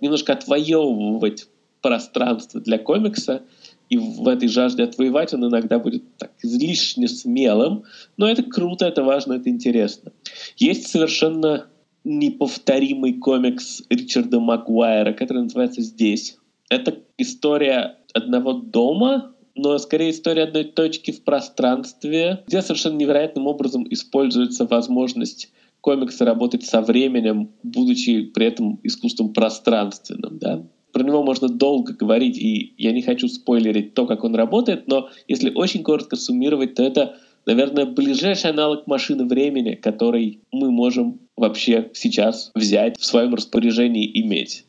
немножко 0.00 0.32
отвоевывать 0.32 1.48
пространство 1.82 2.60
для 2.60 2.78
комикса, 2.78 3.42
и 3.90 3.98
в 3.98 4.26
этой 4.26 4.48
жажде 4.48 4.84
отвоевать 4.84 5.34
он 5.34 5.46
иногда 5.46 5.78
будет 5.78 6.02
так 6.16 6.32
излишне 6.42 7.08
смелым, 7.08 7.84
но 8.16 8.26
это 8.26 8.42
круто, 8.42 8.86
это 8.86 9.02
важно, 9.02 9.34
это 9.34 9.50
интересно. 9.50 10.12
Есть 10.56 10.86
совершенно 10.86 11.66
неповторимый 12.04 13.14
комикс 13.14 13.82
Ричарда 13.90 14.40
Макгуайра, 14.40 15.12
который 15.12 15.42
называется 15.42 15.82
«Здесь». 15.82 16.38
Это 16.70 17.00
история 17.18 17.98
одного 18.14 18.54
дома, 18.54 19.34
но 19.60 19.76
скорее 19.78 20.10
история 20.10 20.44
одной 20.44 20.64
точки 20.64 21.10
в 21.10 21.22
пространстве, 21.22 22.42
где 22.46 22.62
совершенно 22.62 22.96
невероятным 22.96 23.46
образом 23.46 23.86
используется 23.90 24.64
возможность 24.64 25.52
комикса 25.82 26.24
работать 26.24 26.64
со 26.64 26.80
временем, 26.80 27.50
будучи 27.62 28.22
при 28.22 28.46
этом 28.46 28.80
искусством 28.82 29.34
пространственным. 29.34 30.38
Да? 30.38 30.62
Про 30.92 31.04
него 31.04 31.22
можно 31.22 31.48
долго 31.48 31.92
говорить, 31.92 32.38
и 32.38 32.74
я 32.78 32.92
не 32.92 33.02
хочу 33.02 33.28
спойлерить 33.28 33.94
то, 33.94 34.06
как 34.06 34.24
он 34.24 34.34
работает, 34.34 34.88
но 34.88 35.10
если 35.28 35.52
очень 35.54 35.82
коротко 35.82 36.16
суммировать, 36.16 36.74
то 36.74 36.82
это, 36.82 37.16
наверное, 37.44 37.84
ближайший 37.84 38.50
аналог 38.50 38.86
машины 38.86 39.26
времени, 39.26 39.74
который 39.74 40.40
мы 40.52 40.70
можем 40.70 41.20
вообще 41.36 41.90
сейчас 41.92 42.50
взять 42.54 42.98
в 42.98 43.04
своем 43.04 43.34
распоряжении 43.34 44.10
иметь. 44.22 44.64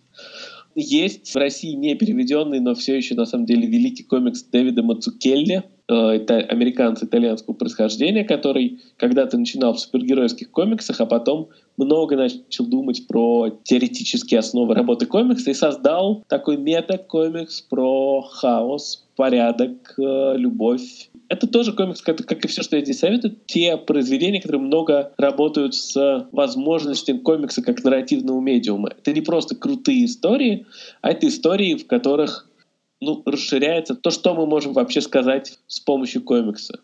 Есть 0.75 1.33
в 1.33 1.35
России 1.35 1.73
не 1.73 1.95
переведенный, 1.95 2.59
но 2.59 2.75
все 2.75 2.95
еще 2.95 3.15
на 3.15 3.25
самом 3.25 3.45
деле 3.45 3.67
великий 3.67 4.03
комикс 4.03 4.43
Дэвида 4.43 4.83
Мацукелли. 4.83 5.63
Э, 5.89 5.93
это 5.93 6.37
американец 6.37 7.03
итальянского 7.03 7.53
происхождения, 7.53 8.23
который 8.23 8.79
когда-то 8.97 9.37
начинал 9.37 9.73
в 9.73 9.79
супергеройских 9.79 10.49
комиксах, 10.49 11.01
а 11.01 11.05
потом 11.05 11.49
много 11.75 12.15
начал 12.15 12.65
думать 12.65 13.07
про 13.07 13.49
теоретические 13.63 14.39
основы 14.39 14.73
работы 14.73 15.05
комикса 15.05 15.51
и 15.51 15.53
создал 15.53 16.23
такой 16.27 16.57
мета-комикс 16.57 17.61
про 17.61 18.21
хаос, 18.21 19.05
порядок, 19.17 19.93
э, 19.97 20.33
любовь 20.37 21.09
это 21.31 21.47
тоже 21.47 21.71
комикс, 21.71 22.01
как, 22.01 22.17
как 22.25 22.43
и 22.43 22.47
все, 22.49 22.61
что 22.61 22.75
я 22.75 22.83
здесь 22.83 22.99
советую, 22.99 23.37
те 23.45 23.77
произведения, 23.77 24.41
которые 24.41 24.63
много 24.67 25.13
работают 25.17 25.73
с 25.73 26.27
возможностью 26.33 27.21
комикса 27.21 27.61
как 27.61 27.81
нарративного 27.85 28.41
медиума. 28.41 28.89
Это 28.89 29.13
не 29.13 29.21
просто 29.21 29.55
крутые 29.55 30.05
истории, 30.05 30.65
а 31.01 31.11
это 31.11 31.29
истории, 31.29 31.75
в 31.75 31.87
которых 31.87 32.49
ну, 32.99 33.23
расширяется 33.25 33.95
то, 33.95 34.11
что 34.11 34.35
мы 34.35 34.45
можем 34.45 34.73
вообще 34.73 34.99
сказать 34.99 35.57
с 35.67 35.79
помощью 35.79 36.21
комикса. 36.21 36.81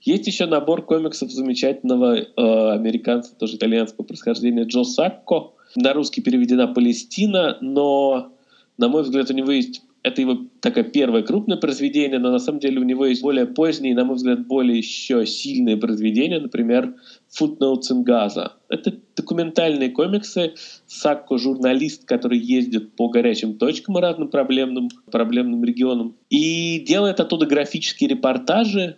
Есть 0.00 0.26
еще 0.26 0.46
набор 0.46 0.82
комиксов 0.86 1.30
замечательного 1.30 2.16
э, 2.16 2.24
американца, 2.72 3.34
тоже 3.36 3.56
итальянского 3.56 4.06
происхождения, 4.06 4.64
Джо 4.64 4.84
Сакко. 4.84 5.50
На 5.76 5.92
русский 5.92 6.22
переведена 6.22 6.68
«Палестина», 6.68 7.58
но, 7.60 8.32
на 8.78 8.88
мой 8.88 9.02
взгляд, 9.02 9.30
у 9.30 9.34
него 9.34 9.50
есть 9.50 9.82
это 10.02 10.20
его 10.22 10.38
такое 10.60 10.84
первое 10.84 11.22
крупное 11.22 11.58
произведение, 11.58 12.18
но 12.18 12.30
на 12.30 12.38
самом 12.38 12.58
деле 12.58 12.80
у 12.80 12.84
него 12.84 13.04
есть 13.06 13.22
более 13.22 13.46
поздние, 13.46 13.94
на 13.94 14.04
мой 14.04 14.16
взгляд, 14.16 14.46
более 14.46 14.78
еще 14.78 15.26
сильные 15.26 15.76
произведения, 15.76 16.40
например, 16.40 16.94
Footnotes 17.38 17.90
in 17.92 18.04
Gaza. 18.04 18.52
Это 18.68 18.94
документальные 19.14 19.90
комиксы. 19.90 20.54
Сакко— 20.86 21.36
журналист, 21.38 22.06
который 22.06 22.38
ездит 22.38 22.96
по 22.96 23.08
горячим 23.08 23.58
точкам 23.58 23.98
и 23.98 24.00
разным 24.00 24.28
проблемным, 24.28 24.88
проблемным 25.10 25.64
регионам 25.64 26.16
и 26.30 26.80
делает 26.80 27.20
оттуда 27.20 27.46
графические 27.46 28.10
репортажи, 28.10 28.96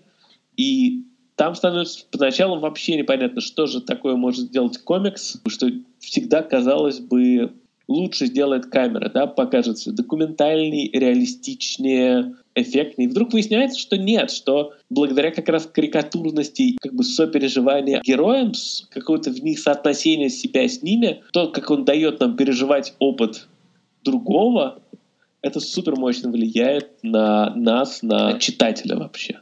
и 0.57 1.05
там 1.35 1.55
становится 1.55 2.05
поначалу 2.11 2.61
вообще 2.61 2.97
непонятно, 2.97 3.41
что 3.41 3.67
же 3.67 3.81
такое 3.81 4.15
может 4.15 4.47
сделать 4.47 4.79
комикс, 4.79 5.41
что 5.49 5.69
всегда 5.99 6.43
казалось 6.43 7.01
бы 7.01 7.53
лучше 7.93 8.27
сделает 8.27 8.67
камера, 8.67 9.11
да, 9.11 9.27
покажет 9.27 9.79
все 9.79 9.93
документальней, 9.93 10.91
реалистичнее, 10.93 12.35
эффектнее. 12.55 13.09
И 13.09 13.11
вдруг 13.11 13.33
выясняется, 13.33 13.79
что 13.79 13.97
нет, 13.97 14.31
что 14.31 14.73
благодаря 14.91 15.31
как 15.31 15.49
раз 15.49 15.67
карикатурности, 15.67 16.77
как 16.81 16.95
бы 16.95 17.05
сопереживания 17.05 18.01
героям, 18.05 18.53
какого-то 18.91 19.31
в 19.31 19.43
них 19.43 19.59
соотношения 19.59 20.29
себя 20.29 20.69
с 20.69 20.83
ними, 20.83 21.23
то, 21.33 21.49
как 21.49 21.71
он 21.71 21.85
дает 21.85 22.21
нам 22.21 22.37
переживать 22.37 22.95
опыт 22.99 23.47
другого, 24.05 24.81
это 25.43 25.61
супер 25.61 25.97
мощно 25.97 26.31
влияет 26.31 26.91
на 27.03 27.55
нас, 27.55 28.03
на 28.03 28.39
читателя 28.39 28.97
вообще. 28.97 29.41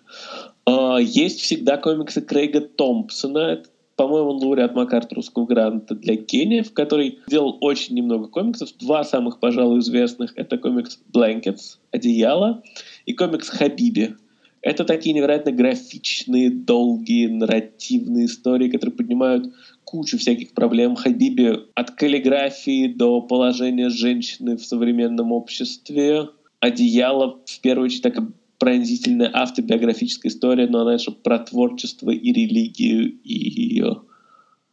А, 0.64 0.98
есть 0.98 1.40
всегда 1.40 1.76
комиксы 1.76 2.20
Крейга 2.20 2.60
Томпсона, 2.60 3.38
это 3.38 3.68
по-моему, 4.00 4.30
он 4.30 4.42
лауреат 4.42 4.74
МакАртурского 4.74 5.44
гранта 5.44 5.94
для 5.94 6.16
Кении, 6.16 6.62
в 6.62 6.72
который 6.72 7.18
сделал 7.26 7.58
очень 7.60 7.96
немного 7.96 8.28
комиксов. 8.28 8.70
Два 8.78 9.04
самых, 9.04 9.40
пожалуй, 9.40 9.80
известных— 9.80 10.32
это 10.36 10.56
комикс 10.56 10.98
«Blankets»— 11.12 11.76
«Одеяло» 11.90 12.62
и 13.04 13.12
комикс 13.12 13.50
«Хабиби». 13.50 14.16
Это 14.62 14.84
такие 14.84 15.14
невероятно 15.14 15.52
графичные, 15.52 16.48
долгие, 16.48 17.26
нарративные 17.26 18.24
истории, 18.24 18.70
которые 18.70 18.96
поднимают 18.96 19.52
кучу 19.84 20.16
всяких 20.16 20.54
проблем 20.54 20.96
Хабиби 20.96 21.58
от 21.74 21.90
каллиграфии 21.90 22.86
до 22.86 23.20
положения 23.20 23.90
женщины 23.90 24.56
в 24.56 24.64
современном 24.64 25.30
обществе. 25.30 26.30
«Одеяло» 26.58 27.38
в 27.44 27.60
первую 27.60 27.84
очередь 27.84 28.02
так 28.02 28.14
пронзительная 28.60 29.30
автобиографическая 29.32 30.30
история, 30.30 30.68
но 30.68 30.82
она 30.82 30.98
же 30.98 31.10
про 31.10 31.38
творчество 31.38 32.10
и 32.10 32.32
религию, 32.32 33.18
и 33.24 33.34
ее 33.34 34.02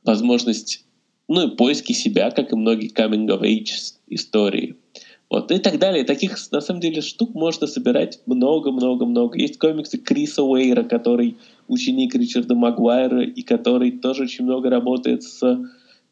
возможность, 0.03 0.85
ну 1.27 1.47
и 1.47 1.55
поиски 1.55 1.93
себя, 1.93 2.29
как 2.29 2.51
и 2.51 2.55
многие 2.55 2.91
coming 2.91 3.27
of 3.27 3.41
age 3.41 3.95
истории. 4.07 4.75
Вот, 5.29 5.51
и 5.51 5.57
так 5.57 5.79
далее. 5.79 6.05
Таких, 6.05 6.37
на 6.51 6.61
самом 6.61 6.79
деле, 6.79 7.01
штук 7.01 7.33
можно 7.33 7.67
собирать 7.67 8.19
много-много-много. 8.25 9.37
Есть 9.37 9.57
комиксы 9.57 9.97
Криса 9.97 10.43
Уэйра, 10.43 10.83
который 10.83 11.37
ученик 11.67 12.15
Ричарда 12.15 12.55
Магуайра, 12.55 13.23
и 13.23 13.41
который 13.41 13.91
тоже 13.91 14.23
очень 14.23 14.45
много 14.45 14.69
работает 14.69 15.23
с 15.23 15.65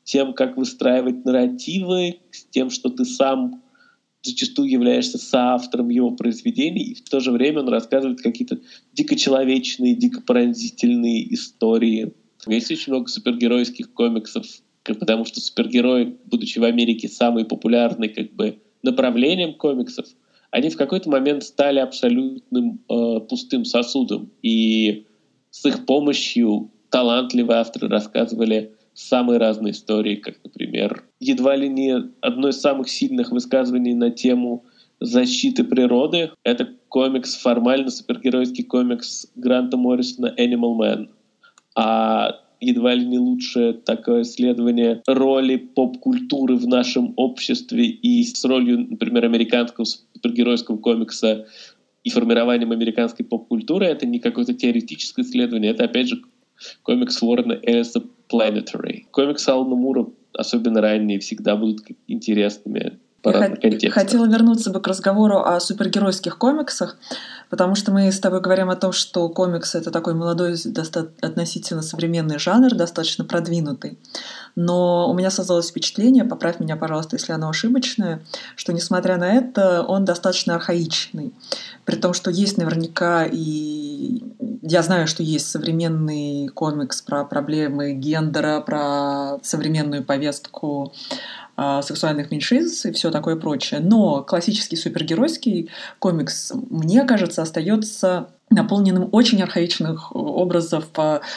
тем, 0.03 0.33
как 0.33 0.57
выстраивать 0.57 1.23
нарративы, 1.25 2.19
с 2.31 2.45
тем, 2.45 2.69
что 2.69 2.89
ты 2.89 3.05
сам 3.05 3.61
зачастую 4.25 4.69
являешься 4.69 5.17
соавтором 5.17 5.89
его 5.89 6.11
произведений, 6.11 6.83
и 6.83 6.95
в 6.95 7.09
то 7.09 7.19
же 7.19 7.31
время 7.31 7.61
он 7.61 7.69
рассказывает 7.69 8.21
какие-то 8.21 8.59
дико 8.93 9.15
человечные, 9.15 9.95
дико 9.95 10.21
пронзительные 10.21 11.33
истории. 11.33 12.13
Есть 12.47 12.71
очень 12.71 12.93
много 12.93 13.07
супергеройских 13.07 13.93
комиксов, 13.93 14.45
потому 14.83 15.25
что 15.25 15.39
супергерои, 15.39 16.17
будучи 16.25 16.59
в 16.59 16.63
Америке 16.63 17.07
самый 17.07 17.45
популярный 17.45 18.09
как 18.09 18.33
бы 18.33 18.59
направлением 18.83 19.55
комиксов, 19.55 20.05
они 20.51 20.69
в 20.69 20.77
какой-то 20.77 21.09
момент 21.09 21.43
стали 21.43 21.79
абсолютным 21.79 22.79
э, 22.87 23.19
пустым 23.27 23.65
сосудом. 23.65 24.31
И 24.41 25.05
с 25.49 25.65
их 25.65 25.85
помощью 25.85 26.71
талантливые 26.89 27.59
авторы 27.59 27.89
рассказывали 27.89 28.74
самые 28.95 29.39
разные 29.39 29.71
истории, 29.71 30.15
как, 30.15 30.35
например, 30.43 31.03
едва 31.19 31.55
ли 31.55 31.69
не 31.69 31.95
одно 32.21 32.49
из 32.49 32.59
самых 32.59 32.89
сильных 32.89 33.31
высказываний 33.31 33.93
на 33.93 34.09
тему 34.09 34.63
защиты 34.99 35.63
природы. 35.63 36.31
Это 36.43 36.69
комикс, 36.87 37.35
формально 37.35 37.91
супергеройский 37.91 38.63
комикс 38.63 39.27
Гранта 39.35 39.77
Моррисона 39.77 40.33
«Animal 40.39 40.77
Man». 40.79 41.09
А 41.75 42.39
едва 42.61 42.93
ли 42.93 43.05
не 43.05 43.19
лучшее 43.19 43.73
такое 43.73 44.21
исследование 44.21 45.01
роли 45.05 45.57
поп-культуры 45.57 46.55
в 46.55 46.67
нашем 46.67 47.13
обществе 47.17 47.85
и 47.85 48.23
с 48.23 48.43
ролью, 48.45 48.87
например, 48.89 49.25
американского 49.25 49.85
супергеройского 49.85 50.77
комикса 50.77 51.47
и 52.03 52.09
формированием 52.09 52.71
американской 52.71 53.25
поп-культуры. 53.25 53.87
Это 53.87 54.05
не 54.05 54.19
какое-то 54.19 54.53
теоретическое 54.53 55.23
исследование, 55.23 55.71
это, 55.71 55.83
опять 55.83 56.07
же, 56.07 56.21
комикс 56.83 57.21
Уоррена 57.21 57.59
Эллиса 57.63 58.01
Planetary. 58.29 59.05
Комиксы 59.11 59.49
Алана 59.49 59.75
Мура, 59.75 60.07
особенно 60.33 60.81
ранние, 60.81 61.19
всегда 61.19 61.55
будут 61.55 61.81
интересными 62.07 62.99
по 63.21 63.29
Я 63.29 63.39
разным 63.39 63.57
контекстам. 63.57 64.03
Хотела 64.03 64.25
вернуться 64.27 64.71
бы 64.71 64.79
к 64.81 64.87
разговору 64.87 65.39
о 65.39 65.59
супергеройских 65.59 66.37
комиксах, 66.37 66.97
потому 67.49 67.75
что 67.75 67.91
мы 67.91 68.11
с 68.11 68.19
тобой 68.19 68.39
говорим 68.39 68.69
о 68.69 68.75
том, 68.75 68.91
что 68.91 69.27
комиксы— 69.29 69.77
это 69.79 69.91
такой 69.91 70.13
молодой, 70.13 70.55
относительно 71.21 71.81
современный 71.81 72.37
жанр, 72.37 72.75
достаточно 72.75 73.25
продвинутый. 73.25 73.97
Но 74.55 75.09
у 75.09 75.13
меня 75.13 75.29
создалось 75.31 75.69
впечатление, 75.69 76.23
поправь 76.23 76.59
меня, 76.59 76.77
пожалуйста, 76.77 77.17
если 77.17 77.33
оно 77.33 77.49
ошибочное, 77.49 78.23
что, 78.55 78.71
несмотря 78.71 79.17
на 79.17 79.27
это, 79.27 79.83
он 79.83 80.05
достаточно 80.05 80.55
архаичный. 80.55 81.33
При 81.83 81.95
том, 81.95 82.13
что 82.13 82.31
есть 82.31 82.57
наверняка 82.57 83.25
и... 83.25 84.23
Я 84.61 84.81
знаю, 84.81 85.07
что 85.07 85.23
есть 85.23 85.47
современный 85.47 86.47
комикс 86.47 87.01
про 87.01 87.25
проблемы 87.25 87.93
гендера, 87.93 88.61
про 88.61 89.39
современную 89.43 90.03
повестку 90.03 90.93
а, 91.57 91.81
сексуальных 91.81 92.31
меньшинств 92.31 92.85
и 92.85 92.91
все 92.91 93.11
такое 93.11 93.35
прочее. 93.35 93.79
Но 93.79 94.23
классический 94.23 94.75
супергеройский 94.75 95.69
комикс, 95.99 96.51
мне 96.69 97.03
кажется, 97.03 97.41
остается 97.41 98.29
наполненным 98.49 99.09
очень 99.11 99.41
архаичных 99.41 100.15
образов 100.15 100.85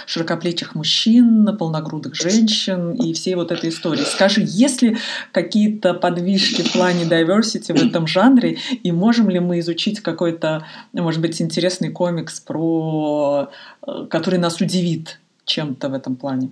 широкоплечих 0.07 0.75
мужчин, 0.75 1.49
полногрудых 1.59 2.15
женщин 2.15 2.93
и 2.93 3.13
всей 3.15 3.35
вот 3.35 3.51
этой 3.51 3.71
истории. 3.71 4.03
Скажи, 4.03 4.43
есть 4.45 4.83
ли 4.83 4.99
какие-то 5.33 5.95
подвижки 5.95 6.63
в 6.63 6.73
плане 6.73 7.05
diversity 7.05 7.77
в 7.77 7.83
этом 7.83 8.07
жанре, 8.07 8.59
и 8.83 8.93
можем 8.93 9.31
ли 9.31 9.41
мы 9.41 9.61
изучить 9.61 10.01
какой-то, 10.01 10.67
может 10.93 11.21
быть, 11.21 11.41
интересный 11.41 11.91
комикс, 11.91 12.41
про... 12.41 13.51
Э, 13.87 14.07
который 14.11 14.39
нас 14.39 14.61
удивит 14.61 15.21
чем-то 15.45 15.89
в 15.89 15.95
этом 15.95 16.17
плане? 16.17 16.51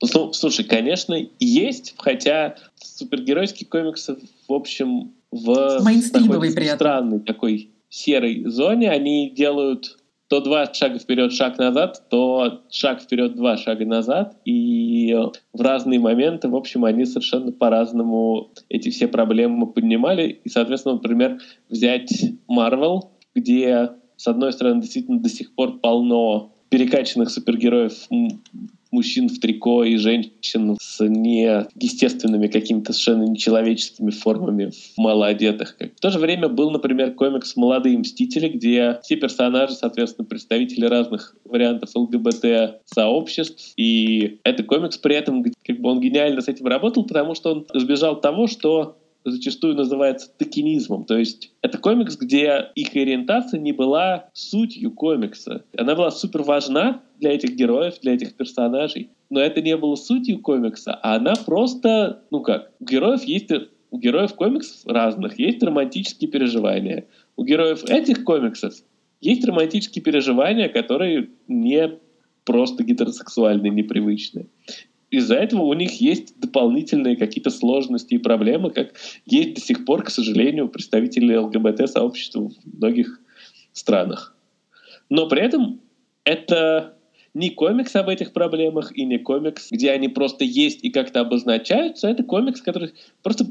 Ну, 0.00 0.32
слушай, 0.32 0.64
конечно, 0.64 1.16
есть, 1.38 1.94
хотя 1.98 2.56
супергеройские 2.80 3.68
комиксы, 3.68 4.16
в 4.46 4.52
общем, 4.52 5.12
в 5.30 5.82
такой 6.12 6.50
странной 6.50 7.20
такой 7.20 7.70
серой 7.88 8.44
зоне, 8.46 8.90
они 8.90 9.30
делают 9.30 9.97
то 10.28 10.40
два 10.40 10.72
шага 10.72 10.98
вперед, 10.98 11.32
шаг 11.32 11.58
назад, 11.58 12.02
то 12.10 12.62
шаг 12.70 13.00
вперед, 13.00 13.34
два 13.34 13.56
шага 13.56 13.86
назад. 13.86 14.36
И 14.44 15.16
в 15.52 15.60
разные 15.60 15.98
моменты, 15.98 16.48
в 16.48 16.56
общем, 16.56 16.84
они 16.84 17.06
совершенно 17.06 17.50
по-разному 17.50 18.52
эти 18.68 18.90
все 18.90 19.08
проблемы 19.08 19.66
поднимали. 19.66 20.40
И, 20.44 20.48
соответственно, 20.48 20.96
например, 20.96 21.38
взять 21.70 22.12
Marvel, 22.48 23.08
где, 23.34 23.90
с 24.16 24.26
одной 24.26 24.52
стороны, 24.52 24.82
действительно 24.82 25.20
до 25.20 25.30
сих 25.30 25.54
пор 25.54 25.78
полно 25.78 26.52
перекачанных 26.68 27.30
супергероев 27.30 27.94
мужчин 28.90 29.28
в 29.28 29.38
трико 29.38 29.84
и 29.84 29.96
женщин 29.96 30.76
с 30.80 31.04
неестественными 31.04 32.48
какими-то 32.48 32.92
совершенно 32.92 33.24
нечеловеческими 33.24 34.10
формами 34.10 34.72
малоодетых. 34.96 35.76
В 35.96 36.00
то 36.00 36.10
же 36.10 36.18
время 36.18 36.48
был, 36.48 36.70
например, 36.70 37.12
комикс 37.14 37.56
«Молодые 37.56 37.98
мстители», 37.98 38.48
где 38.48 38.98
все 39.02 39.16
персонажи, 39.16 39.74
соответственно, 39.74 40.26
представители 40.26 40.86
разных 40.86 41.36
вариантов 41.44 41.90
ЛГБТ-сообществ. 41.94 43.72
И 43.76 44.38
это 44.44 44.62
комикс 44.62 44.98
при 44.98 45.16
этом, 45.16 45.44
как 45.64 45.80
бы 45.80 45.90
он 45.90 46.00
гениально 46.00 46.40
с 46.40 46.48
этим 46.48 46.66
работал, 46.66 47.04
потому 47.04 47.34
что 47.34 47.52
он 47.52 47.66
избежал 47.74 48.20
того, 48.20 48.46
что 48.46 48.96
зачастую 49.30 49.74
называется 49.74 50.30
токенизмом. 50.36 51.04
То 51.04 51.16
есть 51.16 51.52
это 51.62 51.78
комикс, 51.78 52.16
где 52.16 52.70
их 52.74 52.94
ориентация 52.94 53.60
не 53.60 53.72
была 53.72 54.28
сутью 54.32 54.92
комикса. 54.92 55.64
Она 55.76 55.94
была 55.94 56.10
супер 56.10 56.42
важна 56.42 57.02
для 57.18 57.32
этих 57.34 57.54
героев, 57.54 58.00
для 58.00 58.14
этих 58.14 58.34
персонажей, 58.34 59.10
но 59.30 59.40
это 59.40 59.60
не 59.60 59.76
было 59.76 59.94
сутью 59.96 60.40
комикса, 60.40 60.94
а 60.94 61.16
она 61.16 61.34
просто, 61.34 62.22
ну 62.30 62.40
как, 62.40 62.72
у 62.80 62.84
героев 62.84 63.24
есть 63.24 63.50
у 63.90 63.98
героев 63.98 64.34
комиксов 64.34 64.86
разных 64.86 65.38
есть 65.38 65.62
романтические 65.62 66.30
переживания. 66.30 67.06
У 67.36 67.44
героев 67.44 67.84
этих 67.84 68.24
комиксов 68.24 68.74
есть 69.20 69.44
романтические 69.44 70.02
переживания, 70.02 70.68
которые 70.68 71.30
не 71.48 71.98
просто 72.44 72.84
гетеросексуальные, 72.84 73.70
непривычные 73.70 74.46
из-за 75.10 75.36
этого 75.36 75.62
у 75.62 75.72
них 75.72 76.00
есть 76.00 76.38
дополнительные 76.38 77.16
какие-то 77.16 77.50
сложности 77.50 78.14
и 78.14 78.18
проблемы, 78.18 78.70
как 78.70 78.94
есть 79.24 79.54
до 79.54 79.60
сих 79.60 79.84
пор, 79.84 80.02
к 80.02 80.10
сожалению, 80.10 80.66
у 80.66 80.68
представителей 80.68 81.38
ЛГБТ-сообщества 81.38 82.50
в 82.50 82.76
многих 82.78 83.20
странах. 83.72 84.36
Но 85.08 85.28
при 85.28 85.40
этом 85.40 85.80
это 86.24 86.97
не 87.38 87.50
комикс 87.50 87.94
об 87.94 88.08
этих 88.08 88.32
проблемах 88.32 88.90
и 88.96 89.04
не 89.04 89.18
комикс, 89.18 89.68
где 89.70 89.92
они 89.92 90.08
просто 90.08 90.44
есть 90.44 90.80
и 90.82 90.90
как-то 90.90 91.20
обозначаются. 91.20 92.08
Это 92.08 92.24
комикс, 92.24 92.60
который 92.60 92.94
просто 93.22 93.46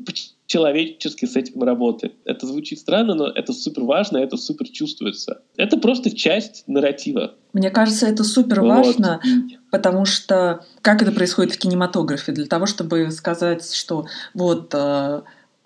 человечески 0.45 1.25
с 1.25 1.35
этим 1.35 1.63
работает. 1.63 2.13
Это 2.25 2.45
звучит 2.45 2.79
странно, 2.79 3.15
но 3.15 3.27
это 3.29 3.53
супер 3.53 3.83
важно, 3.83 4.17
это 4.17 4.35
супер 4.35 4.67
чувствуется. 4.67 5.41
Это 5.55 5.77
просто 5.77 6.15
часть 6.15 6.65
нарратива. 6.67 7.35
Мне 7.53 7.69
кажется, 7.69 8.07
это 8.07 8.23
супер 8.23 8.61
важно, 8.61 9.21
вот. 9.23 9.59
потому 9.71 10.05
что 10.05 10.65
как 10.81 11.01
это 11.01 11.11
происходит 11.11 11.53
в 11.53 11.57
кинематографе? 11.57 12.33
Для 12.33 12.45
того, 12.45 12.65
чтобы 12.65 13.09
сказать, 13.11 13.73
что 13.73 14.05
вот 14.33 14.73
э, 14.73 15.21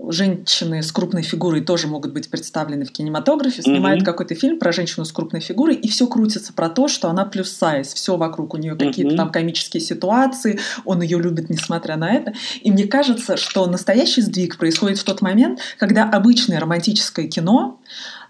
женщины 0.10 0.82
с 0.82 0.92
крупной 0.92 1.22
фигурой 1.22 1.62
тоже 1.62 1.88
могут 1.88 2.14
быть 2.14 2.30
представлены 2.30 2.86
в 2.86 2.92
кинематографе, 2.92 3.62
снимают 3.62 4.02
mm-hmm. 4.02 4.06
какой-то 4.06 4.36
фильм 4.36 4.60
про 4.60 4.72
женщину 4.72 5.06
с 5.06 5.12
крупной 5.12 5.42
фигурой, 5.42 5.76
и 5.76 5.88
все 5.88 6.08
крутится 6.08 6.54
про 6.54 6.70
то, 6.70 6.88
что 6.88 7.10
она 7.10 7.26
плюс 7.26 7.52
сайз, 7.52 7.94
все 7.94 8.18
вокруг 8.18 8.54
у 8.54 8.58
нее 8.58 8.74
mm-hmm. 8.74 8.88
какие-то 8.88 9.16
там 9.16 9.32
комические 9.32 9.82
ситуации, 9.82 10.60
он 10.86 11.02
ее 11.02 11.20
любит 11.20 11.50
несмотря 11.50 11.98
на 11.98 12.14
это. 12.14 12.34
И 12.62 12.72
мне 12.72 12.86
кажется, 12.86 13.38
что 13.38 13.66
настоящий 13.68 14.22
сдвиг 14.22 14.58
происходит 14.58 14.98
в 14.98 15.04
тот 15.04 15.22
момент, 15.22 15.60
когда 15.78 16.10
обычное 16.10 16.60
романтическое 16.60 17.28
кино 17.28 17.80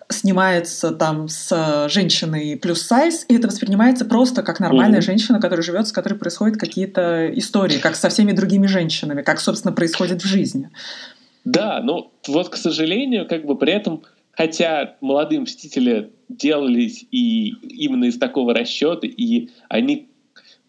снимается 0.09 0.91
там 0.91 1.29
с 1.29 1.87
женщиной 1.89 2.57
плюс 2.57 2.81
сайз, 2.81 3.25
и 3.29 3.35
это 3.35 3.47
воспринимается 3.47 4.05
просто 4.05 4.43
как 4.43 4.59
нормальная 4.59 4.99
mm-hmm. 4.99 5.03
женщина, 5.03 5.39
которая 5.39 5.63
живет, 5.63 5.87
с 5.87 5.91
которой 5.91 6.15
происходят 6.15 6.57
какие-то 6.57 7.29
истории, 7.33 7.77
как 7.77 7.95
со 7.95 8.09
всеми 8.09 8.33
другими 8.33 8.67
женщинами, 8.67 9.21
как, 9.21 9.39
собственно, 9.39 9.73
происходит 9.73 10.21
в 10.21 10.27
жизни. 10.27 10.69
Да, 11.43 11.81
но 11.81 12.11
вот, 12.27 12.49
к 12.49 12.55
сожалению, 12.55 13.27
как 13.27 13.45
бы 13.45 13.57
при 13.57 13.73
этом, 13.73 14.03
хотя 14.31 14.95
молодые 15.01 15.41
мстители 15.41 16.11
делались 16.29 17.05
и 17.11 17.53
именно 17.63 18.05
из 18.05 18.17
такого 18.17 18.53
расчета, 18.53 19.07
и 19.07 19.49
они 19.69 20.09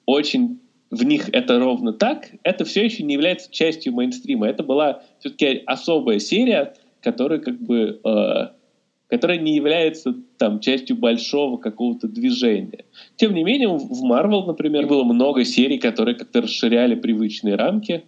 очень 0.07 0.61
в 0.91 1.05
них 1.05 1.31
это 1.33 1.59
ровно 1.59 1.93
так, 1.93 2.29
это 2.43 2.65
все 2.65 2.85
еще 2.85 3.03
не 3.03 3.15
является 3.15 3.51
частью 3.51 3.95
мейнстрима. 3.95 4.47
Это 4.47 4.63
была 4.63 5.03
все-таки 5.21 5.63
особая 5.65 6.19
серия, 6.19 6.75
которая 7.01 7.39
как 7.39 7.59
бы 7.61 8.01
э, 8.05 8.49
которая 9.09 9.39
не 9.39 9.55
является 9.57 10.15
там 10.39 10.61
частью 10.61 10.97
большого 10.97 11.59
какого-то 11.59 12.09
движения. 12.09 12.87
Тем 13.17 13.35
не 13.35 13.45
менее, 13.45 13.69
в 13.69 14.05
Marvel, 14.05 14.47
например, 14.47 14.87
было 14.87 15.05
много 15.05 15.45
серий, 15.45 15.77
которые 15.77 16.15
как-то 16.15 16.41
расширяли 16.41 16.95
привычные 16.95 17.57
рамки, 17.57 18.05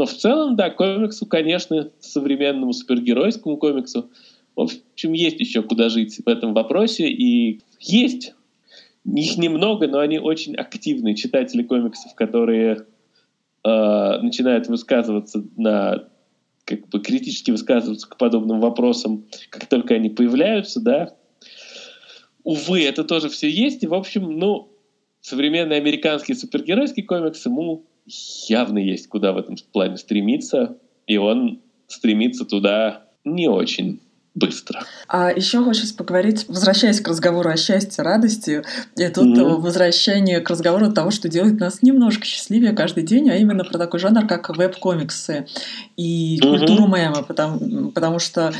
но 0.00 0.06
в 0.06 0.14
целом, 0.14 0.56
да, 0.56 0.70
комиксу, 0.70 1.26
конечно, 1.26 1.90
современному 2.00 2.72
супергеройскому 2.72 3.58
комиксу, 3.58 4.10
в 4.56 4.62
общем, 4.62 5.12
есть 5.12 5.38
еще 5.40 5.62
куда 5.62 5.90
жить 5.90 6.20
в 6.24 6.26
этом 6.26 6.54
вопросе. 6.54 7.10
И 7.10 7.60
есть, 7.78 8.32
их 9.04 9.36
немного, 9.36 9.88
но 9.88 9.98
они 9.98 10.18
очень 10.18 10.54
активные 10.54 11.16
читатели 11.16 11.62
комиксов, 11.62 12.14
которые 12.14 12.86
э, 13.62 14.18
начинают 14.22 14.68
высказываться 14.68 15.44
на 15.58 16.08
как 16.64 16.88
бы 16.88 17.00
критически 17.00 17.50
высказываться 17.50 18.08
к 18.08 18.16
подобным 18.16 18.58
вопросам, 18.58 19.26
как 19.50 19.66
только 19.66 19.96
они 19.96 20.08
появляются, 20.08 20.80
да. 20.80 21.14
Увы, 22.42 22.84
это 22.84 23.04
тоже 23.04 23.28
все 23.28 23.50
есть. 23.50 23.82
И, 23.82 23.86
в 23.86 23.92
общем, 23.92 24.38
ну, 24.38 24.72
современные 25.20 25.76
американские 25.76 26.38
супергеройские 26.38 27.04
комиксы, 27.04 27.50
ему 27.50 27.84
явно 28.48 28.78
есть 28.78 29.08
куда 29.08 29.32
в 29.32 29.38
этом 29.38 29.56
плане 29.72 29.96
стремиться, 29.96 30.76
и 31.06 31.16
он 31.16 31.60
стремится 31.86 32.44
туда 32.44 33.04
не 33.24 33.48
очень 33.48 34.00
быстро. 34.34 34.84
А 35.08 35.30
еще 35.32 35.62
хочется 35.62 35.94
поговорить, 35.94 36.46
возвращаясь 36.48 37.00
к 37.00 37.08
разговору 37.08 37.50
о 37.50 37.56
счастье, 37.56 38.04
радости, 38.04 38.62
и 38.96 39.08
тут 39.08 39.36
mm-hmm. 39.36 39.56
возвращение 39.56 40.40
к 40.40 40.48
разговору 40.48 40.92
того, 40.92 41.10
что 41.10 41.28
делает 41.28 41.58
нас 41.58 41.82
немножко 41.82 42.24
счастливее 42.24 42.72
каждый 42.72 43.02
день, 43.02 43.28
а 43.28 43.36
именно 43.36 43.64
про 43.64 43.76
такой 43.78 43.98
жанр, 43.98 44.26
как 44.26 44.56
веб-комиксы 44.56 45.46
и 45.96 46.38
mm-hmm. 46.38 46.48
культуру 46.48 46.86
мема, 46.86 47.22
потому, 47.22 47.90
потому 47.90 48.18
что 48.20 48.52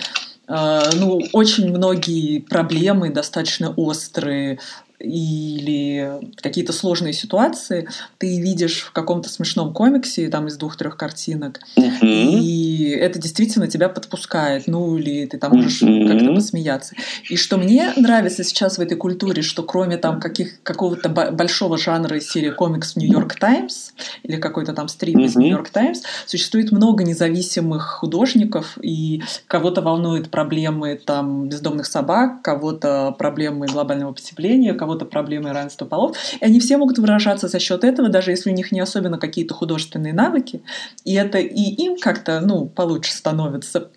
э, 0.48 0.80
ну, 0.96 1.20
очень 1.32 1.70
многие 1.70 2.40
проблемы 2.40 3.10
достаточно 3.10 3.72
острые, 3.72 4.58
или 5.00 6.20
какие-то 6.36 6.72
сложные 6.72 7.12
ситуации 7.12 7.88
ты 8.18 8.40
видишь 8.40 8.80
в 8.80 8.92
каком-то 8.92 9.28
смешном 9.28 9.72
комиксе 9.72 10.28
там 10.28 10.46
из 10.48 10.56
двух-трех 10.56 10.96
картинок, 10.96 11.60
uh-huh. 11.76 12.00
и 12.02 12.90
это 12.90 13.18
действительно 13.18 13.66
тебя 13.66 13.88
подпускает, 13.88 14.66
ну 14.66 14.96
или 14.96 15.26
ты 15.26 15.38
там 15.38 15.56
можешь 15.56 15.82
uh-huh. 15.82 16.08
как-то 16.08 16.34
посмеяться. 16.34 16.94
И 17.28 17.36
что 17.36 17.56
мне 17.56 17.92
нравится 17.96 18.44
сейчас 18.44 18.78
в 18.78 18.80
этой 18.80 18.96
культуре, 18.96 19.42
что 19.42 19.62
кроме 19.62 19.96
там 19.96 20.20
каких 20.20 20.62
какого-то 20.62 21.08
большого 21.08 21.78
жанра 21.78 22.18
из 22.18 22.28
серии 22.28 22.50
комикс 22.50 22.96
Нью-Йорк 22.96 23.34
Таймс 23.36 23.92
или 24.22 24.36
какой-то 24.36 24.72
там 24.72 24.88
стрип 24.88 25.18
из 25.18 25.36
Нью-Йорк 25.36 25.70
Таймс, 25.70 26.02
существует 26.26 26.72
много 26.72 27.04
независимых 27.04 27.82
художников, 28.00 28.78
и 28.82 29.22
кого-то 29.46 29.82
волнуют 29.82 30.30
проблемы 30.30 31.00
там 31.04 31.48
бездомных 31.48 31.86
собак, 31.86 32.42
кого-то 32.42 33.14
проблемы 33.18 33.66
глобального 33.66 34.12
потепления, 34.12 34.74
кого 34.74 34.89
кого-то 34.90 35.04
проблемой 35.04 35.52
равенства 35.52 35.86
полов. 35.86 36.16
И 36.40 36.44
они 36.44 36.58
все 36.58 36.76
могут 36.76 36.98
выражаться 36.98 37.46
за 37.46 37.60
счет 37.60 37.84
этого, 37.84 38.08
даже 38.08 38.32
если 38.32 38.50
у 38.50 38.54
них 38.54 38.72
не 38.72 38.80
особенно 38.80 39.18
какие-то 39.18 39.54
художественные 39.54 40.12
навыки. 40.12 40.62
И 41.04 41.14
это 41.14 41.38
и 41.38 41.62
им 41.84 41.96
как-то, 41.96 42.40
ну, 42.40 42.66
получше 42.66 43.12
становится 43.12 43.90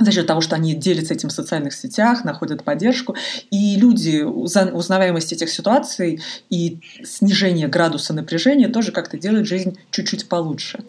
за 0.00 0.12
счет 0.12 0.26
того, 0.26 0.40
что 0.40 0.54
они 0.54 0.74
делятся 0.74 1.14
этим 1.14 1.28
в 1.28 1.32
социальных 1.32 1.74
сетях, 1.74 2.24
находят 2.24 2.62
поддержку. 2.62 3.16
И 3.50 3.76
люди, 3.76 4.22
узнаваемость 4.22 5.32
этих 5.32 5.50
ситуаций 5.50 6.20
и 6.50 6.78
снижение 7.02 7.68
градуса 7.68 8.12
напряжения 8.12 8.68
тоже 8.68 8.92
как-то 8.92 9.18
делают 9.18 9.48
жизнь 9.48 9.78
чуть-чуть 9.90 10.28
получше. 10.28 10.84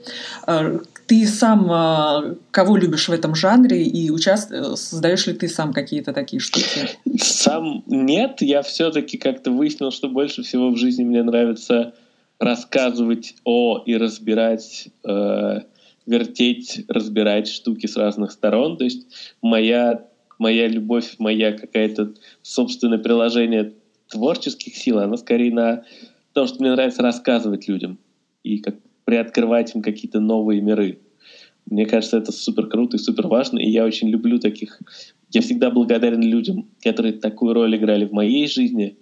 Ты 1.10 1.26
сам 1.26 1.72
э, 1.72 2.36
кого 2.51 2.78
любишь 2.78 3.10
в 3.10 3.12
этом 3.12 3.34
жанре 3.34 3.84
и 3.84 4.12
участ... 4.12 4.51
Э, 4.51 4.76
создаешь 4.76 5.26
ли 5.26 5.34
ты 5.34 5.47
сам 5.47 5.74
какие-то 5.74 6.14
такие 6.14 6.39
штуки? 6.39 6.88
Сам 7.18 7.84
нет, 7.88 8.43
я 8.43 8.62
все-таки 8.62 9.18
как-то 9.18 9.49
выяснил, 9.49 9.89
что 9.89 10.07
больше 10.07 10.43
всего 10.43 10.70
в 10.70 10.78
жизни 10.78 11.03
мне 11.03 11.24
нравится 11.24 11.95
рассказывать 12.38 13.34
о 13.43 13.82
и 13.88 13.97
разбирать 13.97 14.89
э, 15.03 15.62
вертеть, 16.05 16.86
разбирать 16.88 17.47
штуки 17.47 17.88
с 17.88 17.97
разных 17.97 18.32
сторон. 18.32 18.78
То 18.78 18.84
есть 18.84 19.07
моя, 19.41 20.05
моя 20.38 20.68
любовь, 20.68 21.16
моя 21.18 21.53
какая-то 21.53 22.14
собственное 22.43 22.99
приложение 22.99 23.74
творческих 24.10 24.76
сил, 24.76 24.99
она 24.99 25.18
скорее 25.18 25.51
на 25.51 25.84
том, 26.34 26.45
что 26.45 26.62
мне 26.62 26.72
нравится 26.72 27.01
рассказывать 27.01 27.68
людям 27.68 27.97
и 28.43 28.60
как 28.60 28.76
приоткрывать 29.10 29.74
им 29.74 29.82
какие-то 29.82 30.20
новые 30.20 30.62
миры. 30.62 30.99
Мне 31.66 31.88
кажется, 31.88 32.20
это 32.20 32.32
супер 32.32 32.68
круто 32.68 32.97
и 32.97 32.99
супер 32.99 33.26
важно, 33.26 33.57
и 33.57 33.68
я 33.68 33.84
очень 33.84 34.07
люблю 34.07 34.38
таких... 34.38 34.80
Я 35.32 35.41
всегда 35.41 35.72
благодарен 35.72 36.22
людям, 36.22 36.70
которые 36.84 37.14
такую 37.14 37.53
роль 37.53 37.76
играли 37.76 38.05
в 38.05 38.12
моей 38.12 38.47
жизни, 38.47 38.97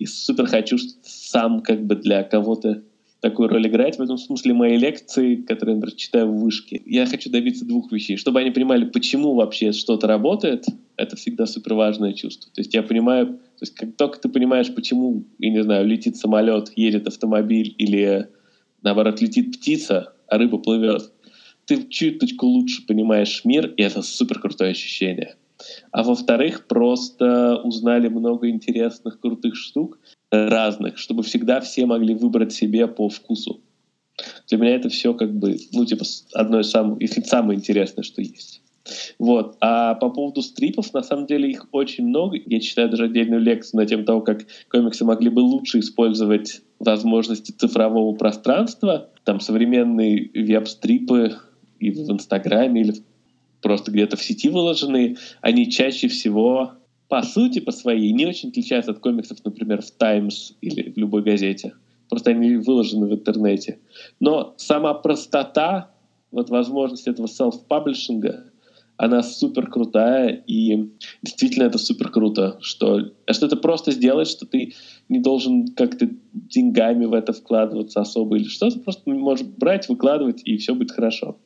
и 0.00 0.06
супер 0.06 0.46
хочу 0.46 0.78
сам 1.04 1.60
как 1.60 1.86
бы 1.86 1.94
для 1.94 2.24
кого-то 2.24 2.82
такую 3.20 3.50
роль 3.50 3.68
играть. 3.68 3.98
В 3.98 4.02
этом 4.02 4.18
смысле 4.18 4.52
мои 4.52 4.76
лекции, 4.76 5.36
которые 5.36 5.76
например, 5.76 5.94
читаю 5.94 6.26
в 6.26 6.40
вышке, 6.40 6.82
я 6.84 7.06
хочу 7.06 7.30
добиться 7.30 7.64
двух 7.64 7.92
вещей. 7.92 8.16
Чтобы 8.16 8.40
они 8.40 8.50
понимали, 8.50 8.84
почему 8.86 9.34
вообще 9.34 9.70
что-то 9.70 10.08
работает, 10.08 10.64
это 10.96 11.14
всегда 11.14 11.46
супер 11.46 11.74
важное 11.74 12.14
чувство. 12.14 12.50
То 12.52 12.62
есть 12.62 12.74
я 12.74 12.82
понимаю, 12.82 13.26
то 13.26 13.62
есть 13.62 13.76
как 13.76 13.94
только 13.94 14.18
ты 14.18 14.28
понимаешь, 14.28 14.74
почему, 14.74 15.24
я 15.38 15.50
не 15.50 15.62
знаю, 15.62 15.86
летит 15.86 16.16
самолет, 16.16 16.72
едет 16.74 17.06
автомобиль 17.06 17.72
или, 17.78 18.26
наоборот, 18.82 19.20
летит 19.20 19.56
птица, 19.56 20.12
а 20.28 20.38
рыба 20.38 20.58
плывет, 20.58 21.12
ты 21.66 21.86
чуточку 21.88 22.46
лучше 22.46 22.86
понимаешь 22.86 23.44
мир, 23.44 23.66
и 23.76 23.82
это 23.82 24.02
супер 24.02 24.40
крутое 24.40 24.72
ощущение. 24.72 25.36
А 25.92 26.02
во-вторых, 26.02 26.66
просто 26.66 27.56
узнали 27.62 28.08
много 28.08 28.48
интересных, 28.48 29.20
крутых 29.20 29.54
штук 29.56 29.98
разных, 30.30 30.98
чтобы 30.98 31.22
всегда 31.22 31.60
все 31.60 31.86
могли 31.86 32.14
выбрать 32.14 32.52
себе 32.52 32.86
по 32.88 33.08
вкусу. 33.08 33.60
Для 34.48 34.58
меня 34.58 34.74
это 34.74 34.88
все 34.88 35.14
как 35.14 35.34
бы, 35.34 35.58
ну, 35.72 35.84
типа, 35.84 36.04
одно 36.34 36.60
из 36.60 36.70
самых, 36.70 37.00
если 37.00 37.22
самое 37.22 37.58
интересное, 37.58 38.02
что 38.02 38.20
есть. 38.20 38.61
Вот. 39.18 39.56
А 39.60 39.94
по 39.94 40.10
поводу 40.10 40.42
стрипов, 40.42 40.92
на 40.92 41.02
самом 41.02 41.26
деле 41.26 41.50
их 41.50 41.66
очень 41.72 42.06
много. 42.06 42.36
Я 42.46 42.60
читаю 42.60 42.90
даже 42.90 43.04
отдельную 43.04 43.40
лекцию 43.40 43.80
на 43.80 43.86
тему 43.86 44.04
того, 44.04 44.20
как 44.20 44.46
комиксы 44.68 45.04
могли 45.04 45.30
бы 45.30 45.40
лучше 45.40 45.78
использовать 45.78 46.62
возможности 46.78 47.52
цифрового 47.52 48.14
пространства. 48.14 49.10
Там 49.24 49.40
современные 49.40 50.30
веб-стрипы 50.34 51.36
и 51.78 51.90
в 51.90 52.10
Инстаграме, 52.10 52.80
или 52.80 52.94
просто 53.60 53.92
где-то 53.92 54.16
в 54.16 54.22
сети 54.22 54.48
выложенные, 54.48 55.16
они 55.40 55.70
чаще 55.70 56.08
всего 56.08 56.72
по 57.12 57.22
сути, 57.22 57.58
по 57.58 57.72
своей, 57.72 58.10
не 58.12 58.24
очень 58.24 58.48
отличаются 58.48 58.92
от 58.92 59.00
комиксов, 59.00 59.36
например, 59.44 59.82
в 59.82 59.90
Times 59.90 60.56
или 60.62 60.90
в 60.92 60.96
любой 60.96 61.22
газете. 61.22 61.74
Просто 62.08 62.30
они 62.30 62.56
выложены 62.56 63.06
в 63.06 63.12
интернете. 63.12 63.80
Но 64.18 64.54
сама 64.56 64.94
простота, 64.94 65.90
вот 66.30 66.48
возможность 66.48 67.06
этого 67.06 67.26
селф-паблишинга, 67.26 68.44
она 69.02 69.24
супер 69.24 69.66
крутая, 69.66 70.44
и 70.46 70.88
действительно 71.22 71.64
это 71.64 71.76
супер 71.76 72.08
круто, 72.08 72.58
что, 72.60 73.00
что 73.28 73.46
это 73.46 73.56
просто 73.56 73.90
сделать, 73.90 74.28
что 74.28 74.46
ты 74.46 74.74
не 75.08 75.18
должен 75.18 75.66
как-то 75.74 76.08
деньгами 76.32 77.06
в 77.06 77.12
это 77.12 77.32
вкладываться 77.32 78.00
особо 78.00 78.36
или 78.36 78.44
что-то, 78.44 78.78
просто 78.78 79.10
можешь 79.10 79.44
брать, 79.44 79.88
выкладывать, 79.88 80.42
и 80.44 80.56
все 80.56 80.76
будет 80.76 80.92
хорошо. 80.92 81.36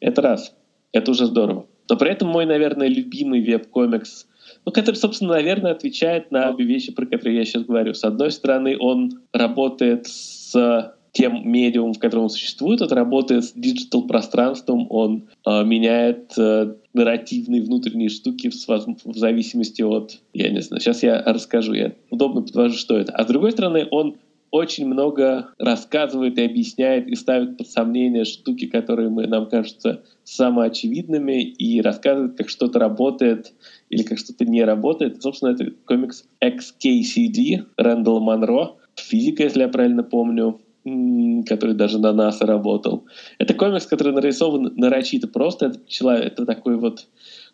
Это 0.00 0.22
раз. 0.22 0.56
Это 0.90 1.12
уже 1.12 1.26
здорово. 1.26 1.66
Но 1.88 1.96
при 1.96 2.10
этом 2.10 2.26
мой, 2.26 2.46
наверное, 2.46 2.88
любимый 2.88 3.42
веб-комикс 3.42 4.26
ну, 4.64 4.72
который, 4.72 4.96
собственно, 4.96 5.34
наверное, 5.34 5.70
отвечает 5.70 6.32
на 6.32 6.50
обе 6.50 6.64
вещи, 6.64 6.92
про 6.92 7.06
которые 7.06 7.38
я 7.38 7.44
сейчас 7.44 7.62
говорю. 7.62 7.94
С 7.94 8.02
одной 8.02 8.32
стороны, 8.32 8.76
он 8.78 9.20
работает 9.32 10.08
с 10.08 10.94
тем 11.12 11.46
медиумом, 11.48 11.92
в 11.92 11.98
котором 11.98 12.24
он 12.24 12.30
существует, 12.30 12.80
это 12.80 12.94
работает 12.94 13.44
с 13.44 13.52
диджитал-пространством, 13.52 14.86
он 14.90 15.28
э, 15.46 15.64
меняет 15.64 16.32
э, 16.38 16.74
нарративные 16.94 17.62
внутренние 17.62 18.08
штуки 18.08 18.48
в, 18.48 18.54
в 18.54 19.16
зависимости 19.16 19.82
от... 19.82 20.18
Я 20.32 20.48
не 20.48 20.62
знаю, 20.62 20.80
сейчас 20.80 21.02
я 21.02 21.22
расскажу, 21.22 21.74
я 21.74 21.92
удобно 22.10 22.40
подвожу, 22.42 22.76
что 22.76 22.96
это. 22.96 23.12
А 23.12 23.24
с 23.24 23.26
другой 23.26 23.52
стороны, 23.52 23.86
он 23.90 24.16
очень 24.50 24.86
много 24.86 25.48
рассказывает 25.58 26.38
и 26.38 26.44
объясняет 26.44 27.08
и 27.08 27.14
ставит 27.14 27.56
под 27.56 27.68
сомнение 27.68 28.24
штуки, 28.24 28.66
которые 28.66 29.08
мы, 29.08 29.26
нам 29.26 29.48
кажутся 29.48 30.02
самоочевидными, 30.24 31.42
и 31.42 31.80
рассказывает, 31.80 32.36
как 32.36 32.48
что-то 32.48 32.78
работает 32.78 33.52
или 33.88 34.02
как 34.02 34.18
что-то 34.18 34.44
не 34.44 34.62
работает. 34.62 35.22
Собственно, 35.22 35.50
это 35.50 35.72
комикс 35.86 36.24
XKCD 36.42 37.64
Рэндалла 37.76 38.20
Монро, 38.20 38.76
физика, 38.94 39.42
если 39.42 39.60
я 39.60 39.68
правильно 39.68 40.02
помню, 40.02 40.60
который 40.84 41.74
даже 41.74 41.98
на 41.98 42.12
НАСА 42.12 42.46
работал. 42.46 43.04
Это 43.38 43.54
комикс, 43.54 43.86
который 43.86 44.12
нарисован 44.12 44.72
нарочито 44.76 45.28
просто. 45.28 45.66
Это, 45.66 45.80
человек, 45.86 46.32
это 46.32 46.44
такой 46.44 46.76
вот, 46.76 47.06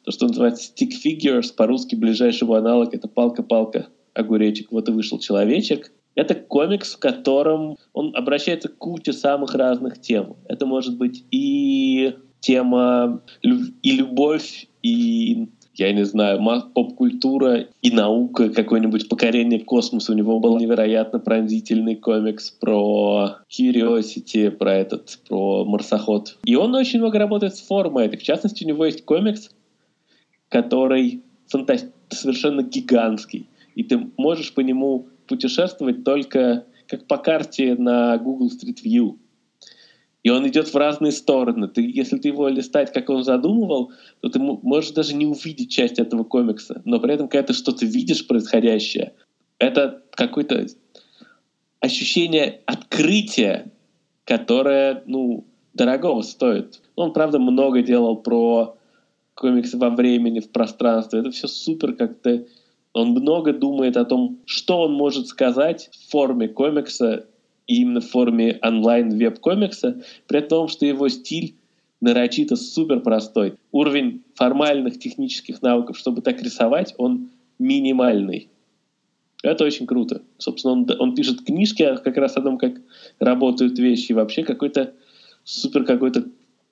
то, 0.05 0.11
что 0.11 0.27
называется 0.27 0.73
stick 0.73 0.91
figures, 1.05 1.53
по-русски 1.55 1.95
ближайший 1.95 2.45
его 2.45 2.55
аналог, 2.55 2.95
это 2.95 3.09
палка-палка, 3.09 3.89
огуречек. 4.15 4.73
Вот 4.73 4.89
и 4.89 4.93
вышел 4.93 5.19
человечек. 5.19 5.93
Это 6.15 6.35
комикс, 6.35 6.95
в 6.95 6.99
котором 6.99 7.77
он 7.93 8.17
обращается 8.17 8.69
к 8.69 8.79
куче 8.79 9.13
самых 9.13 9.55
разных 9.55 10.01
тем. 10.01 10.37
Это 10.49 10.67
может 10.67 10.97
быть 10.97 11.25
и 11.31 12.15
тема 12.41 13.23
и 13.43 13.93
любовь, 13.93 14.69
и 14.83 15.49
я 15.79 15.93
не 15.93 16.05
знаю, 16.05 16.41
поп-культура 16.75 17.67
и 17.83 17.91
наука, 17.93 18.51
какое-нибудь 18.51 19.09
покорение 19.09 19.61
космоса. 19.61 20.13
У 20.13 20.17
него 20.17 20.41
был 20.41 20.59
невероятно 20.59 21.21
пронзительный 21.21 21.95
комикс 21.95 22.51
про 22.51 23.37
Curiosity, 23.49 24.51
про 24.51 24.75
этот, 24.75 25.21
про 25.29 25.65
марсоход. 25.65 26.39
И 26.45 26.57
он 26.57 26.75
очень 26.75 26.99
много 26.99 27.19
работает 27.19 27.55
с 27.55 27.61
формой. 27.61 28.09
В 28.09 28.23
частности, 28.23 28.65
у 28.65 28.69
него 28.69 28.85
есть 28.87 29.05
комикс, 29.05 29.51
который 30.49 31.23
фанта... 31.47 31.79
совершенно 32.09 32.63
гигантский. 32.63 33.49
И 33.77 33.85
ты 33.85 34.11
можешь 34.17 34.53
по 34.55 34.61
нему 34.61 35.07
путешествовать 35.29 36.03
только 36.03 36.65
как 36.89 37.07
по 37.07 37.19
карте 37.19 37.77
на 37.77 38.19
Google 38.19 38.49
Street 38.49 38.83
View. 38.85 39.17
И 40.29 40.31
он 40.31 40.47
идет 40.47 40.69
в 40.69 40.77
разные 40.77 41.13
стороны. 41.13 41.69
Ты, 41.69 41.91
если 41.91 42.19
ты 42.19 42.29
его 42.29 42.49
листать, 42.49 42.93
как 42.93 43.09
он 43.09 43.25
задумывал, 43.25 43.93
то 44.21 44.29
ты 44.29 44.39
можешь 44.39 44.91
даже 44.91 45.15
не 45.15 45.25
увидеть 45.25 45.71
часть 45.71 45.99
этого 45.99 46.23
комикса. 46.23 46.83
Но 46.85 47.01
при 47.01 47.15
этом, 47.15 47.29
когда 47.29 47.47
ты 47.47 47.53
что-то 47.55 47.87
видишь 47.87 48.27
происходящее, 48.27 49.15
это 49.59 50.03
какое-то 50.11 50.67
ощущение 51.81 52.61
открытия, 52.67 53.73
которое, 54.27 55.03
ну, 55.07 55.47
дорогого 55.73 56.21
стоит. 56.21 56.83
Он, 56.95 57.15
правда, 57.15 57.39
много 57.39 57.81
делал 57.81 58.17
про 58.17 58.77
комиксы 59.33 59.79
во 59.79 59.89
времени, 59.89 60.41
в 60.41 60.51
пространстве. 60.51 61.21
Это 61.21 61.31
все 61.31 61.49
супер 61.49 61.95
как-то... 61.95 62.45
Он 62.93 63.13
много 63.13 63.55
думает 63.55 63.97
о 63.97 64.05
том, 64.05 64.41
что 64.45 64.83
он 64.83 64.93
может 64.93 65.27
сказать 65.27 65.89
в 65.91 66.11
форме 66.11 66.49
комикса 66.49 67.25
именно 67.69 68.01
в 68.01 68.09
форме 68.09 68.59
онлайн-веб-комикса, 68.63 70.03
при 70.27 70.41
том, 70.41 70.67
что 70.67 70.87
его 70.87 71.09
стиль 71.09 71.55
нарочито 72.01 72.57
супер 72.57 73.01
простой. 73.01 73.55
Уровень 73.71 74.23
формальных 74.35 74.99
технических 74.99 75.63
навыков, 75.63 75.97
чтобы 75.97 76.23
так 76.23 76.43
рисовать, 76.43 76.95
он 76.99 77.31
минимальный. 77.59 78.49
Это 79.43 79.65
очень 79.65 79.87
круто. 79.87 80.23
Собственно, 80.39 80.73
он, 80.73 80.91
он 80.99 81.15
пишет 81.15 81.45
книжки 81.45 81.87
как 82.03 82.17
раз 82.17 82.37
о 82.37 82.43
том, 82.43 82.59
как 82.59 82.75
работают 83.21 83.79
вещи. 83.79 84.11
И 84.11 84.15
вообще 84.15 84.43
какой-то 84.43 84.95
супер 85.45 85.85
какой-то 85.85 86.25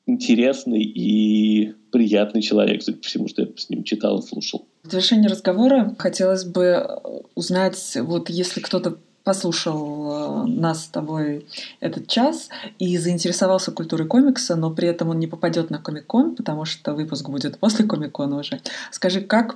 интересный 0.07 0.82
и 0.82 1.74
приятный 1.90 2.42
человек, 2.42 2.82
судя 2.82 2.99
по 2.99 3.05
всему, 3.05 3.28
что 3.28 3.42
я 3.42 3.49
с 3.57 3.68
ним 3.68 3.82
читал 3.82 4.18
и 4.18 4.22
слушал. 4.22 4.64
В 4.84 4.90
завершении 4.90 5.28
разговора 5.28 5.94
хотелось 5.99 6.44
бы 6.44 6.86
узнать, 7.34 7.97
вот 8.01 8.30
если 8.30 8.61
кто-то 8.61 8.99
послушал 9.27 10.45
э, 10.45 10.47
нас 10.47 10.85
с 10.85 10.89
тобой 10.89 11.47
этот 11.81 12.07
час 12.07 12.49
и 12.79 12.97
заинтересовался 12.97 13.72
культурой 13.72 14.07
комикса, 14.07 14.55
но 14.55 14.70
при 14.70 14.87
этом 14.87 15.09
он 15.09 15.18
не 15.18 15.27
попадет 15.27 15.68
на 15.68 15.79
Комик-кон, 15.79 16.37
потому 16.37 16.64
что 16.64 16.95
выпуск 16.95 17.29
будет 17.29 17.59
после 17.59 17.85
Комик-кона 17.85 18.39
уже. 18.39 18.61
Скажи, 18.93 19.20
как, 19.20 19.55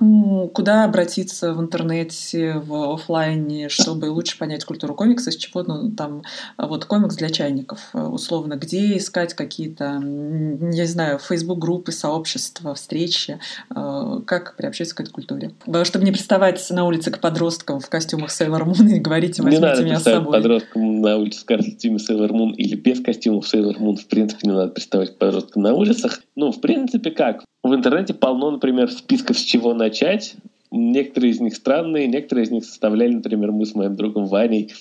куда 0.53 0.83
обратиться 0.83 1.53
в 1.53 1.61
интернете, 1.61 2.55
в 2.55 2.95
офлайне, 2.95 3.69
чтобы 3.69 4.07
лучше 4.07 4.37
понять 4.37 4.65
культуру 4.65 4.93
комикса, 4.93 5.31
с 5.31 5.37
чего, 5.37 5.63
ну, 5.63 5.89
там, 5.89 6.23
вот 6.57 6.83
комикс 6.83 7.15
для 7.15 7.29
чайников, 7.29 7.79
э, 7.93 8.01
условно, 8.01 8.55
где 8.55 8.97
искать 8.97 9.33
какие-то, 9.35 9.99
не 10.01 10.85
знаю, 10.85 11.17
Facebook-группы, 11.17 11.93
сообщества, 11.93 12.75
встречи, 12.75 13.39
э, 13.73 14.19
как 14.25 14.57
приобщиться 14.57 14.93
к 14.95 14.99
этой 14.99 15.11
культуре. 15.11 15.51
Чтобы 15.83 16.03
не 16.03 16.11
приставать 16.11 16.69
на 16.71 16.83
улице 16.83 17.09
к 17.09 17.19
подросткам 17.19 17.79
в 17.79 17.87
костюмах 17.87 18.31
Sailor 18.31 18.65
Moon 18.65 18.97
и 18.97 18.99
говорить 18.99 19.39
им, 19.39 19.60
надо 19.61 19.83
меня 19.83 19.99
с 19.99 20.03
собой. 20.03 20.33
подросткам 20.33 21.01
на 21.01 21.17
улице 21.17 21.41
в 21.41 21.45
костюме 21.45 21.97
Sailor 21.97 22.29
Moon 22.29 22.53
или 22.55 22.75
без 22.75 22.99
костюмов 22.99 23.53
Sailor 23.53 23.77
Moon. 23.77 23.95
В 23.95 24.07
принципе, 24.07 24.47
не 24.47 24.53
надо 24.53 24.71
приставать 24.71 25.15
к 25.15 25.17
подросткам 25.17 25.63
на 25.63 25.73
улицах. 25.73 26.21
Ну, 26.35 26.51
в 26.51 26.61
принципе, 26.61 27.11
как? 27.11 27.43
В 27.63 27.73
интернете 27.73 28.13
полно, 28.13 28.51
например, 28.51 28.91
списков, 28.91 29.37
с 29.37 29.41
чего 29.41 29.73
начать. 29.73 30.35
Некоторые 30.71 31.31
из 31.31 31.39
них 31.39 31.55
странные, 31.55 32.07
некоторые 32.07 32.45
из 32.45 32.51
них 32.51 32.65
составляли, 32.65 33.13
например, 33.15 33.51
мы 33.51 33.65
с 33.65 33.75
моим 33.75 33.95
другом 33.95 34.25
Ваней. 34.25 34.71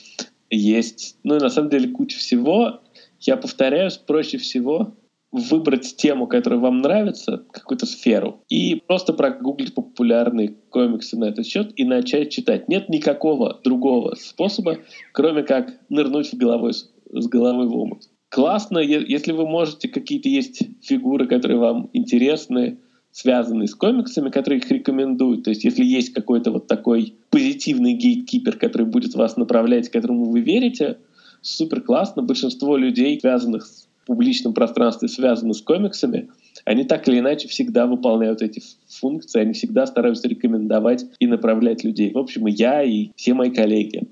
Есть, 0.50 1.16
ну, 1.24 1.38
на 1.38 1.50
самом 1.50 1.70
деле, 1.70 1.88
куча 1.88 2.18
всего. 2.18 2.80
Я 3.20 3.36
повторяюсь, 3.36 3.96
проще 3.96 4.38
всего 4.38 4.94
выбрать 5.32 5.96
тему, 5.96 6.26
которая 6.26 6.60
вам 6.60 6.78
нравится, 6.78 7.44
какую-то 7.52 7.86
сферу, 7.86 8.42
и 8.48 8.82
просто 8.86 9.12
прогуглить 9.12 9.74
популярные 9.74 10.56
комиксы 10.70 11.16
на 11.16 11.26
этот 11.26 11.46
счет 11.46 11.72
и 11.76 11.84
начать 11.84 12.30
читать. 12.30 12.68
Нет 12.68 12.88
никакого 12.88 13.60
другого 13.62 14.14
способа, 14.16 14.78
кроме 15.12 15.42
как 15.42 15.72
нырнуть 15.88 16.32
в 16.32 16.36
головой, 16.36 16.72
с 16.72 17.26
головой 17.28 17.68
в 17.68 17.76
омут. 17.76 18.04
Классно, 18.28 18.78
если 18.78 19.32
вы 19.32 19.46
можете, 19.46 19.88
какие-то 19.88 20.28
есть 20.28 20.62
фигуры, 20.82 21.26
которые 21.26 21.58
вам 21.58 21.90
интересны, 21.92 22.78
связанные 23.12 23.66
с 23.66 23.74
комиксами, 23.74 24.30
которые 24.30 24.60
их 24.60 24.70
рекомендуют. 24.70 25.42
То 25.42 25.50
есть 25.50 25.64
если 25.64 25.84
есть 25.84 26.12
какой-то 26.12 26.52
вот 26.52 26.68
такой 26.68 27.14
позитивный 27.30 27.94
гейткипер, 27.94 28.56
который 28.56 28.86
будет 28.86 29.14
вас 29.14 29.36
направлять, 29.36 29.88
которому 29.88 30.26
вы 30.30 30.40
верите, 30.40 30.98
супер 31.42 31.80
классно. 31.80 32.22
Большинство 32.22 32.76
людей, 32.76 33.18
связанных 33.18 33.66
с 33.66 33.88
публичном 34.10 34.54
пространстве 34.54 35.06
связаны 35.06 35.54
с 35.54 35.62
комиксами, 35.62 36.30
они 36.64 36.82
так 36.82 37.06
или 37.06 37.20
иначе 37.20 37.46
всегда 37.46 37.86
выполняют 37.86 38.42
эти 38.42 38.60
функции, 38.88 39.40
они 39.40 39.52
всегда 39.52 39.86
стараются 39.86 40.26
рекомендовать 40.26 41.06
и 41.20 41.28
направлять 41.28 41.84
людей. 41.84 42.10
В 42.12 42.18
общем, 42.18 42.48
и 42.48 42.50
я, 42.50 42.82
и 42.82 43.10
все 43.14 43.34
мои 43.34 43.50
коллеги. 43.50 44.08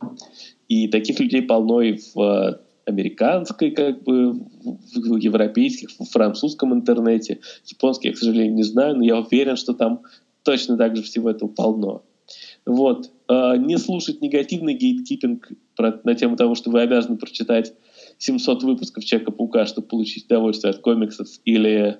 И 0.68 0.86
таких 0.86 1.18
людей 1.18 1.42
полно 1.42 1.82
и 1.82 1.96
в 1.96 2.16
э, 2.16 2.58
американской, 2.86 3.72
как 3.72 4.04
бы, 4.04 4.34
в 4.34 5.16
европейских, 5.16 5.88
в 5.90 6.04
французском 6.04 6.72
интернете. 6.72 7.40
Японский 7.66 8.08
я, 8.08 8.14
к 8.14 8.18
сожалению, 8.18 8.54
не 8.54 8.62
знаю, 8.62 8.96
но 8.96 9.04
я 9.04 9.18
уверен, 9.18 9.56
что 9.56 9.74
там 9.74 10.02
точно 10.44 10.76
так 10.76 10.94
же 10.94 11.02
всего 11.02 11.28
этого 11.28 11.48
полно. 11.48 12.04
Вот. 12.64 13.10
Э, 13.28 13.56
не 13.56 13.78
слушать 13.78 14.22
негативный 14.22 14.74
гейткипинг 14.74 15.48
на 16.04 16.14
тему 16.14 16.36
того, 16.36 16.54
что 16.54 16.70
вы 16.70 16.82
обязаны 16.82 17.16
прочитать 17.16 17.72
700 18.18 18.62
выпусков 18.64 19.04
Человека-паука, 19.04 19.66
чтобы 19.66 19.88
получить 19.88 20.26
удовольствие 20.26 20.70
от 20.70 20.80
комиксов, 20.80 21.28
или 21.44 21.98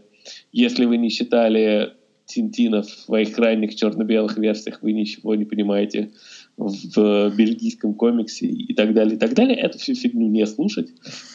если 0.53 0.85
вы 0.85 0.97
не 0.97 1.11
читали 1.11 1.95
Тинтина 2.27 2.83
в 2.83 2.91
своих 2.91 3.39
ранних 3.39 3.75
черно-белых 3.75 4.37
версиях, 4.37 4.83
вы 4.83 4.93
ничего 4.93 5.35
не 5.35 5.45
понимаете 5.45 6.11
в 6.57 7.31
бельгийском 7.35 7.95
комиксе 7.95 8.47
и 8.47 8.75
так 8.75 8.93
далее, 8.93 9.17
и 9.17 9.19
так 9.19 9.35
далее. 9.35 9.57
Эту 9.57 9.79
всю 9.79 9.95
фигню 9.95 10.29
не 10.29 10.47
слушать. 10.47 10.89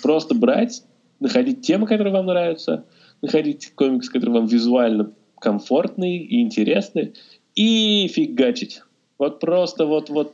Просто 0.03 0.35
брать, 0.35 0.83
находить 1.19 1.61
темы, 1.61 1.87
которые 1.87 2.13
вам 2.13 2.27
нравятся, 2.27 2.85
находить 3.21 3.71
комикс, 3.73 4.09
который 4.09 4.31
вам 4.31 4.45
визуально 4.45 5.13
комфортный 5.39 6.17
и 6.17 6.41
интересный, 6.41 7.13
и 7.55 8.07
фигачить. 8.13 8.81
Вот 9.17 9.39
просто 9.39 9.85
вот, 9.85 10.09
вот 10.09 10.33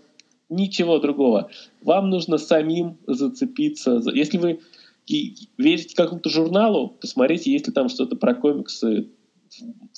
ничего 0.50 1.00
другого. 1.00 1.50
Вам 1.82 2.10
нужно 2.10 2.38
самим 2.38 2.98
зацепиться. 3.08 4.02
Если 4.14 4.38
вы 4.38 4.60
верите 5.08 5.96
какому-то 5.96 6.30
журналу, 6.30 6.90
посмотрите, 7.02 7.52
есть 7.52 7.68
ли 7.68 7.74
там 7.74 7.90
что-то 7.90 8.16
про 8.16 8.36
комиксы. 8.36 9.10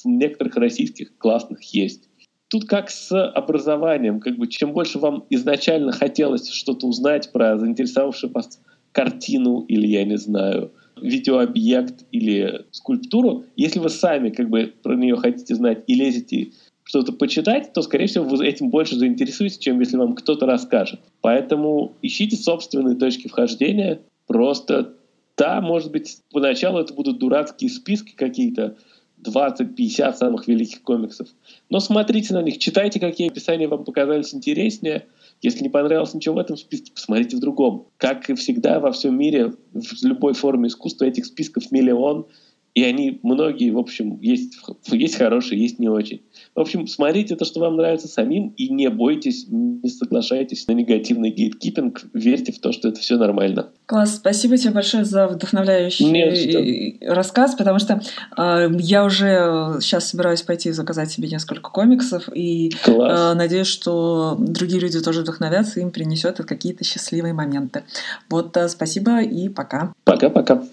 В 0.02 0.06
некоторых 0.06 0.56
российских 0.56 1.18
классных 1.18 1.62
есть. 1.74 2.08
Тут 2.47 2.66
как 2.66 2.89
с 2.89 3.12
образованием. 3.12 4.22
Как 4.22 4.38
бы, 4.38 4.47
чем 4.47 4.72
больше 4.72 4.97
вам 4.97 5.26
изначально 5.30 5.91
хотелось 5.91 6.49
что-то 6.49 6.88
узнать 6.88 7.32
про 7.34 7.58
заинтересовавшую 7.58 8.32
вас 8.32 8.62
картину 8.93 9.66
или, 9.68 9.88
я 9.88 10.06
не 10.06 10.18
знаю, 10.18 10.72
видеообъект 11.02 12.06
или 12.12 12.66
скульптуру, 12.72 13.45
если 13.56 13.80
вы 13.80 13.89
сами 13.89 14.30
как 14.30 14.49
бы 14.49 14.74
про 14.82 14.95
нее 14.95 15.18
хотите 15.18 15.56
знать 15.56 15.84
и 15.88 15.95
лезете 15.95 16.52
что-то 16.92 17.14
почитать, 17.14 17.72
то, 17.72 17.82
скорее 17.84 18.08
всего, 18.08 18.26
вы 18.26 18.46
этим 18.46 18.70
больше 18.70 18.98
заинтересуетесь, 18.98 19.58
чем 19.60 19.80
если 19.80 19.96
вам 19.96 20.14
кто-то 20.14 20.46
расскажет. 20.46 21.00
Поэтому 21.22 21.94
ищите 22.02 22.36
собственные 22.36 22.98
точки 22.98 23.30
вхождения. 23.30 24.02
Просто, 24.28 24.96
да, 25.38 25.62
может 25.62 25.89
быть, 25.89 26.18
поначалу 26.34 26.80
это 26.80 26.94
будут 26.94 27.18
дурацкие 27.18 27.70
списки 27.70 28.14
какие-то, 28.14 28.76
20-50 29.24 30.16
самых 30.16 30.50
великих 30.50 30.82
комиксов. 30.82 31.30
Но 31.70 31.80
смотрите 31.80 32.34
на 32.34 32.42
них, 32.42 32.58
читайте, 32.58 33.00
какие 33.00 33.30
описания 33.30 33.70
вам 33.70 33.86
показались 33.86 34.36
интереснее. 34.36 35.06
Если 35.42 35.64
не 35.64 35.70
понравилось 35.70 36.14
ничего 36.14 36.36
в 36.36 36.39
этом 36.39 36.58
списке, 36.58 36.92
посмотрите 36.92 37.38
в 37.38 37.39
другом. 37.39 37.88
Как 37.96 38.30
и 38.30 38.34
всегда 38.34 38.82
во 38.82 38.92
всем 38.92 39.18
мире, 39.18 39.54
в 39.72 40.04
любой 40.04 40.34
форме 40.34 40.68
искусства 40.68 41.06
этих 41.06 41.26
списков 41.26 41.72
миллион, 41.72 42.26
и 42.74 42.84
они 42.84 43.20
многие, 43.24 43.70
в 43.70 43.78
общем, 43.78 44.20
есть, 44.22 44.58
есть 44.92 45.16
хорошие, 45.16 45.62
есть 45.62 45.78
не 45.80 45.89
очень. 45.89 46.22
В 46.54 46.60
общем, 46.60 46.86
смотрите 46.88 47.36
то, 47.38 47.45
что 47.45 47.62
вам 47.62 47.78
нравится 47.78 48.10
самим, 48.10 48.49
и 48.58 48.68
не 48.70 48.89
бойтесь, 48.89 49.45
не 49.49 49.89
соглашайтесь 49.89 50.68
на 50.68 50.74
негативный 50.74 51.32
гейткипинг, 51.32 52.02
верьте 52.14 52.52
в 52.52 52.60
то, 52.60 52.74
что 52.74 52.89
это 52.89 52.99
все 52.99 53.18
нормально. 53.18 53.70
Класс, 53.86 54.18
спасибо 54.18 54.58
тебе 54.58 54.74
большое 54.74 55.06
за 55.06 55.28
вдохновляющий 55.28 56.99
рассказ, 57.08 57.56
потому 57.56 57.80
что 57.80 58.02
э, 58.38 58.70
я 58.80 59.06
уже 59.06 59.80
сейчас 59.80 60.10
собираюсь 60.10 60.41
пойти 60.41 60.72
заказать 60.72 61.10
себе 61.10 61.30
несколько 61.30 61.70
комиксов, 61.70 62.28
и 62.34 62.72
э, 62.86 63.34
надеюсь, 63.34 63.68
что 63.68 64.36
другие 64.38 64.82
люди 64.82 65.02
тоже 65.02 65.22
вдохновятся, 65.22 65.80
и 65.80 65.84
им 65.84 65.91
принесет 65.91 66.38
какие-то 66.38 66.84
счастливые 66.84 67.34
моменты. 67.34 67.84
Вот, 68.30 68.56
э, 68.58 68.68
спасибо 68.68 69.22
и 69.22 69.47
пока. 69.47 69.93
Пока-пока. 70.04 70.64